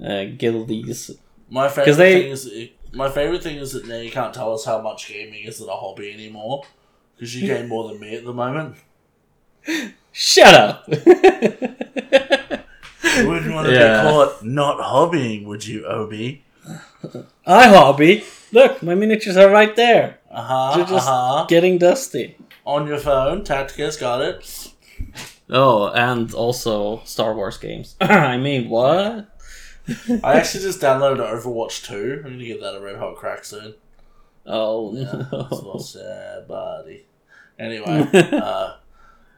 uh, 0.00 0.26
guildies. 0.36 1.10
my 1.50 1.68
favorite 1.68 1.94
they- 1.96 2.22
thing 2.22 2.30
is 2.32 2.50
my 2.92 3.10
favorite 3.10 3.42
thing 3.42 3.56
is 3.56 3.72
that 3.72 3.86
now 3.86 3.98
you 3.98 4.10
can't 4.10 4.32
tell 4.32 4.54
us 4.54 4.64
how 4.64 4.80
much 4.80 5.08
gaming 5.08 5.44
isn't 5.44 5.68
a 5.68 5.76
hobby 5.76 6.12
anymore 6.12 6.62
because 7.16 7.34
you 7.34 7.46
game 7.46 7.68
more 7.68 7.88
than 7.88 8.00
me 8.00 8.16
at 8.16 8.24
the 8.24 8.32
moment. 8.32 8.76
Shut 10.12 10.54
up. 10.54 10.84
You 10.88 10.96
wouldn't 13.28 13.54
want 13.54 13.66
to 13.68 13.74
Yeah. 13.74 14.02
be 14.02 14.08
caught 14.08 14.44
not 14.44 14.78
hobbying, 14.78 15.44
would 15.46 15.66
you, 15.66 15.84
Obi? 15.86 16.42
I 17.46 17.68
hobby. 17.68 18.24
Look, 18.52 18.82
my 18.82 18.94
miniatures 18.94 19.36
are 19.36 19.50
right 19.50 19.74
there, 19.76 20.18
Uh 20.30 20.42
huh. 20.42 20.82
Uh 20.82 20.86
just- 20.86 21.08
huh. 21.08 21.46
getting 21.48 21.78
dusty. 21.78 22.36
On 22.64 22.86
your 22.86 22.98
phone, 22.98 23.42
Tacticus 23.44 23.98
got 24.00 24.20
it. 24.22 24.72
Oh, 25.48 25.88
and 25.92 26.34
also 26.34 27.00
Star 27.04 27.34
Wars 27.34 27.58
games. 27.58 27.94
I 28.00 28.36
mean, 28.38 28.68
what? 28.68 29.28
I 30.24 30.34
actually 30.38 30.64
just 30.64 30.80
downloaded 30.80 31.18
Overwatch 31.18 31.84
2. 31.86 32.22
I'm 32.24 32.32
gonna 32.32 32.44
get 32.44 32.60
that 32.60 32.74
a 32.76 32.80
red 32.80 32.96
hot 32.96 33.14
crack 33.16 33.44
soon. 33.44 33.74
Oh 34.44 34.94
Yeah, 34.96 35.24
no. 35.30 35.48
it's 35.74 35.90
sad, 35.90 36.48
buddy. 36.48 37.04
Anyway, 37.58 38.08
uh, 38.14 38.74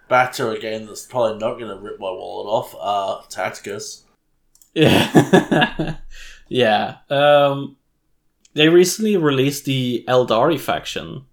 back 0.09 0.33
to 0.35 0.51
a 0.51 0.59
game 0.59 0.87
that's 0.87 1.05
probably 1.05 1.39
not 1.39 1.59
gonna 1.59 1.77
rip 1.77 2.01
my 2.01 2.11
wallet 2.11 2.47
off. 2.47 2.75
Uh, 2.81 3.23
Tacticus. 3.29 4.03
Yeah. 4.75 5.97
yeah. 6.49 6.97
Um, 7.11 7.77
they 8.55 8.69
recently 8.69 9.17
released 9.17 9.65
the 9.65 10.05
Eldari 10.09 10.59
faction, 10.59 11.25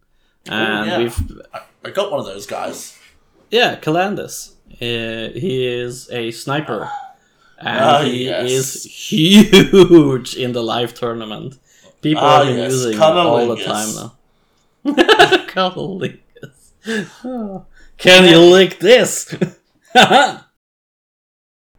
and 0.48 0.88
yeah. 0.90 0.98
we've 0.98 1.18
I, 1.54 1.62
I 1.86 1.90
got 1.92 2.12
one 2.12 2.20
of 2.20 2.26
those 2.26 2.46
guys. 2.46 2.98
yeah, 3.52 3.76
Calandis. 3.80 4.52
Uh, 4.74 5.32
he 5.34 5.66
is 5.66 6.10
a 6.12 6.32
sniper, 6.32 6.90
and 7.60 7.80
Ah, 7.80 8.02
he 8.04 8.26
yes. 8.26 8.52
is 8.52 8.84
huge 8.84 10.36
in 10.36 10.52
the 10.52 10.62
live 10.64 10.94
tournament. 10.94 11.58
People 12.02 12.24
Ah, 12.24 12.38
have 12.40 12.48
been 12.48 12.58
yes, 12.58 12.72
using 12.74 12.94
him 12.94 13.02
all 13.02 13.48
the 13.56 13.64
time 13.64 13.90
now. 13.96 14.12
Oh. 17.24 17.66
Can 17.98 18.26
you 18.30 18.40
lick 18.40 18.78
this? 18.80 19.34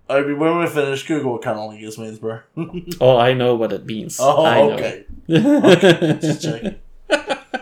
Obi, 0.09 0.35
when 0.35 0.59
we 0.61 0.67
finish, 0.69 1.05
Google 1.07 1.33
what 1.33 1.43
cunnilingus 1.43 1.99
means, 1.99 2.19
bro. 2.19 2.41
oh, 3.01 3.17
I 3.17 3.33
know 3.35 3.55
what 3.57 3.73
it 3.73 3.85
means. 3.85 4.19
oh, 4.21 4.45
I 4.45 4.61
okay. 4.63 5.05
Okay, 5.29 6.19
just 6.21 6.43
checking. 6.43 6.77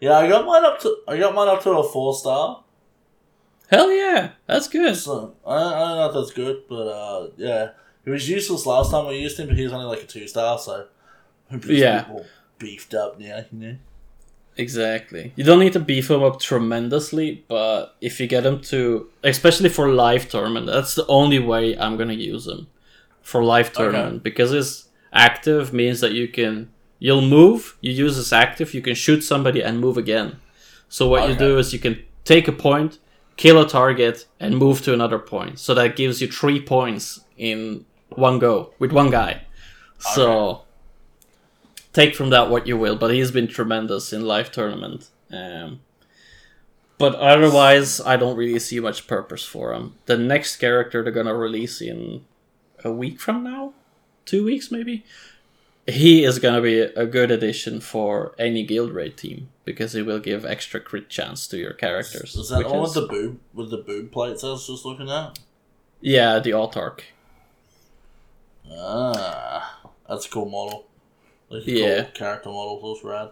Yeah, 0.00 0.18
I 0.18 0.28
got 0.28 0.44
mine 0.44 0.64
up 0.64 0.80
to 0.80 0.98
I 1.08 1.16
got 1.16 1.34
mine 1.34 1.48
up 1.48 1.62
to 1.62 1.70
a 1.70 1.82
four 1.88 2.14
star. 2.14 2.62
Hell 3.70 3.90
yeah, 3.90 4.32
that's 4.46 4.68
good. 4.68 4.96
So 4.96 5.34
I, 5.46 5.54
I 5.56 5.60
don't 5.60 5.96
know 5.96 6.06
if 6.08 6.14
that's 6.14 6.30
good, 6.32 6.64
but 6.68 6.86
uh, 6.88 7.28
yeah, 7.38 7.70
he 8.04 8.10
was 8.10 8.28
useless 8.28 8.66
last 8.66 8.90
time 8.90 9.06
we 9.06 9.16
used 9.18 9.38
him, 9.38 9.48
but 9.48 9.56
he 9.56 9.64
was 9.64 9.72
only 9.72 9.86
like 9.86 10.02
a 10.02 10.06
two 10.06 10.28
star, 10.28 10.58
so 10.58 10.88
Yeah. 11.66 12.06
beefed 12.58 12.92
up 12.92 13.18
now, 13.18 13.44
you 13.50 13.58
know. 13.58 13.76
Exactly. 14.56 15.32
You 15.36 15.44
don't 15.44 15.58
need 15.58 15.72
to 15.72 15.80
beef 15.80 16.10
him 16.10 16.22
up 16.22 16.40
tremendously, 16.40 17.44
but 17.48 17.96
if 18.00 18.20
you 18.20 18.26
get 18.26 18.46
him 18.46 18.60
to, 18.62 19.10
especially 19.22 19.68
for 19.68 19.88
live 19.88 20.28
tournament, 20.28 20.66
that's 20.66 20.94
the 20.94 21.06
only 21.06 21.38
way 21.38 21.76
I'm 21.76 21.96
gonna 21.96 22.14
use 22.14 22.46
him 22.46 22.68
for 23.22 23.42
live 23.42 23.72
tournament 23.72 24.22
because 24.22 24.50
his 24.50 24.88
active 25.12 25.72
means 25.72 26.00
that 26.00 26.12
you 26.12 26.28
can 26.28 26.70
you'll 26.98 27.20
move, 27.20 27.76
you 27.80 27.92
use 27.92 28.16
his 28.16 28.32
active, 28.32 28.72
you 28.74 28.80
can 28.80 28.94
shoot 28.94 29.22
somebody 29.22 29.62
and 29.62 29.80
move 29.80 29.96
again. 29.98 30.36
So 30.88 31.08
what 31.08 31.28
you 31.28 31.34
do 31.34 31.58
is 31.58 31.72
you 31.72 31.78
can 31.78 32.02
take 32.24 32.48
a 32.48 32.52
point, 32.52 32.98
kill 33.36 33.60
a 33.60 33.68
target, 33.68 34.26
and 34.38 34.56
move 34.56 34.82
to 34.82 34.94
another 34.94 35.18
point. 35.18 35.58
So 35.58 35.74
that 35.74 35.96
gives 35.96 36.22
you 36.22 36.28
three 36.28 36.60
points 36.60 37.20
in 37.36 37.84
one 38.10 38.38
go 38.38 38.72
with 38.78 38.92
one 38.92 39.10
guy. 39.10 39.42
So 39.98 40.63
take 41.94 42.14
from 42.14 42.28
that 42.30 42.50
what 42.50 42.66
you 42.66 42.76
will, 42.76 42.96
but 42.96 43.14
he's 43.14 43.30
been 43.30 43.48
tremendous 43.48 44.12
in 44.12 44.26
live 44.26 44.52
tournament. 44.52 45.08
Um, 45.32 45.80
but 46.98 47.14
otherwise, 47.14 48.00
I 48.00 48.16
don't 48.16 48.36
really 48.36 48.58
see 48.58 48.78
much 48.80 49.06
purpose 49.06 49.44
for 49.44 49.72
him. 49.72 49.94
The 50.06 50.18
next 50.18 50.56
character 50.56 51.02
they're 51.02 51.12
gonna 51.12 51.34
release 51.34 51.80
in 51.80 52.24
a 52.84 52.92
week 52.92 53.20
from 53.20 53.42
now, 53.42 53.72
two 54.26 54.44
weeks 54.44 54.70
maybe. 54.70 55.04
He 55.86 56.24
is 56.24 56.38
gonna 56.38 56.62
be 56.62 56.80
a 56.80 57.06
good 57.06 57.30
addition 57.30 57.80
for 57.80 58.34
any 58.38 58.64
guild 58.64 58.92
raid 58.92 59.16
team 59.16 59.50
because 59.64 59.92
he 59.92 60.02
will 60.02 60.18
give 60.18 60.44
extra 60.44 60.80
crit 60.80 61.08
chance 61.08 61.46
to 61.48 61.58
your 61.58 61.74
characters. 61.74 62.34
Is 62.34 62.48
that 62.48 62.64
all 62.64 62.82
with 62.82 62.94
the 62.94 63.06
boob 63.06 63.40
with 63.52 63.70
the 63.70 63.78
boob 63.78 64.10
plates 64.10 64.42
I 64.42 64.48
was 64.48 64.66
just 64.66 64.84
looking 64.84 65.10
at? 65.10 65.38
Yeah, 66.00 66.38
the 66.38 66.50
Autarch. 66.50 67.00
Ah, 68.70 69.80
that's 70.08 70.26
a 70.26 70.30
cool 70.30 70.46
model. 70.46 70.86
Yeah. 71.64 72.02
cool 72.04 72.12
character 72.12 72.48
model, 72.50 72.80
looks 72.82 73.04
rad. 73.04 73.30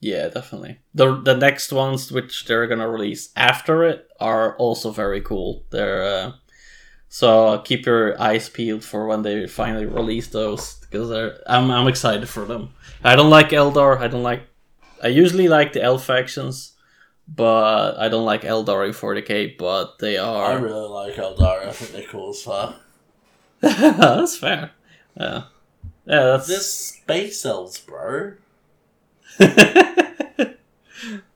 Yeah, 0.00 0.28
definitely. 0.28 0.80
The 0.94 1.20
the 1.20 1.36
next 1.36 1.72
ones 1.72 2.10
which 2.10 2.46
they're 2.46 2.66
gonna 2.66 2.88
release 2.88 3.30
after 3.36 3.84
it 3.84 4.08
are 4.18 4.56
also 4.56 4.90
very 4.90 5.20
cool. 5.20 5.64
They're 5.70 6.02
uh, 6.02 6.32
so 7.08 7.60
keep 7.64 7.86
your 7.86 8.20
eyes 8.20 8.48
peeled 8.48 8.82
for 8.82 9.06
when 9.06 9.22
they 9.22 9.46
finally 9.46 9.86
release 9.86 10.28
those 10.28 10.76
because 10.80 11.38
I'm 11.46 11.70
I'm 11.70 11.86
excited 11.86 12.28
for 12.28 12.44
them. 12.46 12.70
I 13.04 13.16
don't 13.16 13.30
like 13.30 13.50
Eldar. 13.50 13.98
I 13.98 14.08
don't 14.08 14.22
like. 14.22 14.42
I 15.02 15.08
usually 15.08 15.46
like 15.46 15.72
the 15.72 15.82
elf 15.82 16.04
factions, 16.04 16.72
but 17.28 17.98
I 17.98 18.08
don't 18.08 18.24
like 18.24 18.42
Eldar 18.42 18.86
in 18.86 18.92
40k. 18.92 19.58
But 19.58 19.98
they 19.98 20.16
are. 20.16 20.52
I 20.52 20.54
really 20.54 20.88
like 20.88 21.14
Eldar. 21.16 21.66
I 21.68 21.72
think 21.72 21.92
they're 21.92 22.10
cool 22.10 22.30
as 22.30 22.42
fuck. 22.42 22.76
that's 23.60 24.36
fair. 24.36 24.70
Yeah, 25.16 25.44
yeah. 26.06 26.22
That's 26.24 26.46
They're 26.48 26.58
space 26.60 27.44
elves, 27.44 27.78
bro. 27.80 28.34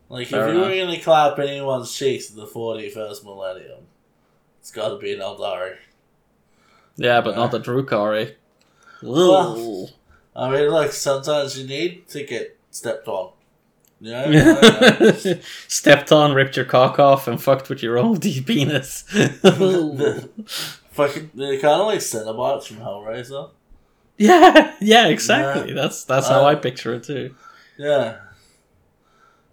Like, 0.09 0.29
Fair 0.29 0.49
if 0.49 0.55
you 0.55 0.61
were 0.61 0.69
gonna 0.87 1.01
clap 1.01 1.39
anyone's 1.41 1.93
cheeks 1.93 2.31
in 2.31 2.37
the 2.37 2.47
41st 2.47 3.25
millennium, 3.25 3.81
it's 4.61 4.71
gotta 4.71 4.99
be 4.99 5.13
an 5.13 5.19
Eldari. 5.19 5.77
yeah, 6.97 7.21
but 7.21 7.35
not 7.35 7.51
the 7.51 7.59
Drukhari. 7.59 8.35
Well, 9.03 9.91
I 10.37 10.49
mean, 10.51 10.69
look, 10.69 10.93
sometimes 10.93 11.59
you 11.59 11.67
need 11.67 12.07
to 12.11 12.23
get 12.25 12.57
stepped 12.71 13.09
on. 13.09 13.33
Yeah. 14.01 15.13
Stepped 15.69 16.13
on, 16.13 16.35
ripped 16.35 16.55
your 16.57 16.67
cock 16.67 16.99
off, 16.99 17.27
and 17.27 17.43
fucked 17.43 17.69
with 17.71 17.83
your 17.83 17.99
old 17.99 18.21
penis. 18.47 19.03
The- 19.03 20.29
Fucking, 20.93 21.31
they're 21.35 21.59
kind 21.59 21.81
of 21.81 21.87
like 21.87 21.99
Cenobites 21.99 22.67
from 22.69 22.77
Hellraiser. 22.77 23.51
yeah, 24.31 24.75
yeah, 24.81 25.09
exactly. 25.09 25.73
That's 25.73 26.05
that's 26.05 26.29
how 26.29 26.43
Uh, 26.45 26.51
I 26.51 26.55
picture 26.55 26.95
it 26.95 27.05
too. 27.05 27.35
Yeah. 27.79 28.19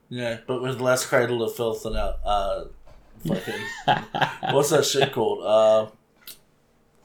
Yeah, 0.09 0.37
but 0.45 0.61
with 0.61 0.79
less 0.79 1.05
cradle 1.05 1.41
of 1.43 1.55
filth 1.55 1.83
than 1.83 1.95
out, 1.97 2.19
uh, 2.23 2.65
fucking 3.27 3.61
what's 4.53 4.69
that 4.69 4.85
shit 4.85 5.11
called? 5.11 5.43
Uh, 5.43 5.87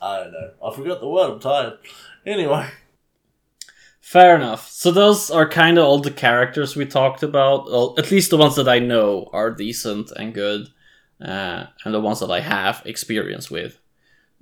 I 0.03 0.19
don't 0.25 0.33
know. 0.33 0.51
I 0.63 0.75
forgot 0.75 1.01
the 1.01 1.09
word. 1.09 1.33
I'm 1.33 1.41
tired. 1.41 1.79
Anyway, 2.27 2.69
Fair 4.01 4.37
enough. 4.37 4.71
So 4.71 4.91
those 4.91 5.31
are 5.31 5.47
kind 5.49 5.77
of 5.77 5.85
all 5.85 5.99
the 6.01 6.11
characters 6.11 6.75
we 6.77 6.87
talked 6.87 7.23
about. 7.23 7.67
Well, 7.67 7.95
at 7.99 8.11
least 8.11 8.31
the 8.31 8.39
ones 8.39 8.57
that 8.57 8.69
I 8.69 8.79
know 8.79 9.29
are 9.35 9.51
decent 9.51 10.11
and 10.13 10.33
good, 10.33 10.69
uh, 11.21 11.67
and 11.85 11.93
the 11.95 12.01
ones 12.01 12.21
that 12.21 12.31
I 12.31 12.41
have 12.41 12.83
experience 12.87 13.51
with. 13.51 13.79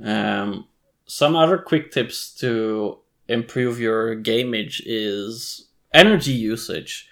Um, 0.03 0.69
some 1.07 1.35
other 1.35 1.59
quick 1.59 1.91
tips 1.91 2.33
to 2.37 2.99
improve 3.29 3.81
your 3.81 4.17
gameage 4.17 4.83
is 4.85 5.69
energy 5.93 6.33
usage. 6.33 7.09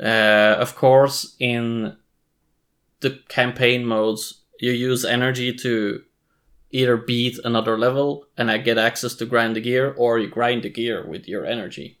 Uh, 0.00 0.56
of 0.58 0.76
course, 0.76 1.36
in 1.38 1.96
the 3.00 3.20
campaign 3.28 3.84
modes, 3.84 4.42
you 4.60 4.72
use 4.72 5.04
energy 5.04 5.52
to 5.52 6.02
either 6.70 6.96
beat 6.96 7.38
another 7.44 7.78
level 7.78 8.26
and 8.36 8.50
I 8.50 8.58
get 8.58 8.78
access 8.78 9.14
to 9.14 9.26
grind 9.26 9.56
the 9.56 9.60
gear, 9.60 9.94
or 9.96 10.18
you 10.18 10.28
grind 10.28 10.62
the 10.62 10.70
gear 10.70 11.06
with 11.06 11.26
your 11.26 11.46
energy. 11.46 11.98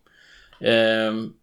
Um, 0.64 1.36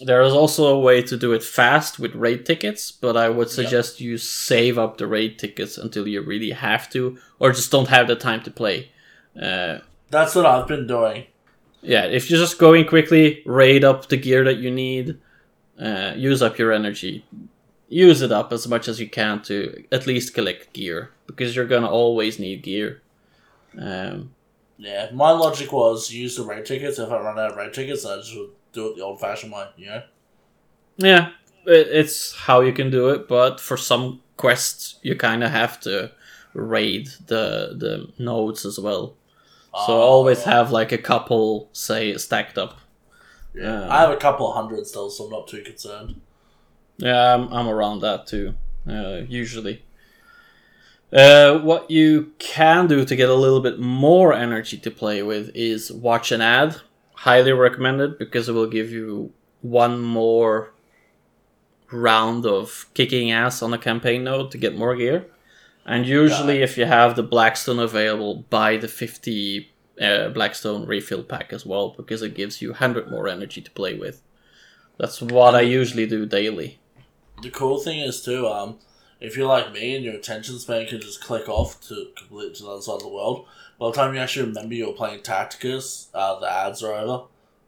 there 0.00 0.22
is 0.22 0.32
also 0.32 0.66
a 0.66 0.78
way 0.78 1.02
to 1.02 1.16
do 1.16 1.32
it 1.32 1.42
fast 1.42 1.98
with 1.98 2.14
raid 2.14 2.46
tickets, 2.46 2.90
but 2.90 3.16
I 3.16 3.28
would 3.28 3.50
suggest 3.50 4.00
you 4.00 4.18
save 4.18 4.78
up 4.78 4.98
the 4.98 5.06
raid 5.06 5.38
tickets 5.38 5.78
until 5.78 6.08
you 6.08 6.22
really 6.22 6.50
have 6.50 6.90
to, 6.90 7.18
or 7.38 7.52
just 7.52 7.70
don't 7.70 7.88
have 7.88 8.08
the 8.08 8.16
time 8.16 8.42
to 8.42 8.50
play. 8.50 8.90
Uh, 9.40 9.78
that's 10.10 10.34
what 10.34 10.46
I've 10.46 10.68
been 10.68 10.86
doing. 10.86 11.26
Yeah, 11.82 12.04
if 12.04 12.30
you're 12.30 12.38
just 12.38 12.58
go 12.58 12.72
in 12.72 12.86
quickly, 12.86 13.42
raid 13.44 13.84
up 13.84 14.08
the 14.08 14.16
gear 14.16 14.44
that 14.44 14.58
you 14.58 14.70
need, 14.70 15.18
uh, 15.80 16.12
use 16.16 16.40
up 16.42 16.58
your 16.58 16.72
energy, 16.72 17.24
use 17.88 18.22
it 18.22 18.32
up 18.32 18.52
as 18.52 18.66
much 18.68 18.88
as 18.88 19.00
you 19.00 19.08
can 19.08 19.42
to 19.42 19.84
at 19.92 20.06
least 20.06 20.34
collect 20.34 20.72
gear 20.72 21.10
because 21.26 21.54
you're 21.54 21.66
gonna 21.66 21.90
always 21.90 22.38
need 22.38 22.62
gear. 22.62 23.02
Um, 23.78 24.34
Yeah, 24.78 25.10
my 25.12 25.30
logic 25.30 25.72
was 25.72 26.10
use 26.10 26.36
the 26.36 26.44
raid 26.44 26.64
tickets. 26.66 26.98
If 26.98 27.10
I 27.10 27.20
run 27.20 27.38
out 27.38 27.52
of 27.52 27.56
raid 27.56 27.72
tickets, 27.72 28.04
I 28.04 28.16
just 28.16 28.36
would 28.36 28.50
do 28.72 28.88
it 28.88 28.96
the 28.96 29.02
old 29.02 29.20
fashioned 29.20 29.52
way. 29.52 29.66
You 29.76 29.86
know. 29.86 30.02
yeah, 30.96 31.30
it's 31.66 32.34
how 32.34 32.60
you 32.60 32.72
can 32.72 32.90
do 32.90 33.10
it, 33.10 33.28
but 33.28 33.60
for 33.60 33.76
some 33.76 34.20
quests, 34.36 34.98
you 35.02 35.14
kind 35.14 35.44
of 35.44 35.50
have 35.50 35.78
to 35.80 36.10
raid 36.54 37.08
the 37.26 37.74
the 37.76 38.12
nodes 38.18 38.64
as 38.66 38.78
well. 38.78 39.14
So 39.74 39.98
I 39.98 40.02
always 40.02 40.44
have 40.44 40.70
like 40.70 40.92
a 40.92 40.98
couple, 40.98 41.70
say, 41.72 42.16
stacked 42.18 42.58
up. 42.58 42.78
Yeah, 43.54 43.88
I 43.88 44.00
have 44.02 44.10
a 44.10 44.16
couple 44.16 44.48
of 44.48 44.54
hundred 44.54 44.86
still, 44.86 45.08
so 45.10 45.24
I'm 45.24 45.30
not 45.30 45.48
too 45.48 45.62
concerned. 45.62 46.20
Yeah, 46.98 47.34
I'm, 47.34 47.52
I'm 47.52 47.68
around 47.68 48.00
that 48.00 48.26
too, 48.26 48.54
uh, 48.88 49.22
usually. 49.28 49.82
Uh, 51.12 51.58
what 51.58 51.90
you 51.90 52.32
can 52.38 52.86
do 52.86 53.04
to 53.04 53.16
get 53.16 53.28
a 53.28 53.34
little 53.34 53.60
bit 53.60 53.78
more 53.78 54.32
energy 54.32 54.78
to 54.78 54.90
play 54.90 55.22
with 55.22 55.50
is 55.54 55.92
watch 55.92 56.32
an 56.32 56.40
ad. 56.40 56.76
Highly 57.14 57.52
recommended 57.52 58.18
because 58.18 58.48
it 58.48 58.52
will 58.52 58.66
give 58.66 58.90
you 58.90 59.32
one 59.60 60.00
more 60.00 60.72
round 61.90 62.46
of 62.46 62.86
kicking 62.94 63.30
ass 63.30 63.62
on 63.62 63.72
a 63.72 63.78
campaign 63.78 64.24
node 64.24 64.50
to 64.50 64.58
get 64.58 64.76
more 64.76 64.96
gear. 64.96 65.26
And 65.84 66.06
usually, 66.06 66.62
if 66.62 66.78
you 66.78 66.84
have 66.84 67.16
the 67.16 67.22
Blackstone 67.22 67.80
available, 67.80 68.44
buy 68.48 68.76
the 68.76 68.88
50 68.88 69.72
uh, 70.00 70.28
Blackstone 70.28 70.86
refill 70.86 71.22
pack 71.22 71.52
as 71.52 71.66
well 71.66 71.90
because 71.96 72.22
it 72.22 72.34
gives 72.34 72.62
you 72.62 72.70
100 72.70 73.10
more 73.10 73.28
energy 73.28 73.60
to 73.60 73.70
play 73.72 73.94
with. 73.94 74.22
That's 74.98 75.20
what 75.20 75.54
I 75.54 75.62
usually 75.62 76.06
do 76.06 76.26
daily. 76.26 76.78
The 77.42 77.50
cool 77.50 77.80
thing 77.80 78.00
is 78.00 78.22
too, 78.22 78.46
um, 78.46 78.78
if 79.20 79.36
you're 79.36 79.48
like 79.48 79.72
me 79.72 79.96
and 79.96 80.04
your 80.04 80.14
attention 80.14 80.58
span 80.58 80.86
can 80.86 81.00
just 81.00 81.22
click 81.22 81.48
off 81.48 81.80
to 81.88 82.08
complete 82.16 82.54
to 82.56 82.62
the 82.62 82.70
other 82.70 82.82
side 82.82 82.94
of 82.94 83.02
the 83.02 83.08
world, 83.08 83.46
by 83.78 83.86
the 83.86 83.92
time 83.92 84.14
you 84.14 84.20
actually 84.20 84.46
remember 84.46 84.74
you're 84.74 84.92
playing 84.92 85.20
Tacticus, 85.20 86.08
uh, 86.14 86.38
the 86.38 86.50
ads 86.50 86.82
are 86.82 86.94
over, 86.94 87.24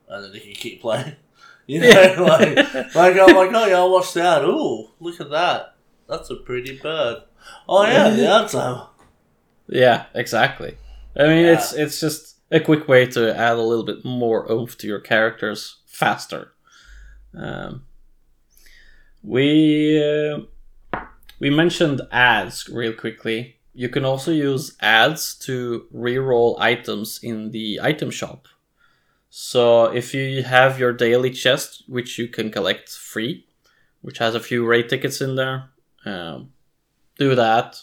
and 0.09 0.25
then 0.25 0.35
you 0.35 0.41
can 0.41 0.55
keep 0.55 0.81
playing. 0.81 1.17
You 1.67 1.81
know, 1.81 2.17
like, 2.19 2.57
like 2.95 3.17
I'm 3.17 3.35
like, 3.35 3.51
oh 3.55 3.67
yeah, 3.67 3.79
I'll 3.79 3.91
watch 3.91 4.13
the 4.13 4.23
ad. 4.23 4.45
Ooh, 4.45 4.91
look 5.01 5.19
at 5.19 5.31
that. 5.31 5.77
That's 6.07 6.29
a 6.29 6.37
pretty 6.37 6.79
bird. 6.79 7.23
Oh 7.69 7.85
yeah, 7.85 8.11
the 8.11 8.29
ad's. 8.29 8.55
Yeah, 9.69 10.07
exactly. 10.15 10.77
I 11.17 11.23
mean, 11.25 11.47
it's 11.47 11.73
it's 11.73 12.01
just 12.01 12.37
a 12.51 12.61
quick 12.61 12.89
way 12.89 13.07
to 13.07 13.37
add 13.37 13.57
a 13.57 13.63
little 13.63 13.85
bit 13.85 14.05
more 14.05 14.51
oomph 14.51 14.77
to 14.79 14.87
your 14.87 15.01
characters 15.01 15.79
faster. 15.87 16.53
Um, 17.37 17.85
we 19.23 20.03
uh, 20.03 20.41
we 21.41 21.51
mentioned 21.51 22.03
ads 22.13 22.69
real 22.69 22.93
quickly. 22.93 23.57
You 23.73 23.89
can 23.89 24.05
also 24.05 24.31
use 24.31 24.77
ads 24.81 25.35
to 25.47 25.87
reroll 25.93 26.57
items 26.61 27.19
in 27.23 27.51
the 27.51 27.81
item 27.83 28.11
shop. 28.11 28.47
So 29.31 29.87
if 29.87 30.15
you 30.15 30.45
have 30.45 30.79
your 30.79 30.93
daily 30.93 31.31
chest, 31.31 31.83
which 31.89 32.19
you 32.19 32.29
can 32.29 32.53
collect 32.53 32.89
free, 32.91 33.47
which 34.01 34.19
has 34.19 34.37
a 34.37 34.41
few 34.41 34.65
raid 34.65 34.89
tickets 34.89 35.21
in 35.21 35.35
there, 35.35 35.71
um, 36.07 36.54
do 37.19 37.35
that. 37.35 37.81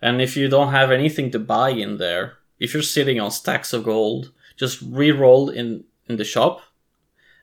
And 0.00 0.20
if 0.20 0.36
you 0.36 0.48
don't 0.48 0.72
have 0.72 0.90
anything 0.90 1.30
to 1.30 1.38
buy 1.38 1.70
in 1.70 1.96
there, 1.96 2.38
if 2.58 2.74
you're 2.74 2.82
sitting 2.82 3.20
on 3.20 3.30
stacks 3.30 3.72
of 3.72 3.84
gold, 3.84 4.32
just 4.56 4.80
re-roll 4.82 5.50
in 5.50 5.84
in 6.08 6.16
the 6.16 6.24
shop 6.24 6.60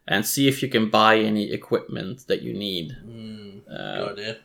and 0.07 0.25
see 0.25 0.47
if 0.47 0.61
you 0.61 0.69
can 0.69 0.89
buy 0.89 1.17
any 1.17 1.51
equipment 1.51 2.27
that 2.27 2.41
you 2.41 2.53
need. 2.53 2.95
Mm, 3.05 3.61
Uh, 3.69 4.13
good 4.13 4.39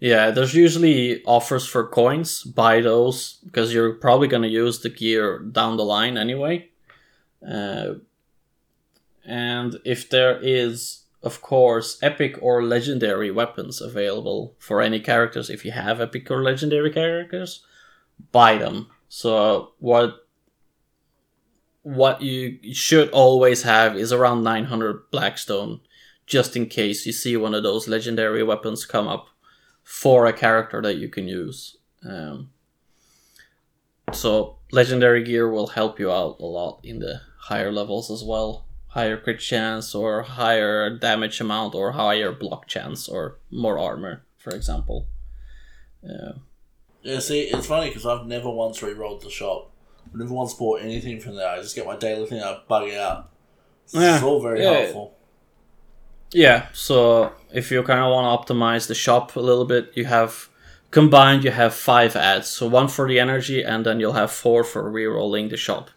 yeah, 0.00 0.30
there's 0.30 0.54
usually 0.54 1.22
offers 1.24 1.66
for 1.66 1.86
coins. 1.86 2.42
Buy 2.42 2.80
those 2.80 3.34
because 3.44 3.72
you're 3.72 3.92
probably 3.92 4.28
going 4.28 4.42
to 4.42 4.48
use 4.48 4.80
the 4.80 4.88
gear 4.88 5.38
down 5.38 5.76
the 5.76 5.84
line 5.84 6.16
anyway. 6.16 6.70
Uh, 7.46 7.94
and 9.26 9.76
if 9.84 10.08
there 10.08 10.40
is, 10.40 10.99
of 11.22 11.42
course, 11.42 11.98
epic 12.02 12.38
or 12.40 12.62
legendary 12.62 13.30
weapons 13.30 13.80
available 13.80 14.54
for 14.58 14.80
any 14.80 15.00
characters, 15.00 15.50
if 15.50 15.64
you 15.64 15.72
have 15.72 16.00
epic 16.00 16.30
or 16.30 16.42
legendary 16.42 16.90
characters, 16.90 17.64
buy 18.32 18.56
them. 18.56 18.88
So 19.08 19.72
what 19.78 20.26
what 21.82 22.20
you 22.20 22.58
should 22.74 23.10
always 23.10 23.62
have 23.62 23.96
is 23.96 24.12
around 24.12 24.44
900 24.44 25.10
blackstone 25.10 25.80
just 26.26 26.54
in 26.54 26.66
case 26.66 27.06
you 27.06 27.12
see 27.12 27.36
one 27.36 27.54
of 27.54 27.62
those 27.62 27.88
legendary 27.88 28.42
weapons 28.42 28.84
come 28.84 29.08
up 29.08 29.28
for 29.82 30.26
a 30.26 30.32
character 30.32 30.80
that 30.82 30.96
you 30.96 31.08
can 31.08 31.26
use. 31.26 31.78
Um, 32.08 32.50
so 34.12 34.58
legendary 34.70 35.24
gear 35.24 35.50
will 35.50 35.68
help 35.68 35.98
you 35.98 36.12
out 36.12 36.36
a 36.38 36.44
lot 36.44 36.80
in 36.84 37.00
the 37.00 37.20
higher 37.38 37.72
levels 37.72 38.10
as 38.10 38.22
well. 38.22 38.66
Higher 38.90 39.16
crit 39.16 39.38
chance 39.40 39.94
or 39.94 40.22
higher 40.22 40.90
damage 40.90 41.40
amount 41.40 41.74
or 41.74 41.92
higher 41.92 42.32
block 42.32 42.66
chance 42.66 43.08
or 43.08 43.38
more 43.50 43.78
armor, 43.78 44.24
for 44.36 44.50
example. 44.50 45.06
Uh, 46.04 46.32
Yeah, 47.02 47.18
see, 47.20 47.42
it's 47.42 47.66
funny 47.66 47.88
because 47.88 48.04
I've 48.06 48.26
never 48.26 48.50
once 48.50 48.82
re-rolled 48.82 49.22
the 49.22 49.30
shop. 49.30 49.70
I've 50.06 50.18
never 50.18 50.34
once 50.34 50.54
bought 50.54 50.82
anything 50.82 51.20
from 51.20 51.36
there. 51.36 51.48
I 51.48 51.60
just 51.62 51.74
get 51.76 51.86
my 51.86 51.96
daily 51.96 52.26
thing, 52.26 52.42
I 52.42 52.60
bug 52.68 52.88
it 52.88 52.98
out. 52.98 53.30
It's 53.84 53.94
Yeah, 53.94 54.20
all 54.24 54.42
very 54.42 54.62
yeah. 54.62 54.72
helpful. 54.72 55.14
Yeah, 56.32 56.66
so 56.72 57.32
if 57.52 57.70
you 57.70 57.82
kind 57.82 58.00
of 58.00 58.12
want 58.12 58.46
to 58.46 58.54
optimize 58.54 58.86
the 58.86 58.94
shop 58.94 59.34
a 59.36 59.40
little 59.40 59.64
bit, 59.64 59.92
you 59.94 60.04
have 60.06 60.48
combined 60.90 61.44
you 61.44 61.50
have 61.50 61.74
five 61.74 62.14
ads. 62.16 62.48
So 62.48 62.66
one 62.68 62.88
for 62.88 63.08
the 63.08 63.18
energy, 63.20 63.62
and 63.62 63.84
then 63.86 63.98
you'll 64.00 64.12
have 64.12 64.30
four 64.30 64.62
for 64.64 64.88
re-rolling 64.90 65.48
the 65.48 65.56
shop. 65.56 65.90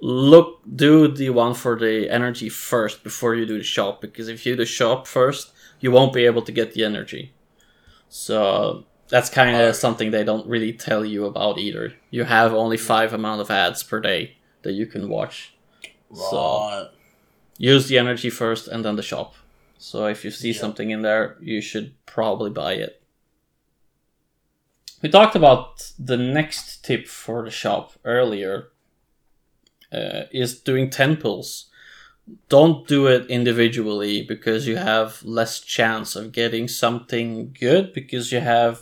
Look, 0.00 0.60
do 0.76 1.08
the 1.08 1.30
one 1.30 1.54
for 1.54 1.78
the 1.78 2.08
energy 2.08 2.48
first 2.48 3.02
before 3.02 3.34
you 3.34 3.46
do 3.46 3.58
the 3.58 3.64
shop, 3.64 4.00
because 4.00 4.28
if 4.28 4.46
you 4.46 4.52
do 4.52 4.58
the 4.58 4.66
shop 4.66 5.06
first, 5.06 5.52
you 5.80 5.90
won't 5.90 6.12
be 6.12 6.24
able 6.24 6.42
to 6.42 6.52
get 6.52 6.72
the 6.72 6.84
energy. 6.84 7.32
So 8.08 8.84
that's 9.08 9.28
kind 9.28 9.56
of 9.56 9.74
something 9.74 10.10
they 10.10 10.24
don't 10.24 10.46
really 10.46 10.72
tell 10.72 11.04
you 11.04 11.24
about 11.26 11.58
either. 11.58 11.94
You 12.10 12.24
have 12.24 12.54
only 12.54 12.76
five 12.76 13.12
amount 13.12 13.40
of 13.40 13.50
ads 13.50 13.82
per 13.82 14.00
day 14.00 14.36
that 14.62 14.72
you 14.72 14.86
can 14.86 15.08
watch. 15.08 15.54
Right. 16.10 16.30
So- 16.30 16.90
use 17.58 17.88
the 17.88 17.98
energy 17.98 18.30
first 18.30 18.68
and 18.68 18.84
then 18.84 18.94
the 18.96 19.02
shop. 19.02 19.34
So 19.78 20.06
if 20.06 20.24
you 20.24 20.30
see 20.30 20.52
Yeah. 20.52 20.60
something 20.60 20.90
in 20.90 21.02
there, 21.02 21.36
you 21.40 21.60
should 21.60 21.94
probably 22.06 22.50
buy 22.50 22.74
it. 22.74 23.02
We 25.02 25.08
talked 25.08 25.36
about 25.36 25.92
the 25.98 26.16
next 26.16 26.84
tip 26.84 27.06
for 27.08 27.44
the 27.44 27.50
shop 27.50 27.92
earlier. 28.04 28.68
Uh, 29.92 30.24
is 30.32 30.60
doing 30.60 30.90
temples. 30.90 31.70
Don't 32.50 32.86
do 32.86 33.06
it 33.06 33.26
individually 33.30 34.22
because 34.22 34.66
you 34.68 34.76
have 34.76 35.22
less 35.22 35.60
chance 35.60 36.14
of 36.14 36.32
getting 36.32 36.68
something 36.68 37.56
good 37.58 37.94
because 37.94 38.30
you 38.30 38.40
have 38.40 38.80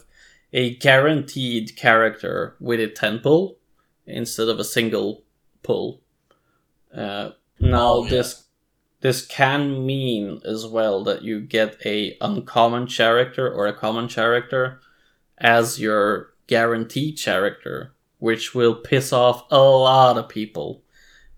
a 0.52 0.74
guaranteed 0.76 1.76
character 1.76 2.56
with 2.58 2.80
a 2.80 2.88
temple 2.88 3.56
instead 4.04 4.48
of 4.48 4.58
a 4.58 4.64
single 4.64 5.22
pull. 5.62 6.00
Uh, 6.92 7.30
now 7.60 7.92
Oh, 7.94 8.04
yeah. 8.04 8.10
this 8.10 8.44
this 9.00 9.24
can 9.24 9.86
mean 9.86 10.40
as 10.44 10.66
well 10.66 11.04
that 11.04 11.22
you 11.22 11.40
get 11.40 11.76
a 11.86 12.16
uncommon 12.20 12.86
character 12.88 13.48
or 13.52 13.66
a 13.66 13.72
common 13.76 14.08
character 14.08 14.80
as 15.38 15.78
your 15.78 16.32
guaranteed 16.48 17.18
character, 17.20 17.94
which 18.18 18.54
will 18.54 18.74
piss 18.74 19.12
off 19.12 19.44
a 19.50 19.60
lot 19.60 20.16
of 20.18 20.28
people, 20.28 20.82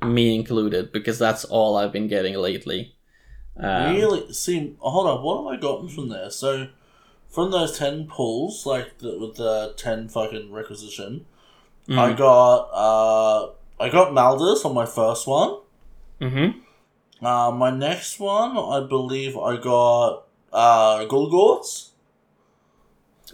me 0.03 0.35
included, 0.35 0.93
because 0.93 1.19
that's 1.19 1.45
all 1.45 1.77
I've 1.77 1.93
been 1.93 2.09
getting 2.09 2.35
lately. 2.35 2.95
Um, 3.57 3.95
really? 3.95 4.33
See, 4.33 4.77
hold 4.79 5.07
on. 5.07 5.23
What 5.23 5.37
have 5.53 5.59
I 5.59 5.61
gotten 5.61 5.89
from 5.89 6.09
there? 6.09 6.31
So, 6.31 6.69
from 7.29 7.51
those 7.51 7.79
ten 7.79 8.07
pulls, 8.07 8.65
like 8.67 8.99
the, 8.99 9.19
with 9.19 9.37
the 9.37 9.75
ten 9.77 10.09
fucking 10.09 10.53
requisition, 10.53 11.27
mm, 11.89 11.99
I 11.99 12.13
got 12.13 12.69
uh, 12.73 13.51
I 13.81 13.89
got 13.89 14.13
Maladus 14.13 14.65
on 14.65 14.75
my 14.75 14.87
first 14.87 15.27
one. 15.27 15.59
mhm. 16.21 16.61
Uh, 17.21 17.51
my 17.51 17.71
next 17.71 18.21
one, 18.21 18.57
I 18.57 18.87
believe, 18.87 19.37
I 19.37 19.57
got 19.57 20.23
uh, 20.53 21.05
Gulgortz. 21.07 21.89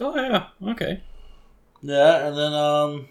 Oh 0.01 0.15
yeah, 0.15 0.47
okay. 0.71 1.03
Yeah, 1.83 2.27
and 2.27 2.35
then 2.37 2.53
um, 2.53 3.07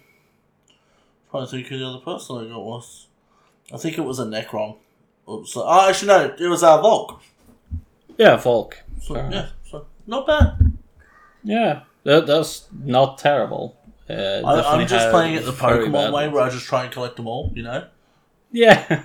trying 1.30 1.46
to 1.46 1.50
think 1.50 1.66
who 1.68 1.78
the 1.78 1.86
other 1.86 2.00
person 2.05 2.36
I 2.44 2.48
got 2.48 2.64
was. 2.64 3.07
I 3.72 3.76
think 3.76 3.98
it 3.98 4.02
was 4.02 4.18
a 4.18 4.24
Necron. 4.24 4.76
Oops. 5.28 5.52
Oh, 5.56 5.88
actually 5.88 6.08
no, 6.08 6.34
it 6.38 6.48
was 6.48 6.62
uh, 6.62 6.80
Volk. 6.80 7.20
Yeah, 8.18 8.36
Volk. 8.36 8.82
So, 9.00 9.14
Fair 9.14 9.30
yeah, 9.32 9.48
so 9.68 9.86
not 10.06 10.26
bad. 10.26 10.72
Yeah, 11.42 11.82
that, 12.04 12.26
that's 12.26 12.68
not 12.72 13.18
terrible. 13.18 13.76
Uh, 14.08 14.42
I, 14.44 14.74
I'm 14.74 14.86
just 14.86 15.10
playing 15.10 15.34
it 15.34 15.44
the 15.44 15.52
Pokemon 15.52 16.12
way, 16.12 16.28
where 16.28 16.42
I 16.42 16.50
just 16.50 16.66
try 16.66 16.84
and 16.84 16.92
collect 16.92 17.16
them 17.16 17.26
all. 17.26 17.52
You 17.54 17.62
know. 17.62 17.86
Yeah, 18.52 19.02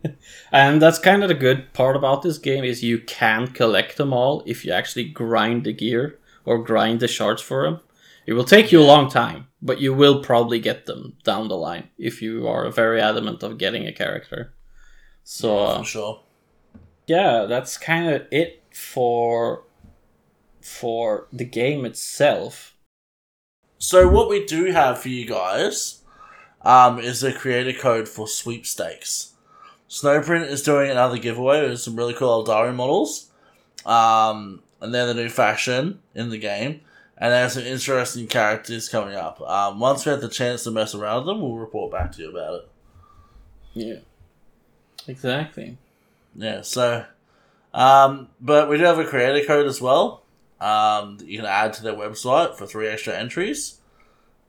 and 0.52 0.80
that's 0.80 0.98
kind 0.98 1.22
of 1.22 1.28
the 1.28 1.34
good 1.34 1.72
part 1.72 1.96
about 1.96 2.22
this 2.22 2.38
game 2.38 2.62
is 2.62 2.84
you 2.84 3.00
can 3.00 3.48
collect 3.48 3.96
them 3.96 4.12
all 4.12 4.44
if 4.46 4.64
you 4.64 4.72
actually 4.72 5.04
grind 5.04 5.64
the 5.64 5.72
gear 5.72 6.18
or 6.44 6.62
grind 6.62 7.00
the 7.00 7.08
shards 7.08 7.42
for 7.42 7.64
them. 7.64 7.80
It 8.26 8.34
will 8.34 8.44
take 8.44 8.70
you 8.70 8.80
a 8.80 8.84
long 8.84 9.10
time, 9.10 9.48
but 9.60 9.80
you 9.80 9.92
will 9.92 10.22
probably 10.22 10.60
get 10.60 10.86
them 10.86 11.16
down 11.24 11.48
the 11.48 11.56
line 11.56 11.88
if 11.98 12.22
you 12.22 12.46
are 12.46 12.70
very 12.70 13.00
adamant 13.00 13.42
of 13.42 13.58
getting 13.58 13.86
a 13.86 13.92
character. 13.92 14.54
So 15.24 15.58
uh, 15.58 15.78
for 15.78 15.84
sure. 15.84 16.22
yeah, 17.06 17.46
that's 17.48 17.76
kind 17.76 18.08
of 18.10 18.26
it 18.30 18.62
for 18.72 19.64
for 20.60 21.26
the 21.32 21.44
game 21.44 21.84
itself. 21.84 22.76
So 23.78 24.08
what 24.08 24.28
we 24.28 24.46
do 24.46 24.66
have 24.66 25.00
for 25.00 25.08
you 25.08 25.26
guys 25.26 26.02
um, 26.62 27.00
is 27.00 27.24
a 27.24 27.32
creator 27.32 27.76
code 27.76 28.08
for 28.08 28.28
sweepstakes. 28.28 29.32
Snowprint 29.88 30.46
is 30.46 30.62
doing 30.62 30.90
another 30.90 31.18
giveaway 31.18 31.68
with 31.68 31.80
some 31.80 31.96
really 31.96 32.14
cool 32.14 32.44
Eldari 32.44 32.74
models. 32.74 33.30
Um, 33.84 34.62
and 34.80 34.94
they're 34.94 35.06
the 35.06 35.14
new 35.14 35.28
faction 35.28 36.00
in 36.14 36.30
the 36.30 36.38
game. 36.38 36.80
And 37.22 37.32
there's 37.32 37.52
some 37.52 37.62
interesting 37.62 38.26
characters 38.26 38.88
coming 38.88 39.14
up. 39.14 39.40
Um, 39.42 39.78
once 39.78 40.04
we 40.04 40.10
have 40.10 40.20
the 40.20 40.28
chance 40.28 40.64
to 40.64 40.72
mess 40.72 40.92
around 40.92 41.18
with 41.18 41.26
them, 41.26 41.40
we'll 41.40 41.56
report 41.56 41.92
back 41.92 42.10
to 42.12 42.22
you 42.22 42.30
about 42.30 42.54
it. 42.54 42.68
Yeah, 43.74 43.98
exactly. 45.06 45.78
Yeah, 46.34 46.62
so 46.62 47.04
um, 47.72 48.28
but 48.40 48.68
we 48.68 48.76
do 48.76 48.82
have 48.82 48.98
a 48.98 49.04
creator 49.04 49.46
code 49.46 49.68
as 49.68 49.80
well. 49.80 50.24
Um, 50.60 51.18
that 51.18 51.28
you 51.28 51.38
can 51.38 51.46
add 51.46 51.74
to 51.74 51.84
their 51.84 51.94
website 51.94 52.56
for 52.56 52.66
three 52.66 52.88
extra 52.88 53.16
entries. 53.16 53.78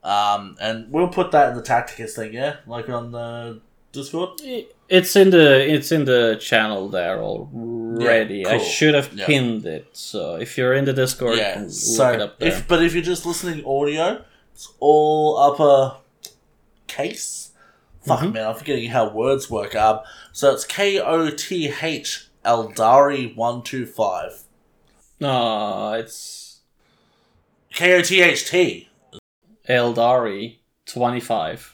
Um, 0.04 0.58
and 0.60 0.92
we'll 0.92 1.10
put 1.10 1.30
that 1.30 1.50
in 1.50 1.56
the 1.56 1.62
tacticus 1.62 2.16
thing, 2.16 2.34
yeah, 2.34 2.56
like 2.66 2.90
on 2.90 3.12
the 3.12 3.62
Discord. 3.92 4.42
It's 4.90 5.16
in 5.16 5.30
the 5.30 5.72
it's 5.72 5.92
in 5.92 6.06
the 6.06 6.40
channel 6.42 6.90
there 6.90 7.22
already. 8.02 8.40
Yeah, 8.40 8.50
I 8.50 8.58
should 8.58 8.94
have 8.96 9.14
Yeah. 9.14 9.26
pinned 9.26 9.66
it. 9.66 9.88
So 9.94 10.36
if 10.36 10.58
you're 10.58 10.74
in 10.74 10.86
the 10.86 10.94
Discord, 10.94 11.38
yeah, 11.38 11.60
look 11.62 11.70
so 11.72 12.12
it 12.12 12.22
up 12.22 12.40
there. 12.40 12.50
if 12.50 12.68
but 12.68 12.84
if 12.84 12.94
you're 12.94 13.04
just 13.04 13.26
listening 13.26 13.66
audio, 13.66 14.24
it's 14.54 14.70
all 14.80 15.38
upper 15.38 15.98
case. 16.88 17.52
Fuck 18.06 18.20
Mhm. 18.20 18.34
man, 18.34 18.48
I'm 18.48 18.56
forgetting 18.56 18.90
how 18.90 19.10
words 19.10 19.50
work. 19.50 19.76
Um, 19.76 20.00
so 20.32 20.52
it's 20.54 20.66
K 20.66 21.00
O 21.00 21.30
T 21.30 21.72
H 21.82 22.28
Eldari 22.46 23.36
one 23.36 23.62
two 23.64 23.86
five. 23.86 24.44
no, 25.20 25.94
it's 25.94 26.60
K 27.74 27.94
O 27.94 28.02
T 28.02 28.22
H 28.22 28.50
T. 28.50 28.90
Eldari 29.70 30.58
twenty 30.86 31.22
five. 31.22 31.74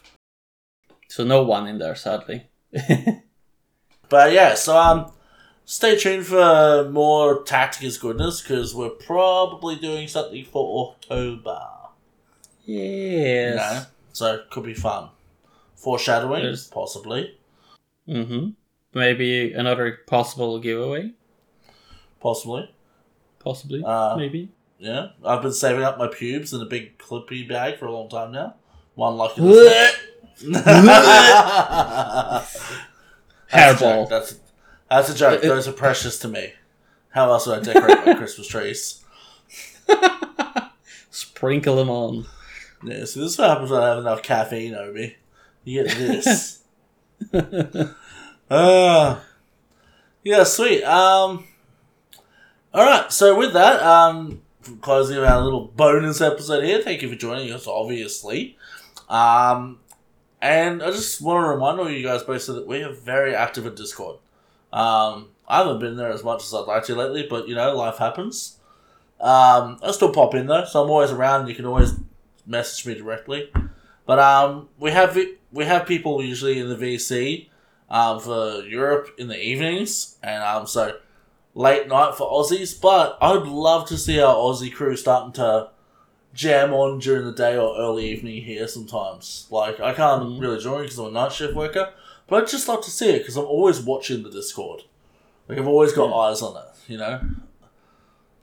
So 1.08 1.24
no 1.24 1.42
one 1.42 1.66
in 1.68 1.80
there, 1.80 1.96
sadly. 1.96 2.46
But 4.10 4.32
yeah, 4.34 4.56
so 4.56 4.76
um, 4.78 5.12
stay 5.70 5.96
tuned 5.96 6.26
for 6.26 6.90
more 6.92 7.44
Tacticus 7.44 8.00
goodness 8.02 8.42
because 8.42 8.74
we're 8.74 8.90
probably 8.90 9.76
doing 9.76 10.08
something 10.08 10.44
for 10.46 10.90
October. 10.96 11.60
You 12.66 12.82
yes. 12.82 13.56
know, 13.56 13.86
so 14.14 14.34
it 14.36 14.50
could 14.50 14.64
be 14.64 14.74
fun. 14.74 15.10
Foreshadowing, 15.76 16.42
There's- 16.44 16.68
possibly, 16.68 17.36
Mm-hmm. 18.08 18.50
Maybe 18.96 19.54
another 19.54 20.00
possible 20.08 20.58
giveaway. 20.60 21.12
possibly. 22.20 22.74
Possibly. 23.38 23.84
Uh, 23.86 24.16
Maybe. 24.18 24.50
Yeah, 24.80 25.10
I've 25.24 25.44
been 25.44 25.54
saving 25.54 25.84
up 25.84 26.00
my 26.00 26.08
pubes 26.08 26.52
in 26.52 26.62
a 26.62 26.66
big 26.66 26.98
clippy 26.98 27.48
bag 27.48 27.78
for 27.78 27.86
a 27.86 27.92
long 27.92 28.10
time 28.10 28.32
now. 28.32 28.56
One 28.96 29.16
lucky. 29.18 29.42
this- 29.46 29.96
That's 30.42 30.82
Hairball. 33.54 34.10
That's 34.10 34.40
that's 34.90 35.10
a 35.10 35.16
joke. 35.16 35.42
Those 35.42 35.68
are 35.68 35.74
precious 35.74 36.20
to 36.20 36.28
me. 36.28 36.54
How 37.12 37.32
else 37.32 37.48
would 37.48 37.60
I 37.60 37.74
decorate 37.74 38.06
my 38.06 38.14
Christmas 38.18 38.48
trees? 38.48 39.04
Sprinkle 41.10 41.76
them 41.76 41.90
on. 41.90 42.26
Yeah, 42.84 43.06
so 43.06 43.20
this 43.20 43.34
is 43.34 43.38
what 43.38 43.50
happens 43.50 43.72
when 43.72 43.82
I 43.82 43.90
have 43.90 43.98
enough 44.00 44.24
caffeine 44.24 44.76
over 44.76 44.94
me. 44.94 45.16
You 45.64 45.84
get 45.84 45.98
this. 45.98 46.64
uh, 48.50 49.20
yeah, 50.24 50.44
sweet. 50.44 50.84
Um, 50.84 51.46
all 52.74 52.86
right. 52.86 53.12
So 53.12 53.38
with 53.38 53.54
that, 53.54 53.82
um, 53.82 54.42
closing 54.82 55.18
of 55.18 55.24
our 55.24 55.42
little 55.42 55.66
bonus 55.76 56.22
episode 56.22 56.64
here. 56.64 56.82
Thank 56.82 57.02
you 57.02 57.10
for 57.10 57.16
joining 57.16 57.52
us. 57.52 57.68
Obviously, 57.68 58.58
um, 59.10 59.80
and 60.42 60.82
I 60.82 60.92
just 60.92 61.22
want 61.22 61.44
to 61.44 61.50
remind 61.50 61.80
all 61.80 61.90
you 61.90 62.04
guys 62.04 62.24
basically 62.24 62.62
that 62.62 62.68
we 62.68 62.84
are 62.84 62.94
very 62.94 63.36
active 63.36 63.66
in 63.66 63.76
Discord. 63.76 64.18
Um, 64.72 65.30
I 65.48 65.60
haven't 65.60 65.80
been 65.80 65.98
there 65.98 66.12
as 66.12 66.24
much 66.24 66.44
as 66.44 66.54
I'd 66.54 66.60
like 66.68 66.84
to 66.86 66.96
lately, 66.96 67.26
but 67.30 67.48
you 67.48 67.56
know, 67.56 67.76
life 67.76 67.98
happens. 67.98 68.58
Um, 69.20 69.80
I 69.84 69.92
still 69.92 70.14
pop 70.14 70.34
in 70.36 70.48
though, 70.48 70.66
so 70.66 70.84
I'm 70.84 70.90
always 70.90 71.12
around. 71.12 71.48
You 71.48 71.56
can 71.56 71.66
always 71.66 71.94
message 72.46 72.86
me 72.86 72.96
directly. 72.96 73.52
But 74.06 74.20
um, 74.20 74.70
we 74.80 74.92
have 74.92 75.18
we 75.52 75.66
have 75.66 75.86
people 75.86 76.24
usually 76.24 76.60
in 76.60 76.70
the 76.70 76.76
VC 76.76 77.48
um, 77.90 78.20
for 78.20 78.62
Europe 78.64 79.10
in 79.18 79.28
the 79.28 79.40
evenings, 79.40 80.18
and 80.24 80.44
um, 80.44 80.66
so 80.68 80.98
late 81.56 81.88
night 81.88 82.16
for 82.16 82.30
Aussies. 82.30 82.80
But 82.80 83.18
I'd 83.22 83.44
love 83.48 83.88
to 83.90 83.98
see 83.98 84.20
our 84.22 84.34
Aussie 84.36 84.74
crew 84.74 84.96
starting 84.96 85.34
to 85.34 85.70
jam 86.34 86.74
on 86.74 87.00
during 87.00 87.26
the 87.26 87.34
day 87.34 87.58
or 87.58 87.76
early 87.78 88.10
evening 88.10 88.44
here 88.44 88.68
sometimes. 88.68 89.48
Like 89.50 89.80
I 89.80 89.94
can't 89.94 90.24
Mhm. 90.24 90.40
really 90.42 90.60
join 90.60 90.84
because 90.84 91.00
I'm 91.00 91.08
a 91.08 91.12
night 91.12 91.32
shift 91.34 91.56
worker, 91.56 91.92
but 92.30 92.44
I'd 92.44 92.50
just 92.50 92.68
love 92.68 92.84
to 92.84 92.92
see 92.92 93.10
it 93.10 93.20
because 93.20 93.38
I'm 93.38 93.46
always 93.46 93.80
watching 93.82 94.24
the 94.24 94.30
Discord. 94.30 94.84
Like 95.48 95.58
I've 95.58 95.68
always 95.68 95.94
got 95.94 96.14
eyes 96.14 96.42
on 96.42 96.56
it, 96.58 96.70
you 96.92 96.98
know. 96.98 97.20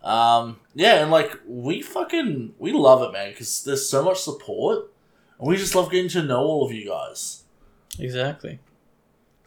Um, 0.02 0.60
yeah, 0.74 1.02
and 1.02 1.10
like 1.10 1.38
we 1.46 1.82
fucking 1.82 2.54
we 2.58 2.72
love 2.72 3.02
it, 3.02 3.12
man, 3.12 3.30
because 3.30 3.64
there's 3.64 3.88
so 3.88 4.04
much 4.04 4.20
support, 4.20 4.90
and 5.38 5.48
we 5.48 5.56
just 5.56 5.74
love 5.74 5.90
getting 5.90 6.10
to 6.10 6.22
know 6.22 6.40
all 6.40 6.64
of 6.64 6.72
you 6.72 6.88
guys. 6.88 7.42
Exactly. 7.98 8.58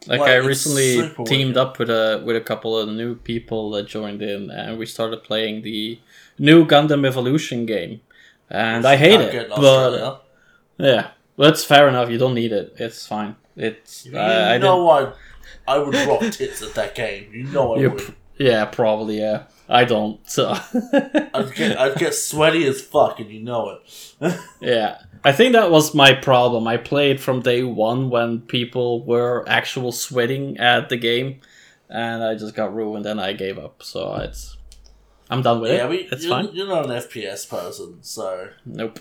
Like, 0.06 0.20
Like, 0.20 0.30
I 0.30 0.36
recently 0.36 1.10
teamed 1.26 1.56
weird. 1.56 1.56
up 1.56 1.78
with 1.78 1.90
a 1.90 2.22
with 2.24 2.36
a 2.36 2.40
couple 2.40 2.76
of 2.78 2.88
new 2.88 3.14
people 3.16 3.70
that 3.72 3.86
joined 3.86 4.22
in, 4.22 4.50
and 4.50 4.78
we 4.78 4.86
started 4.86 5.22
playing 5.22 5.62
the 5.62 5.98
new 6.38 6.66
Gundam 6.66 7.06
Evolution 7.06 7.66
game. 7.66 8.00
And 8.48 8.84
I 8.86 8.96
hate 8.96 9.20
it, 9.20 9.48
but 9.50 10.24
yeah, 10.78 11.10
but 11.40 11.54
it's 11.54 11.64
fair 11.64 11.88
enough. 11.88 12.10
You 12.10 12.18
don't 12.18 12.34
need 12.34 12.52
it. 12.52 12.74
It's 12.76 13.06
fine. 13.06 13.34
It's 13.56 14.04
you 14.04 14.14
I, 14.18 14.56
I 14.56 14.58
know 14.58 14.90
I, 14.90 15.12
I 15.66 15.78
would 15.78 15.94
rock 15.94 16.20
tits 16.32 16.60
at 16.60 16.74
that 16.74 16.94
game. 16.94 17.30
You 17.32 17.44
know 17.44 17.76
I 17.76 17.78
You 17.78 17.90
would. 17.92 17.98
pr- 17.98 18.12
yeah, 18.38 18.66
probably 18.66 19.20
yeah. 19.20 19.44
I 19.66 19.84
don't. 19.86 20.20
So 20.28 20.50
I'd 21.32 21.54
get 21.54 21.80
I'd 21.80 21.96
get 21.96 22.14
sweaty 22.14 22.66
as 22.66 22.82
fuck, 22.82 23.20
and 23.20 23.30
you 23.30 23.40
know 23.40 23.70
it. 23.70 24.38
yeah, 24.60 24.98
I 25.24 25.32
think 25.32 25.54
that 25.54 25.70
was 25.70 25.94
my 25.94 26.12
problem. 26.12 26.68
I 26.68 26.76
played 26.76 27.22
from 27.22 27.40
day 27.40 27.62
one 27.62 28.10
when 28.10 28.42
people 28.42 29.02
were 29.06 29.42
actual 29.48 29.92
sweating 29.92 30.58
at 30.58 30.90
the 30.90 30.98
game, 30.98 31.40
and 31.88 32.22
I 32.22 32.34
just 32.34 32.54
got 32.54 32.74
ruined, 32.74 33.06
and 33.06 33.18
I 33.18 33.32
gave 33.32 33.58
up. 33.58 33.82
So 33.82 34.14
it's 34.16 34.58
I'm 35.30 35.40
done 35.40 35.62
with 35.62 35.72
yeah, 35.72 35.86
it. 35.86 35.88
we, 35.88 35.96
it's 36.12 36.22
you're, 36.22 36.30
fine. 36.30 36.50
you're 36.52 36.68
not 36.68 36.84
an 36.84 36.90
FPS 36.90 37.48
person, 37.48 38.02
so 38.02 38.50
Nope, 38.66 39.00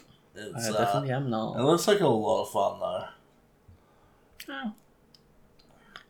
it's 0.55 0.67
I 0.67 0.71
uh, 0.73 0.77
definitely 0.85 1.11
am 1.11 1.29
not. 1.29 1.59
it 1.59 1.63
looks 1.63 1.87
like 1.87 1.99
a 1.99 2.07
lot 2.07 2.43
of 2.43 2.49
fun 2.51 2.79
though. 2.79 4.71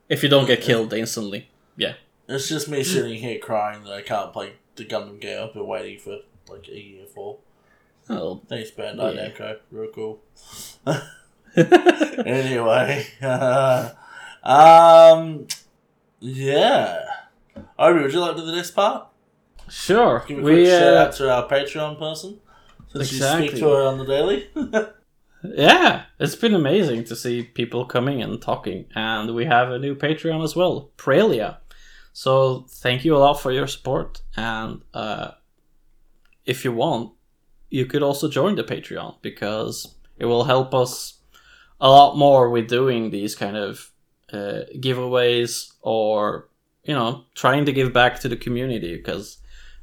If 0.07 0.23
you 0.23 0.29
don't 0.29 0.45
get 0.47 0.61
killed 0.61 0.93
instantly, 0.93 1.49
yeah. 1.75 1.93
It's 2.27 2.47
just 2.47 2.69
me 2.69 2.83
sitting 2.83 3.15
here 3.19 3.39
crying 3.39 3.83
that 3.83 3.93
I 3.93 4.01
can't 4.01 4.31
play 4.31 4.53
the 4.75 4.85
Gundam 4.85 5.19
game 5.19 5.43
I've 5.43 5.53
been 5.53 5.65
waiting 5.67 5.99
for 5.99 6.19
like 6.49 6.67
a 6.67 6.79
year 6.79 7.05
for. 7.05 7.37
Oh, 8.09 8.41
Thanks, 8.47 8.71
Bandai 8.71 9.15
Yeah. 9.15 9.29
Namco. 9.29 9.59
Real 9.71 9.91
cool. 9.91 10.19
anyway, 12.25 13.05
um, 14.43 15.47
yeah. 16.19 17.01
Obi, 17.77 18.01
would 18.01 18.13
you 18.13 18.19
like 18.19 18.35
to 18.35 18.41
do 18.41 18.45
the 18.47 18.55
next 18.55 18.71
part? 18.71 19.07
sure. 19.69 20.23
Give 20.27 20.39
a 20.39 20.41
quick 20.41 20.55
We 20.55 20.65
shout 20.65 20.93
uh, 20.93 20.97
out 20.97 21.13
to 21.13 21.31
our 21.31 21.47
Patreon 21.47 21.99
person. 21.99 22.39
Since 22.91 23.11
you 23.11 23.17
Exactly. 23.17 23.47
speak 23.49 23.59
to 23.59 23.69
her 23.69 23.83
on 23.83 23.97
the 23.99 24.05
daily. 24.05 24.49
yeah, 25.43 26.03
it's 26.19 26.35
been 26.35 26.55
amazing 26.55 27.03
to 27.05 27.15
see 27.15 27.43
people 27.43 27.85
coming 27.85 28.21
and 28.21 28.41
talking, 28.41 28.85
and 28.95 29.35
we 29.35 29.45
have 29.45 29.71
a 29.71 29.79
new 29.79 29.95
Patreon 29.95 30.43
as 30.43 30.55
well, 30.55 30.91
Prelia. 30.97 31.57
So 32.13 32.65
thank 32.69 33.05
you 33.05 33.15
a 33.15 33.19
lot 33.19 33.35
for 33.39 33.51
your 33.51 33.67
support, 33.67 34.21
and 34.35 34.81
uh, 34.93 35.31
if 36.45 36.65
you 36.65 36.71
want, 36.73 37.13
you 37.69 37.85
could 37.85 38.01
also 38.03 38.27
join 38.27 38.55
the 38.55 38.63
Patreon 38.63 39.15
because 39.21 39.95
it 40.17 40.25
will 40.25 40.45
help 40.45 40.73
us 40.73 41.19
a 41.79 41.89
lot 41.89 42.17
more 42.17 42.49
with 42.49 42.67
doing 42.67 43.11
these 43.11 43.35
kind 43.35 43.55
of 43.55 43.91
uh, 44.33 44.61
giveaways 44.75 45.71
or 45.81 46.49
you 46.83 46.93
know 46.93 47.23
trying 47.35 47.65
to 47.65 47.71
give 47.71 47.93
back 47.93 48.19
to 48.19 48.27
the 48.27 48.35
community 48.35 48.95
because 48.97 49.37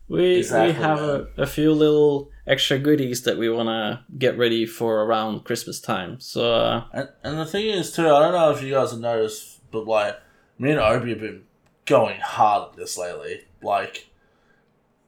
we 0.08 0.36
Exactly, 0.36 0.72
we 0.74 0.80
have 0.80 1.00
a, 1.00 1.28
a 1.36 1.46
few 1.46 1.72
little 1.72 2.30
extra 2.46 2.78
goodies 2.78 3.22
that 3.22 3.38
we 3.38 3.48
want 3.50 3.68
to 3.68 4.04
get 4.18 4.38
ready 4.38 4.66
for 4.66 5.02
around 5.04 5.44
Christmas 5.44 5.80
time. 5.80 6.20
So 6.20 6.54
uh, 6.54 6.84
And, 6.92 7.08
and 7.24 7.38
the 7.38 7.46
thing 7.46 7.66
is, 7.66 7.92
too, 7.92 8.08
I 8.08 8.20
don't 8.20 8.32
know 8.32 8.50
if 8.50 8.62
you 8.62 8.72
guys 8.72 8.92
have 8.92 9.00
noticed, 9.00 9.60
but 9.70 9.86
like, 9.86 10.18
me 10.58 10.70
and 10.70 10.80
Obi 10.80 11.10
have 11.10 11.20
been 11.20 11.42
going 11.84 12.20
hard 12.20 12.70
at 12.70 12.76
this 12.76 12.96
lately. 12.96 13.44
Like, 13.62 14.06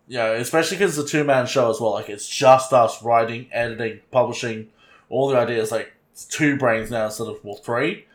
you 0.09 0.17
know, 0.19 0.35
especially 0.35 0.79
because 0.79 0.99
it's 0.99 1.09
a 1.09 1.11
two 1.11 1.25
man 1.25 1.47
show 1.47 1.71
as 1.71 1.81
well. 1.81 1.93
Like, 1.93 2.09
it's 2.09 2.29
just 2.29 2.73
us 2.73 3.03
writing, 3.03 3.49
editing, 3.53 4.01
publishing, 4.11 4.69
all 5.09 5.29
the 5.29 5.39
ideas. 5.39 5.71
Like, 5.71 5.93
it's 6.13 6.25
two 6.25 6.57
brains 6.57 6.91
now 6.91 7.05
instead 7.07 7.29
of, 7.29 7.39
well, 7.45 7.57
three. 7.57 8.07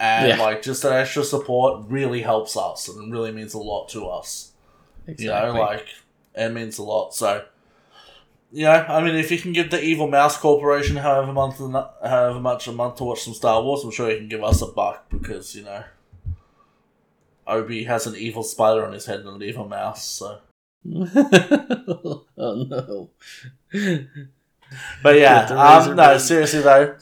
And, 0.00 0.28
Yeah. 0.28 0.42
like, 0.42 0.62
just 0.62 0.82
that 0.82 0.92
extra 0.92 1.24
support 1.24 1.84
really 1.88 2.22
helps 2.22 2.56
us 2.56 2.88
and 2.88 3.12
really 3.12 3.32
means 3.32 3.54
a 3.54 3.58
lot 3.58 3.88
to 3.90 4.06
us. 4.08 4.52
Exactly. 5.06 5.24
You 5.24 5.54
know, 5.54 5.60
like, 5.60 5.86
it 6.36 6.52
means 6.52 6.78
a 6.78 6.82
lot. 6.82 7.14
So, 7.14 7.44
you 8.52 8.64
know, 8.64 8.84
I 8.88 9.02
mean, 9.02 9.16
if 9.16 9.30
you 9.30 9.38
can 9.38 9.52
give 9.52 9.70
the 9.70 9.82
Evil 9.82 10.06
Mouse 10.06 10.36
Corporation 10.36 10.96
however 10.96 11.32
month, 11.32 11.58
however 11.58 12.40
much 12.40 12.68
a 12.68 12.72
month 12.72 12.96
to 12.96 13.04
watch 13.04 13.22
some 13.22 13.34
Star 13.34 13.62
Wars, 13.62 13.82
I'm 13.82 13.90
sure 13.90 14.10
you 14.10 14.18
can 14.18 14.28
give 14.28 14.44
us 14.44 14.62
a 14.62 14.66
buck 14.66 15.08
because 15.10 15.54
you 15.54 15.64
know, 15.64 15.84
Obi 17.46 17.84
has 17.84 18.06
an 18.06 18.16
evil 18.16 18.42
spider 18.42 18.84
on 18.84 18.92
his 18.92 19.06
head 19.06 19.20
and 19.20 19.28
an 19.28 19.42
evil 19.42 19.68
mouse. 19.68 20.04
So, 20.06 20.40
oh 20.94 22.24
no. 22.36 23.10
but 25.02 25.16
yeah, 25.16 25.40
Get 25.40 25.48
the 25.48 25.54
razor 25.54 25.90
um, 25.90 25.96
no, 25.96 26.18
seriously 26.18 26.60
though, 26.60 26.96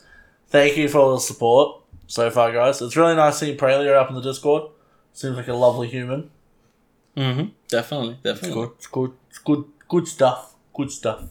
thank 0.49 0.76
you 0.76 0.89
for 0.89 0.99
all 0.99 1.14
the 1.14 1.20
support 1.20 1.82
so 2.07 2.30
far, 2.30 2.53
guys. 2.53 2.80
It's 2.80 2.97
really 2.97 3.16
nice 3.16 3.39
seeing 3.39 3.57
Prelia 3.57 3.97
up 3.97 4.09
in 4.09 4.14
the 4.14 4.22
Discord. 4.22 4.70
Seems 5.12 5.37
like 5.37 5.49
a 5.49 5.55
lovely 5.55 5.89
human. 5.89 6.30
Hmm 7.16 7.44
Definitely, 7.68 8.14
It's 8.14 8.40
definitely. 8.40 8.54
good. 8.62 8.70
It's 8.76 8.86
good. 8.86 9.12
It's 9.30 9.38
good. 9.38 9.64
Good 9.88 10.08
stuff. 10.08 10.54
Good 10.74 10.90
stuff. 10.90 11.22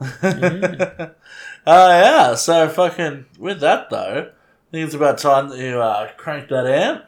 Yeah. 0.00 1.10
Uh, 1.66 1.88
yeah, 2.02 2.34
so 2.34 2.66
fucking, 2.66 3.26
with 3.38 3.60
that 3.60 3.90
though, 3.90 4.30
I 4.30 4.70
think 4.70 4.86
it's 4.86 4.94
about 4.94 5.18
time 5.18 5.50
that 5.50 5.58
you 5.58 5.78
uh, 5.82 6.08
crank 6.16 6.48
that 6.48 6.64
out. 6.66 7.04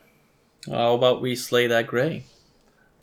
How 0.68 0.92
about 0.94 1.22
we 1.22 1.34
slay 1.34 1.66
that 1.68 1.86
grey? 1.86 2.24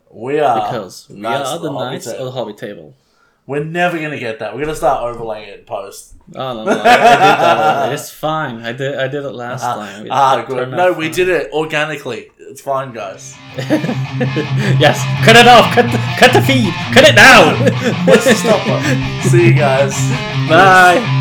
We 0.08 0.38
are. 0.38 0.60
Because 0.70 1.08
we 1.08 1.26
are 1.26 1.58
the 1.58 1.72
knights 1.72 2.06
of 2.06 2.26
the 2.26 2.30
hobby 2.30 2.52
table. 2.52 2.94
We're 3.48 3.64
never 3.64 3.96
going 3.98 4.10
to 4.10 4.18
get 4.18 4.40
that. 4.40 4.52
We're 4.52 4.60
going 4.60 4.74
to 4.74 4.76
start 4.76 5.02
overlaying 5.02 5.48
it 5.48 5.60
in 5.60 5.64
post. 5.64 6.14
Oh 6.36 6.52
no, 6.52 6.64
no, 6.64 6.70
I, 6.70 6.74
I 6.74 6.74
did 6.74 6.84
that. 6.84 7.92
It's 7.98 8.10
fine. 8.10 8.60
I 8.60 8.72
did. 8.74 8.98
I 8.98 9.08
did 9.08 9.24
it 9.24 9.30
last 9.30 9.62
time. 9.62 10.04
It- 10.04 10.10
ah, 10.12 10.44
good. 10.46 10.70
No, 10.70 10.92
we 10.92 11.06
fine. 11.06 11.14
did 11.14 11.28
it 11.30 11.50
organically. 11.52 12.30
It's 12.38 12.60
fine, 12.60 12.92
guys. 12.92 13.34
yes, 13.56 15.00
cut 15.24 15.36
it 15.36 15.48
off. 15.48 15.74
Cut 15.74 15.86
the, 15.90 15.98
cut 16.18 16.32
the 16.34 16.42
feed. 16.42 16.74
Cut 16.92 17.04
it 17.08 17.14
now. 17.14 17.56
What's 18.06 18.26
the 18.26 18.34
stopper? 18.34 18.78
See 19.30 19.46
you 19.46 19.54
guys. 19.54 19.94
Bye. 20.50 21.17